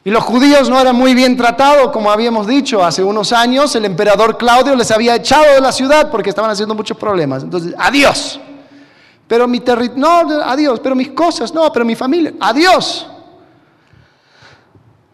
Y 0.06 0.10
los 0.10 0.22
judíos 0.22 0.68
no 0.68 0.78
eran 0.78 0.94
muy 0.94 1.14
bien 1.14 1.34
tratados, 1.34 1.90
como 1.90 2.10
habíamos 2.10 2.46
dicho 2.46 2.84
hace 2.84 3.02
unos 3.02 3.32
años. 3.32 3.74
El 3.74 3.86
emperador 3.86 4.36
Claudio 4.36 4.76
les 4.76 4.90
había 4.90 5.14
echado 5.16 5.54
de 5.54 5.62
la 5.62 5.72
ciudad 5.72 6.10
porque 6.10 6.28
estaban 6.28 6.50
haciendo 6.50 6.74
muchos 6.74 6.98
problemas. 6.98 7.42
Entonces, 7.42 7.74
adiós. 7.78 8.38
Pero 9.26 9.48
mi 9.48 9.60
territorio, 9.60 9.98
no, 9.98 10.42
adiós, 10.42 10.78
pero 10.80 10.94
mis 10.94 11.12
cosas, 11.12 11.54
no, 11.54 11.72
pero 11.72 11.86
mi 11.86 11.94
familia, 11.94 12.34
adiós. 12.38 13.06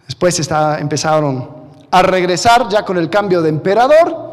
Después 0.07 0.51
empezaron 0.80 1.49
a 1.88 2.03
regresar 2.03 2.68
ya 2.68 2.84
con 2.84 2.99
el 2.99 3.09
cambio 3.09 3.43
de 3.43 3.49
emperador, 3.49 4.32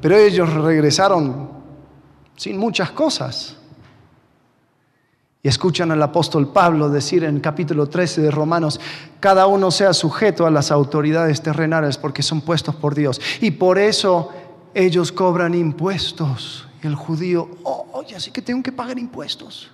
pero 0.00 0.16
ellos 0.16 0.50
regresaron 0.54 1.50
sin 2.34 2.56
muchas 2.56 2.92
cosas. 2.92 3.57
Y 5.42 5.48
escuchan 5.48 5.92
al 5.92 6.02
apóstol 6.02 6.52
Pablo 6.52 6.88
decir 6.88 7.22
en 7.22 7.38
capítulo 7.38 7.88
13 7.88 8.22
de 8.22 8.30
Romanos, 8.30 8.80
cada 9.20 9.46
uno 9.46 9.70
sea 9.70 9.92
sujeto 9.92 10.46
a 10.46 10.50
las 10.50 10.72
autoridades 10.72 11.42
terrenales 11.42 11.96
porque 11.96 12.22
son 12.22 12.40
puestos 12.40 12.74
por 12.74 12.94
Dios. 12.94 13.20
Y 13.40 13.52
por 13.52 13.78
eso 13.78 14.30
ellos 14.74 15.12
cobran 15.12 15.54
impuestos. 15.54 16.66
Y 16.82 16.86
el 16.88 16.96
judío, 16.96 17.48
oh, 17.62 17.86
oye, 17.92 18.16
así 18.16 18.30
que 18.32 18.42
tengo 18.42 18.62
que 18.62 18.72
pagar 18.72 18.98
impuestos. 18.98 19.70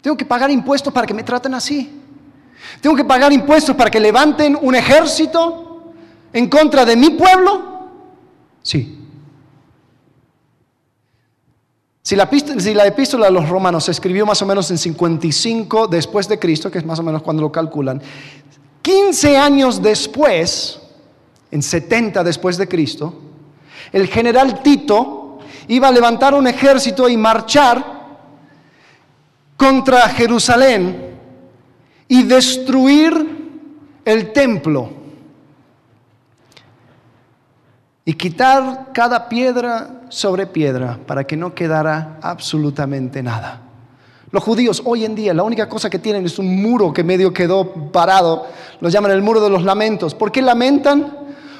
Tengo 0.00 0.16
que 0.16 0.24
pagar 0.24 0.50
impuestos 0.50 0.92
para 0.92 1.06
que 1.06 1.14
me 1.14 1.24
traten 1.24 1.54
así. 1.54 2.00
Tengo 2.80 2.94
que 2.94 3.04
pagar 3.04 3.32
impuestos 3.32 3.74
para 3.74 3.90
que 3.90 3.98
levanten 3.98 4.56
un 4.60 4.74
ejército 4.74 5.92
en 6.32 6.48
contra 6.48 6.84
de 6.84 6.96
mi 6.96 7.10
pueblo. 7.10 7.88
Sí. 8.62 9.03
Si 12.06 12.16
la, 12.16 12.86
epístola 12.86 13.28
a 13.28 13.30
los 13.30 13.48
romanos 13.48 13.84
se 13.84 13.90
escribió 13.90 14.26
más 14.26 14.42
o 14.42 14.44
menos 14.44 14.70
en 14.70 14.76
55 14.76 15.86
después 15.86 16.28
de 16.28 16.38
Cristo, 16.38 16.70
que 16.70 16.76
es 16.76 16.84
más 16.84 16.98
o 16.98 17.02
menos 17.02 17.22
cuando 17.22 17.40
lo 17.40 17.50
calculan, 17.50 18.02
15 18.82 19.38
años 19.38 19.80
después, 19.80 20.82
en 21.50 21.62
70 21.62 22.22
después 22.22 22.58
de 22.58 22.68
Cristo, 22.68 23.22
el 23.90 24.06
general 24.08 24.62
Tito 24.62 25.38
iba 25.68 25.88
a 25.88 25.92
levantar 25.92 26.34
un 26.34 26.46
ejército 26.46 27.08
y 27.08 27.16
marchar 27.16 27.82
contra 29.56 30.06
Jerusalén 30.10 31.16
y 32.06 32.22
destruir 32.24 33.14
el 34.04 34.30
templo 34.34 35.03
y 38.04 38.14
quitar 38.14 38.90
cada 38.92 39.28
piedra 39.28 40.02
sobre 40.08 40.46
piedra 40.46 40.98
para 41.06 41.24
que 41.24 41.36
no 41.36 41.54
quedara 41.54 42.18
absolutamente 42.20 43.22
nada. 43.22 43.62
Los 44.30 44.42
judíos 44.42 44.82
hoy 44.84 45.04
en 45.04 45.14
día 45.14 45.32
la 45.32 45.42
única 45.42 45.68
cosa 45.68 45.88
que 45.88 45.98
tienen 45.98 46.26
es 46.26 46.38
un 46.38 46.60
muro 46.60 46.92
que 46.92 47.04
medio 47.04 47.32
quedó 47.32 47.72
parado, 47.92 48.46
lo 48.80 48.88
llaman 48.88 49.12
el 49.12 49.22
muro 49.22 49.40
de 49.40 49.48
los 49.48 49.62
lamentos. 49.62 50.14
¿Por 50.14 50.32
qué 50.32 50.42
lamentan? 50.42 51.16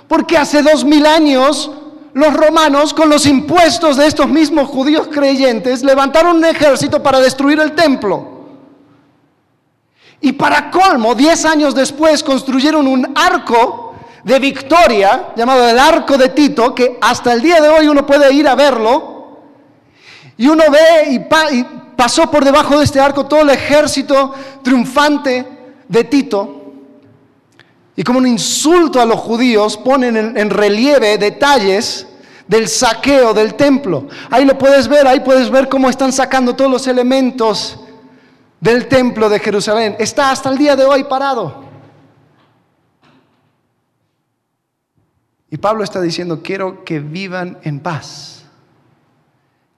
Porque 0.09 0.37
hace 0.37 0.63
dos 0.63 0.85
mil 0.85 1.07
años 1.07 1.71
los 2.15 2.33
romanos, 2.33 2.95
con 2.95 3.09
los 3.09 3.27
impuestos 3.27 3.97
de 3.97 4.07
estos 4.07 4.29
mismos 4.29 4.69
judíos 4.69 5.09
creyentes, 5.09 5.83
levantaron 5.83 6.37
un 6.37 6.45
ejército 6.45 7.03
para 7.03 7.19
destruir 7.19 7.59
el 7.59 7.73
templo. 7.73 8.35
Y 10.21 10.33
para 10.33 10.71
colmo, 10.71 11.17
diez 11.17 11.45
años 11.45 11.75
después 11.75 12.23
construyeron 12.23 12.87
un 12.87 13.13
arco 13.17 13.84
de 14.25 14.39
victoria, 14.39 15.33
llamado 15.37 15.69
el 15.69 15.79
arco 15.79 16.17
de 16.17 16.31
Tito, 16.31 16.75
que 16.75 16.99
hasta 17.01 17.35
el 17.35 17.43
día 17.43 17.61
de 17.61 17.69
hoy 17.69 17.87
uno 17.89 18.07
puede 18.07 18.33
ir 18.33 18.49
a 18.49 18.55
verlo. 18.55 19.39
Y 20.37 20.49
uno 20.49 20.65
ve 20.71 21.13
y, 21.13 21.65
pasó 21.95 22.31
por 22.31 22.45
debajo 22.45 22.79
de 22.79 22.85
este 22.85 23.01
arco 23.01 23.27
todo 23.27 23.43
el 23.43 23.51
ejército 23.51 24.35
triunfante 24.63 25.47
de 25.87 26.05
Tito. 26.05 26.63
Y 27.97 28.03
como 28.03 28.19
un 28.19 28.27
insulto 28.27 29.01
a 29.01 29.05
los 29.05 29.21
judíos 29.21 29.77
ponen 29.77 30.37
en, 30.37 30.51
relieve 30.51 31.17
detalles 31.19 32.09
del 32.49 32.69
saqueo 32.69 33.33
del 33.35 33.55
templo. 33.55 34.09
Ahí 34.31 34.45
lo 34.45 34.59
puedes 34.59 34.89
ver, 34.89 35.07
ahí 35.07 35.21
puedes 35.21 35.51
ver 35.51 35.69
cómo 35.69 35.89
están 35.89 36.13
sacando 36.13 36.57
todos 36.57 36.71
los 36.71 36.87
elementos 36.89 37.79
del 38.59 38.89
templo 38.89 39.29
de 39.29 39.39
Jerusalén. 39.39 39.95
Está 39.99 40.31
hasta 40.31 40.49
el 40.49 40.59
día 40.59 40.75
de 40.75 40.85
hoy 40.85 41.05
parado. 41.05 41.64
Y 45.55 45.57
Pablo 45.59 45.85
está 45.85 46.01
diciendo, 46.01 46.43
quiero 46.43 46.83
que 46.83 46.99
vivan 46.99 47.59
en 47.63 47.79
paz. 47.79 48.45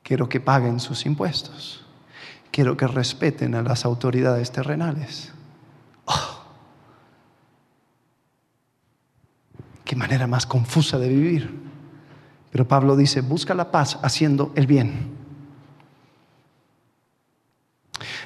Quiero 0.03 0.27
que 0.27 0.41
paguen 0.41 0.81
sus 0.81 1.05
impuestos. 1.05 1.85
Quiero 2.51 2.79
que 2.79 2.87
respeten 2.87 3.55
a 3.55 3.61
las 3.61 3.85
autoridades 3.85 4.51
terrenales. 4.51 5.35
Oh. 6.07 6.41
Qué 9.85 9.95
manera 9.95 10.27
más 10.27 10.47
confusa 10.47 10.99
de 10.99 11.11
vivir. 11.11 11.55
Pero 12.51 12.66
Pablo 12.66 12.97
dice, 12.97 13.20
busca 13.20 13.53
la 13.53 13.70
paz 13.70 13.99
haciendo 14.01 14.53
el 14.55 14.66
bien. 14.66 15.11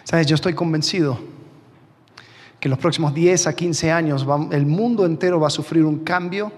Sabes, 0.04 0.28
yo 0.28 0.36
estoy 0.36 0.54
convencido 0.54 1.18
que 2.60 2.68
en 2.68 2.70
los 2.70 2.78
próximos 2.78 3.12
10 3.12 3.48
a 3.48 3.56
15 3.56 3.90
años 3.90 4.24
el 4.52 4.66
mundo 4.66 5.04
entero 5.04 5.40
va 5.40 5.48
a 5.48 5.50
sufrir 5.50 5.84
un 5.84 6.04
cambio 6.04 6.52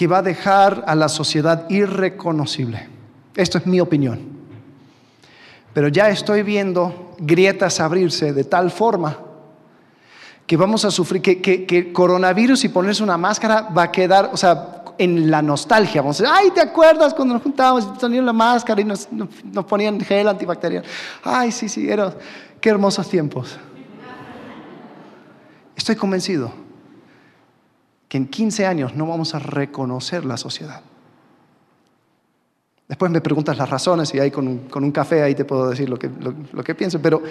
que 0.00 0.06
va 0.06 0.20
a 0.20 0.22
dejar 0.22 0.82
a 0.86 0.94
la 0.94 1.10
sociedad 1.10 1.68
irreconocible. 1.68 2.88
Esto 3.36 3.58
es 3.58 3.66
mi 3.66 3.80
opinión. 3.80 4.18
Pero 5.74 5.88
ya 5.88 6.08
estoy 6.08 6.42
viendo 6.42 7.14
grietas 7.18 7.80
abrirse 7.80 8.32
de 8.32 8.44
tal 8.44 8.70
forma 8.70 9.18
que 10.46 10.56
vamos 10.56 10.86
a 10.86 10.90
sufrir, 10.90 11.20
que, 11.20 11.42
que, 11.42 11.92
coronavirus 11.92 12.64
y 12.64 12.70
ponerse 12.70 13.02
una 13.02 13.18
máscara 13.18 13.68
va 13.76 13.82
a 13.82 13.92
quedar, 13.92 14.30
o 14.32 14.38
sea, 14.38 14.84
en 14.96 15.30
la 15.30 15.42
nostalgia. 15.42 16.00
Vamos 16.00 16.18
a 16.18 16.22
decir, 16.22 16.34
ay, 16.34 16.50
¿te 16.52 16.62
acuerdas 16.62 17.12
cuando 17.12 17.34
nos 17.34 17.42
juntábamos 17.42 17.84
y 17.84 18.00
ponían 18.00 18.24
la 18.24 18.32
máscara 18.32 18.80
y 18.80 18.84
nos, 18.84 19.06
nos, 19.12 19.66
ponían 19.66 20.00
gel 20.00 20.28
antibacterial? 20.28 20.82
Ay, 21.22 21.52
sí, 21.52 21.68
sí, 21.68 21.90
era, 21.90 22.14
qué 22.58 22.70
hermosos 22.70 23.06
tiempos. 23.06 23.58
Estoy 25.76 25.96
convencido 25.96 26.69
que 28.10 28.16
en 28.16 28.26
15 28.26 28.66
años 28.66 28.96
no 28.96 29.06
vamos 29.06 29.36
a 29.36 29.38
reconocer 29.38 30.24
la 30.24 30.36
sociedad. 30.36 30.80
Después 32.88 33.08
me 33.12 33.20
preguntas 33.20 33.56
las 33.56 33.70
razones 33.70 34.12
y 34.12 34.18
ahí 34.18 34.32
con 34.32 34.48
un, 34.48 34.58
con 34.68 34.82
un 34.82 34.90
café 34.90 35.22
ahí 35.22 35.36
te 35.36 35.44
puedo 35.44 35.70
decir 35.70 35.88
lo 35.88 35.96
que, 35.96 36.10
lo 36.52 36.64
que 36.64 36.74
pienso, 36.74 37.00
pero 37.00 37.22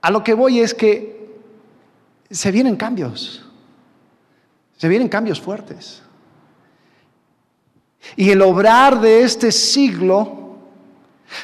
a 0.00 0.10
lo 0.10 0.24
que 0.24 0.34
voy 0.34 0.58
es 0.58 0.74
que 0.74 1.30
se 2.28 2.50
vienen 2.50 2.74
cambios. 2.74 3.44
Se 4.78 4.88
vienen 4.88 5.08
cambios 5.08 5.40
fuertes. 5.40 6.02
Y 8.16 8.30
el 8.30 8.42
obrar 8.42 9.00
de 9.00 9.22
este 9.22 9.52
siglo, 9.52 10.56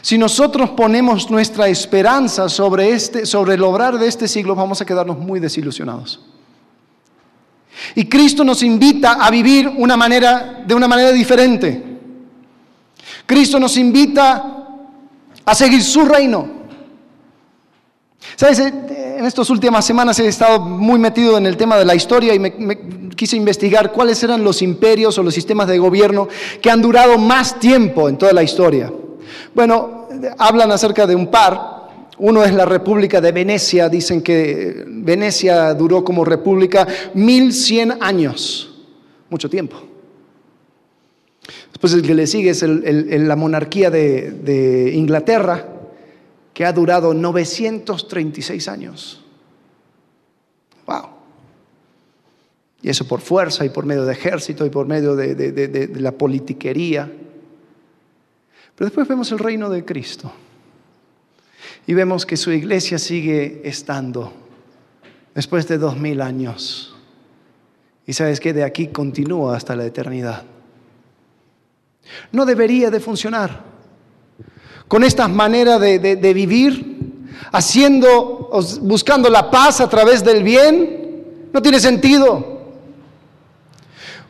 si 0.01 0.19
nosotros 0.19 0.71
ponemos 0.71 1.31
nuestra 1.31 1.69
esperanza 1.69 2.49
sobre, 2.49 2.91
este, 2.91 3.27
sobre 3.27 3.55
el 3.55 3.63
obrar 3.63 3.97
de 3.97 4.09
este 4.09 4.27
siglo, 4.27 4.57
vamos 4.57 4.81
a 4.81 4.85
quedarnos 4.85 5.21
muy 5.21 5.39
desilusionados. 5.39 6.32
Y 7.95 8.07
Cristo 8.07 8.45
nos 8.45 8.63
invita 8.63 9.13
a 9.13 9.31
vivir 9.31 9.69
una 9.69 9.97
manera, 9.97 10.63
de 10.67 10.75
una 10.75 10.89
manera 10.89 11.13
diferente. 11.13 11.83
Cristo 13.27 13.59
nos 13.59 13.77
invita 13.77 14.67
a 15.45 15.55
seguir 15.55 15.83
su 15.83 16.05
reino. 16.05 16.63
Sabes, 18.37 18.59
eh, 18.61 19.17
en 19.19 19.25
estas 19.25 19.51
últimas 19.51 19.85
semanas 19.85 20.19
he 20.19 20.27
estado 20.27 20.61
muy 20.61 20.99
metido 20.99 21.37
en 21.39 21.47
el 21.47 21.57
tema 21.57 21.77
de 21.77 21.85
la 21.85 21.95
historia 21.95 22.35
y 22.35 22.39
me, 22.39 22.53
quise 23.15 23.37
investigar 23.37 23.93
cuáles 23.93 24.23
eran 24.23 24.43
los 24.43 24.63
imperios 24.63 25.19
o 25.19 25.23
los 25.23 25.35
sistemas 25.35 25.69
de 25.69 25.79
gobierno 25.79 26.29
que 26.61 26.71
han 26.71 26.83
durado 26.83 27.19
más 27.19 27.59
tiempo 27.59 28.09
en 28.09 28.17
toda 28.17 28.33
la 28.33 28.43
historia. 28.43 28.93
Bueno, 29.55 30.09
hablan 30.39 30.73
acerca 30.73 31.07
de 31.07 31.15
un 31.15 31.29
par. 31.29 31.82
Uno 32.23 32.45
es 32.45 32.55
la 32.55 32.65
República 32.65 33.21
de 33.21 33.33
Venecia. 33.33 33.89
Dicen 33.89 34.23
que 34.23 34.85
Venecia 34.87 35.75
duró 35.75 36.05
como 36.05 36.25
república 36.25 36.87
1100 37.15 37.99
años. 38.01 38.85
Mucho 39.29 39.51
tiempo. 39.51 39.83
Después 41.73 41.93
el 41.95 42.03
que 42.03 42.15
le 42.15 42.29
sigue 42.29 42.51
es 42.51 42.63
la 42.63 43.35
monarquía 43.35 43.91
de 43.91 44.93
Inglaterra 44.95 45.67
que 46.55 46.65
ha 46.65 46.73
durado 46.73 47.13
936 47.13 48.69
años. 48.69 49.25
¡Wow! 50.87 51.09
Y 52.83 52.89
eso 52.89 53.05
por 53.09 53.21
fuerza 53.21 53.65
y 53.65 53.71
por 53.71 53.85
medio 53.85 54.05
de 54.05 54.13
ejército 54.13 54.65
y 54.65 54.71
por 54.71 54.87
medio 54.87 55.17
de, 55.17 55.91
la 55.97 56.13
politiquería. 56.13 57.11
Pero 58.77 58.87
después 58.87 59.09
vemos 59.09 59.33
el 59.33 59.41
reino 59.41 59.69
de 59.69 59.85
Cristo 59.85 60.33
y 61.87 61.95
vemos 61.95 62.27
que 62.27 62.37
su 62.37 62.53
iglesia 62.53 62.99
sigue 62.99 63.61
estando 63.65 64.33
después 65.35 65.67
de 65.69 65.79
dos 65.79 65.97
mil 65.97 66.21
años. 66.21 66.95
Y 68.07 68.13
sabes 68.13 68.41
que 68.41 68.53
de 68.53 68.65
aquí 68.65 68.89
continúa 68.89 69.57
hasta 69.57 69.77
la 69.77 69.85
eternidad. 69.85 70.45
No 72.33 72.45
debería 72.45 72.91
de 72.91 73.01
funcionar 73.01 73.73
con 74.89 75.05
esta 75.05 75.27
manera 75.27 75.79
de, 75.79 76.35
vivir, 76.35 77.15
haciendo, 77.51 78.51
buscando 78.83 79.31
la 79.31 79.51
paz 79.51 79.81
a 79.81 79.89
través 79.89 80.23
del 80.23 80.43
bien, 80.43 81.49
no 81.51 81.63
tiene 81.63 81.81
sentido. 81.81 82.61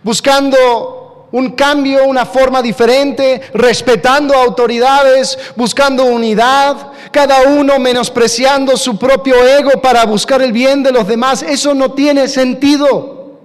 Buscando 0.04 1.01
un 1.32 1.52
cambio, 1.52 2.06
una 2.06 2.26
forma 2.26 2.62
diferente, 2.62 3.40
respetando 3.54 4.34
autoridades, 4.34 5.38
buscando 5.56 6.04
unidad, 6.04 6.92
cada 7.10 7.48
uno 7.48 7.78
menospreciando 7.78 8.76
su 8.76 8.98
propio 8.98 9.42
ego 9.44 9.80
para 9.80 10.04
buscar 10.04 10.42
el 10.42 10.52
bien 10.52 10.82
de 10.82 10.92
los 10.92 11.08
demás, 11.08 11.42
eso 11.42 11.74
no 11.74 11.92
tiene 11.92 12.28
sentido. 12.28 13.40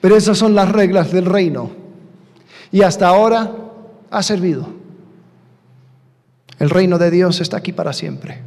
Pero 0.00 0.16
esas 0.16 0.38
son 0.38 0.54
las 0.54 0.70
reglas 0.70 1.10
del 1.10 1.26
reino. 1.26 1.70
Y 2.70 2.82
hasta 2.82 3.08
ahora 3.08 3.52
ha 4.10 4.22
servido. 4.22 4.66
El 6.58 6.70
reino 6.70 6.98
de 6.98 7.10
Dios 7.10 7.40
está 7.40 7.56
aquí 7.56 7.72
para 7.72 7.92
siempre. 7.92 8.42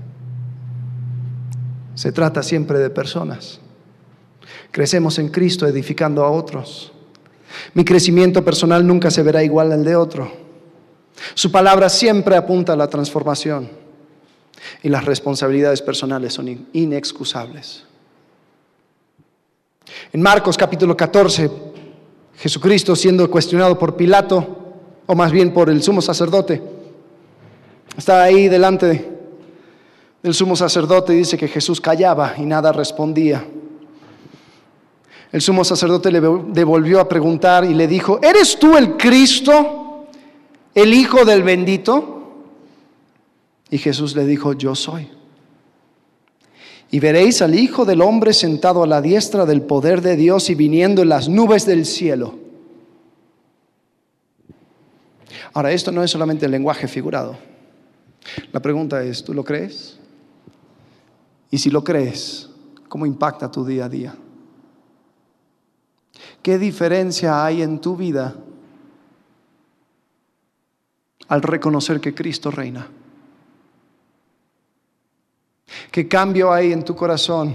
Se 1.95 2.11
trata 2.11 2.43
siempre 2.43 2.79
de 2.79 2.89
personas. 2.89 3.59
Crecemos 4.77 5.17
en 5.17 5.29
Cristo 5.29 5.65
edificando 5.65 6.23
a 6.23 6.29
otros. 6.29 6.91
Mi 7.73 7.83
crecimiento 7.83 8.45
personal 8.45 8.85
nunca 8.85 9.09
se 9.09 9.23
verá 9.23 9.43
igual 9.43 9.71
al 9.71 9.83
de 9.83 9.95
otro. 9.95 10.31
Su 11.33 11.51
palabra 11.51 11.89
siempre 11.89 12.35
apunta 12.35 12.73
a 12.73 12.75
la 12.75 12.87
transformación 12.87 13.71
y 14.83 14.89
las 14.89 15.03
responsabilidades 15.03 15.81
personales 15.81 16.35
son 16.35 16.67
inexcusables. 16.73 17.85
En 20.13 20.21
Marcos 20.21 20.55
capítulo 20.55 20.95
14, 20.95 21.49
Jesucristo 22.37 22.95
siendo 22.95 23.31
cuestionado 23.31 23.79
por 23.79 23.95
Pilato, 23.95 24.75
o 25.07 25.15
más 25.15 25.31
bien 25.31 25.55
por 25.55 25.71
el 25.71 25.81
sumo 25.81 26.03
sacerdote. 26.03 26.61
Está 27.97 28.21
ahí 28.21 28.47
delante 28.47 29.09
del 30.21 30.35
sumo 30.35 30.55
sacerdote 30.55 31.13
dice 31.13 31.35
que 31.35 31.47
Jesús 31.47 31.81
callaba 31.81 32.35
y 32.37 32.43
nada 32.43 32.71
respondía. 32.71 33.43
El 35.31 35.41
sumo 35.41 35.63
sacerdote 35.63 36.11
le 36.11 36.21
devolvió 36.21 36.99
a 36.99 37.09
preguntar 37.09 37.65
y 37.65 37.73
le 37.73 37.87
dijo, 37.87 38.19
¿eres 38.21 38.57
tú 38.57 38.77
el 38.77 38.95
Cristo, 38.95 40.05
el 40.73 40.93
Hijo 40.93 41.25
del 41.25 41.43
bendito? 41.43 42.45
Y 43.69 43.77
Jesús 43.77 44.15
le 44.15 44.25
dijo, 44.25 44.53
yo 44.53 44.73
soy. 44.73 45.09
Y 46.89 46.99
veréis 47.01 47.41
al 47.41 47.55
Hijo 47.55 47.83
del 47.83 48.01
Hombre 48.01 48.31
sentado 48.31 48.83
a 48.83 48.87
la 48.87 49.01
diestra 49.01 49.45
del 49.45 49.61
poder 49.61 50.01
de 50.01 50.15
Dios 50.15 50.49
y 50.49 50.55
viniendo 50.55 51.01
en 51.01 51.09
las 51.09 51.27
nubes 51.27 51.65
del 51.65 51.85
cielo. 51.85 52.35
Ahora, 55.53 55.71
esto 55.73 55.91
no 55.91 56.03
es 56.03 56.11
solamente 56.11 56.45
el 56.45 56.51
lenguaje 56.51 56.87
figurado. 56.87 57.37
La 58.53 58.61
pregunta 58.61 59.03
es, 59.03 59.23
¿tú 59.23 59.33
lo 59.33 59.43
crees? 59.43 59.97
Y 61.51 61.57
si 61.57 61.69
lo 61.69 61.83
crees, 61.83 62.49
¿cómo 62.87 63.05
impacta 63.05 63.51
tu 63.51 63.65
día 63.65 63.85
a 63.85 63.89
día? 63.89 64.15
¿Qué 66.47 66.57
diferencia 66.57 67.43
hay 67.43 67.61
en 67.61 67.81
tu 67.81 67.97
vida 67.97 68.33
al 71.27 71.41
reconocer 71.41 71.99
que 71.99 72.15
Cristo 72.15 72.51
reina? 72.51 72.87
¿Qué 75.91 76.07
cambio 76.07 76.53
hay 76.53 76.71
en 76.71 76.85
tu 76.85 76.95
corazón 76.95 77.53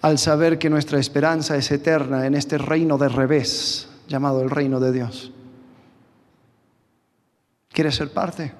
al 0.00 0.16
saber 0.16 0.58
que 0.58 0.70
nuestra 0.70 0.98
esperanza 0.98 1.58
es 1.58 1.70
eterna 1.70 2.24
en 2.24 2.36
este 2.36 2.56
reino 2.56 2.96
de 2.96 3.10
revés 3.10 3.90
llamado 4.08 4.40
el 4.40 4.48
reino 4.48 4.80
de 4.80 4.92
Dios? 4.92 5.30
¿Quieres 7.68 7.96
ser 7.96 8.14
parte? 8.14 8.50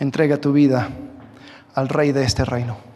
Entrega 0.00 0.40
tu 0.40 0.50
vida 0.52 0.90
al 1.76 1.88
rey 1.88 2.10
de 2.10 2.24
este 2.24 2.44
reino. 2.44 2.87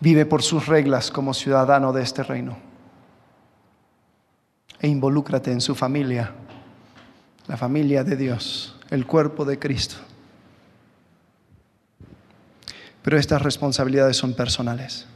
Vive 0.00 0.26
por 0.26 0.42
sus 0.42 0.66
reglas 0.66 1.10
como 1.10 1.34
ciudadano 1.34 1.92
de 1.92 2.02
este 2.02 2.22
reino. 2.22 2.56
E 4.80 4.88
involúcrate 4.88 5.52
en 5.52 5.60
su 5.60 5.74
familia, 5.74 6.32
la 7.46 7.56
familia 7.56 8.02
de 8.02 8.16
Dios, 8.16 8.78
el 8.90 9.06
cuerpo 9.06 9.44
de 9.44 9.58
Cristo. 9.58 9.96
Pero 13.02 13.18
estas 13.18 13.42
responsabilidades 13.42 14.16
son 14.16 14.34
personales. 14.34 15.06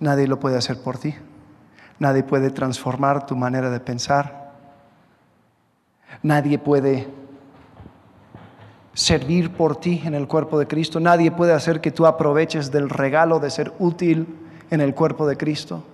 Nadie 0.00 0.28
lo 0.28 0.38
puede 0.38 0.56
hacer 0.56 0.78
por 0.80 0.98
ti. 0.98 1.14
Nadie 1.98 2.22
puede 2.22 2.50
transformar 2.50 3.26
tu 3.26 3.34
manera 3.34 3.70
de 3.70 3.80
pensar, 3.80 4.48
Nadie 6.22 6.58
puede 6.58 7.08
servir 8.98 9.52
por 9.52 9.76
ti 9.76 10.02
en 10.04 10.14
el 10.14 10.26
cuerpo 10.26 10.58
de 10.58 10.66
Cristo. 10.66 10.98
Nadie 10.98 11.30
puede 11.30 11.52
hacer 11.52 11.80
que 11.80 11.92
tú 11.92 12.04
aproveches 12.04 12.72
del 12.72 12.90
regalo 12.90 13.38
de 13.38 13.48
ser 13.48 13.72
útil 13.78 14.26
en 14.70 14.80
el 14.80 14.92
cuerpo 14.92 15.24
de 15.24 15.36
Cristo. 15.36 15.84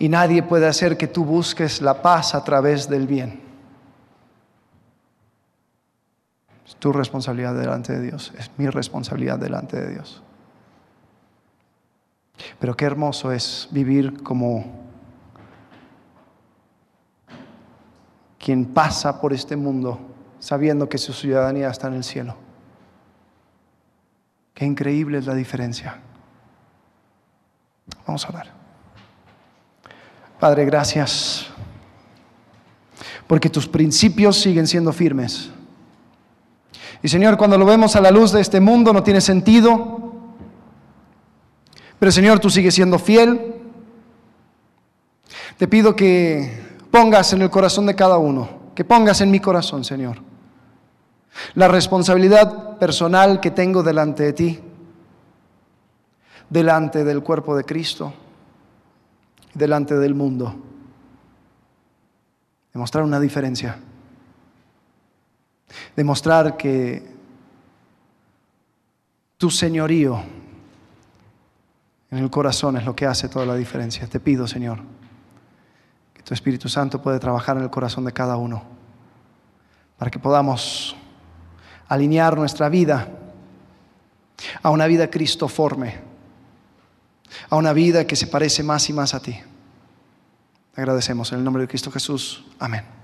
Y 0.00 0.08
nadie 0.08 0.42
puede 0.42 0.66
hacer 0.66 0.96
que 0.96 1.06
tú 1.06 1.24
busques 1.24 1.80
la 1.80 2.02
paz 2.02 2.34
a 2.34 2.42
través 2.42 2.88
del 2.88 3.06
bien. 3.06 3.40
Es 6.66 6.74
tu 6.74 6.92
responsabilidad 6.92 7.54
delante 7.54 7.92
de 7.92 8.00
Dios, 8.00 8.32
es 8.36 8.50
mi 8.56 8.68
responsabilidad 8.68 9.38
delante 9.38 9.80
de 9.80 9.92
Dios. 9.92 10.24
Pero 12.58 12.76
qué 12.76 12.84
hermoso 12.84 13.30
es 13.30 13.68
vivir 13.70 14.24
como 14.24 14.64
quien 18.40 18.64
pasa 18.64 19.20
por 19.20 19.32
este 19.32 19.54
mundo 19.54 20.10
sabiendo 20.44 20.90
que 20.90 20.98
su 20.98 21.14
ciudadanía 21.14 21.70
está 21.70 21.88
en 21.88 21.94
el 21.94 22.04
cielo. 22.04 22.36
Qué 24.52 24.66
increíble 24.66 25.16
es 25.16 25.24
la 25.24 25.34
diferencia. 25.34 26.02
Vamos 28.06 28.26
a 28.26 28.28
orar. 28.28 28.52
Padre, 30.38 30.66
gracias 30.66 31.46
porque 33.26 33.48
tus 33.48 33.66
principios 33.66 34.38
siguen 34.38 34.66
siendo 34.66 34.92
firmes. 34.92 35.48
Y 37.02 37.08
Señor, 37.08 37.38
cuando 37.38 37.56
lo 37.56 37.64
vemos 37.64 37.96
a 37.96 38.02
la 38.02 38.10
luz 38.10 38.30
de 38.30 38.42
este 38.42 38.60
mundo 38.60 38.92
no 38.92 39.02
tiene 39.02 39.22
sentido, 39.22 40.12
pero 41.98 42.12
Señor, 42.12 42.38
tú 42.38 42.50
sigues 42.50 42.74
siendo 42.74 42.98
fiel. 42.98 43.54
Te 45.56 45.66
pido 45.66 45.96
que 45.96 46.82
pongas 46.90 47.32
en 47.32 47.40
el 47.40 47.48
corazón 47.48 47.86
de 47.86 47.94
cada 47.94 48.18
uno, 48.18 48.50
que 48.74 48.84
pongas 48.84 49.22
en 49.22 49.30
mi 49.30 49.40
corazón, 49.40 49.84
Señor, 49.84 50.18
la 51.54 51.68
responsabilidad 51.68 52.78
personal 52.78 53.40
que 53.40 53.50
tengo 53.50 53.82
delante 53.82 54.22
de 54.24 54.32
ti, 54.32 54.60
delante 56.48 57.04
del 57.04 57.22
cuerpo 57.22 57.56
de 57.56 57.64
Cristo, 57.64 58.12
delante 59.54 59.96
del 59.96 60.14
mundo. 60.14 60.54
Demostrar 62.72 63.04
una 63.04 63.20
diferencia. 63.20 63.78
Demostrar 65.96 66.56
que 66.56 67.14
tu 69.36 69.50
señorío 69.50 70.20
en 72.10 72.18
el 72.18 72.30
corazón 72.30 72.76
es 72.76 72.84
lo 72.84 72.94
que 72.94 73.06
hace 73.06 73.28
toda 73.28 73.46
la 73.46 73.54
diferencia. 73.54 74.06
Te 74.06 74.20
pido, 74.20 74.46
Señor, 74.46 74.78
que 76.12 76.22
tu 76.22 76.34
Espíritu 76.34 76.68
Santo 76.68 77.02
pueda 77.02 77.18
trabajar 77.18 77.56
en 77.56 77.64
el 77.64 77.70
corazón 77.70 78.04
de 78.04 78.12
cada 78.12 78.36
uno 78.36 78.62
para 79.98 80.10
que 80.10 80.18
podamos 80.18 80.96
alinear 81.88 82.36
nuestra 82.36 82.68
vida 82.68 83.08
a 84.62 84.70
una 84.70 84.86
vida 84.86 85.10
cristoforme, 85.10 85.94
a 87.50 87.56
una 87.56 87.72
vida 87.72 88.06
que 88.06 88.16
se 88.16 88.26
parece 88.26 88.62
más 88.62 88.88
y 88.88 88.92
más 88.92 89.14
a 89.14 89.20
ti. 89.20 89.38
Agradecemos 90.76 91.30
en 91.32 91.38
el 91.38 91.44
nombre 91.44 91.62
de 91.62 91.68
Cristo 91.68 91.90
Jesús. 91.90 92.44
Amén. 92.58 93.03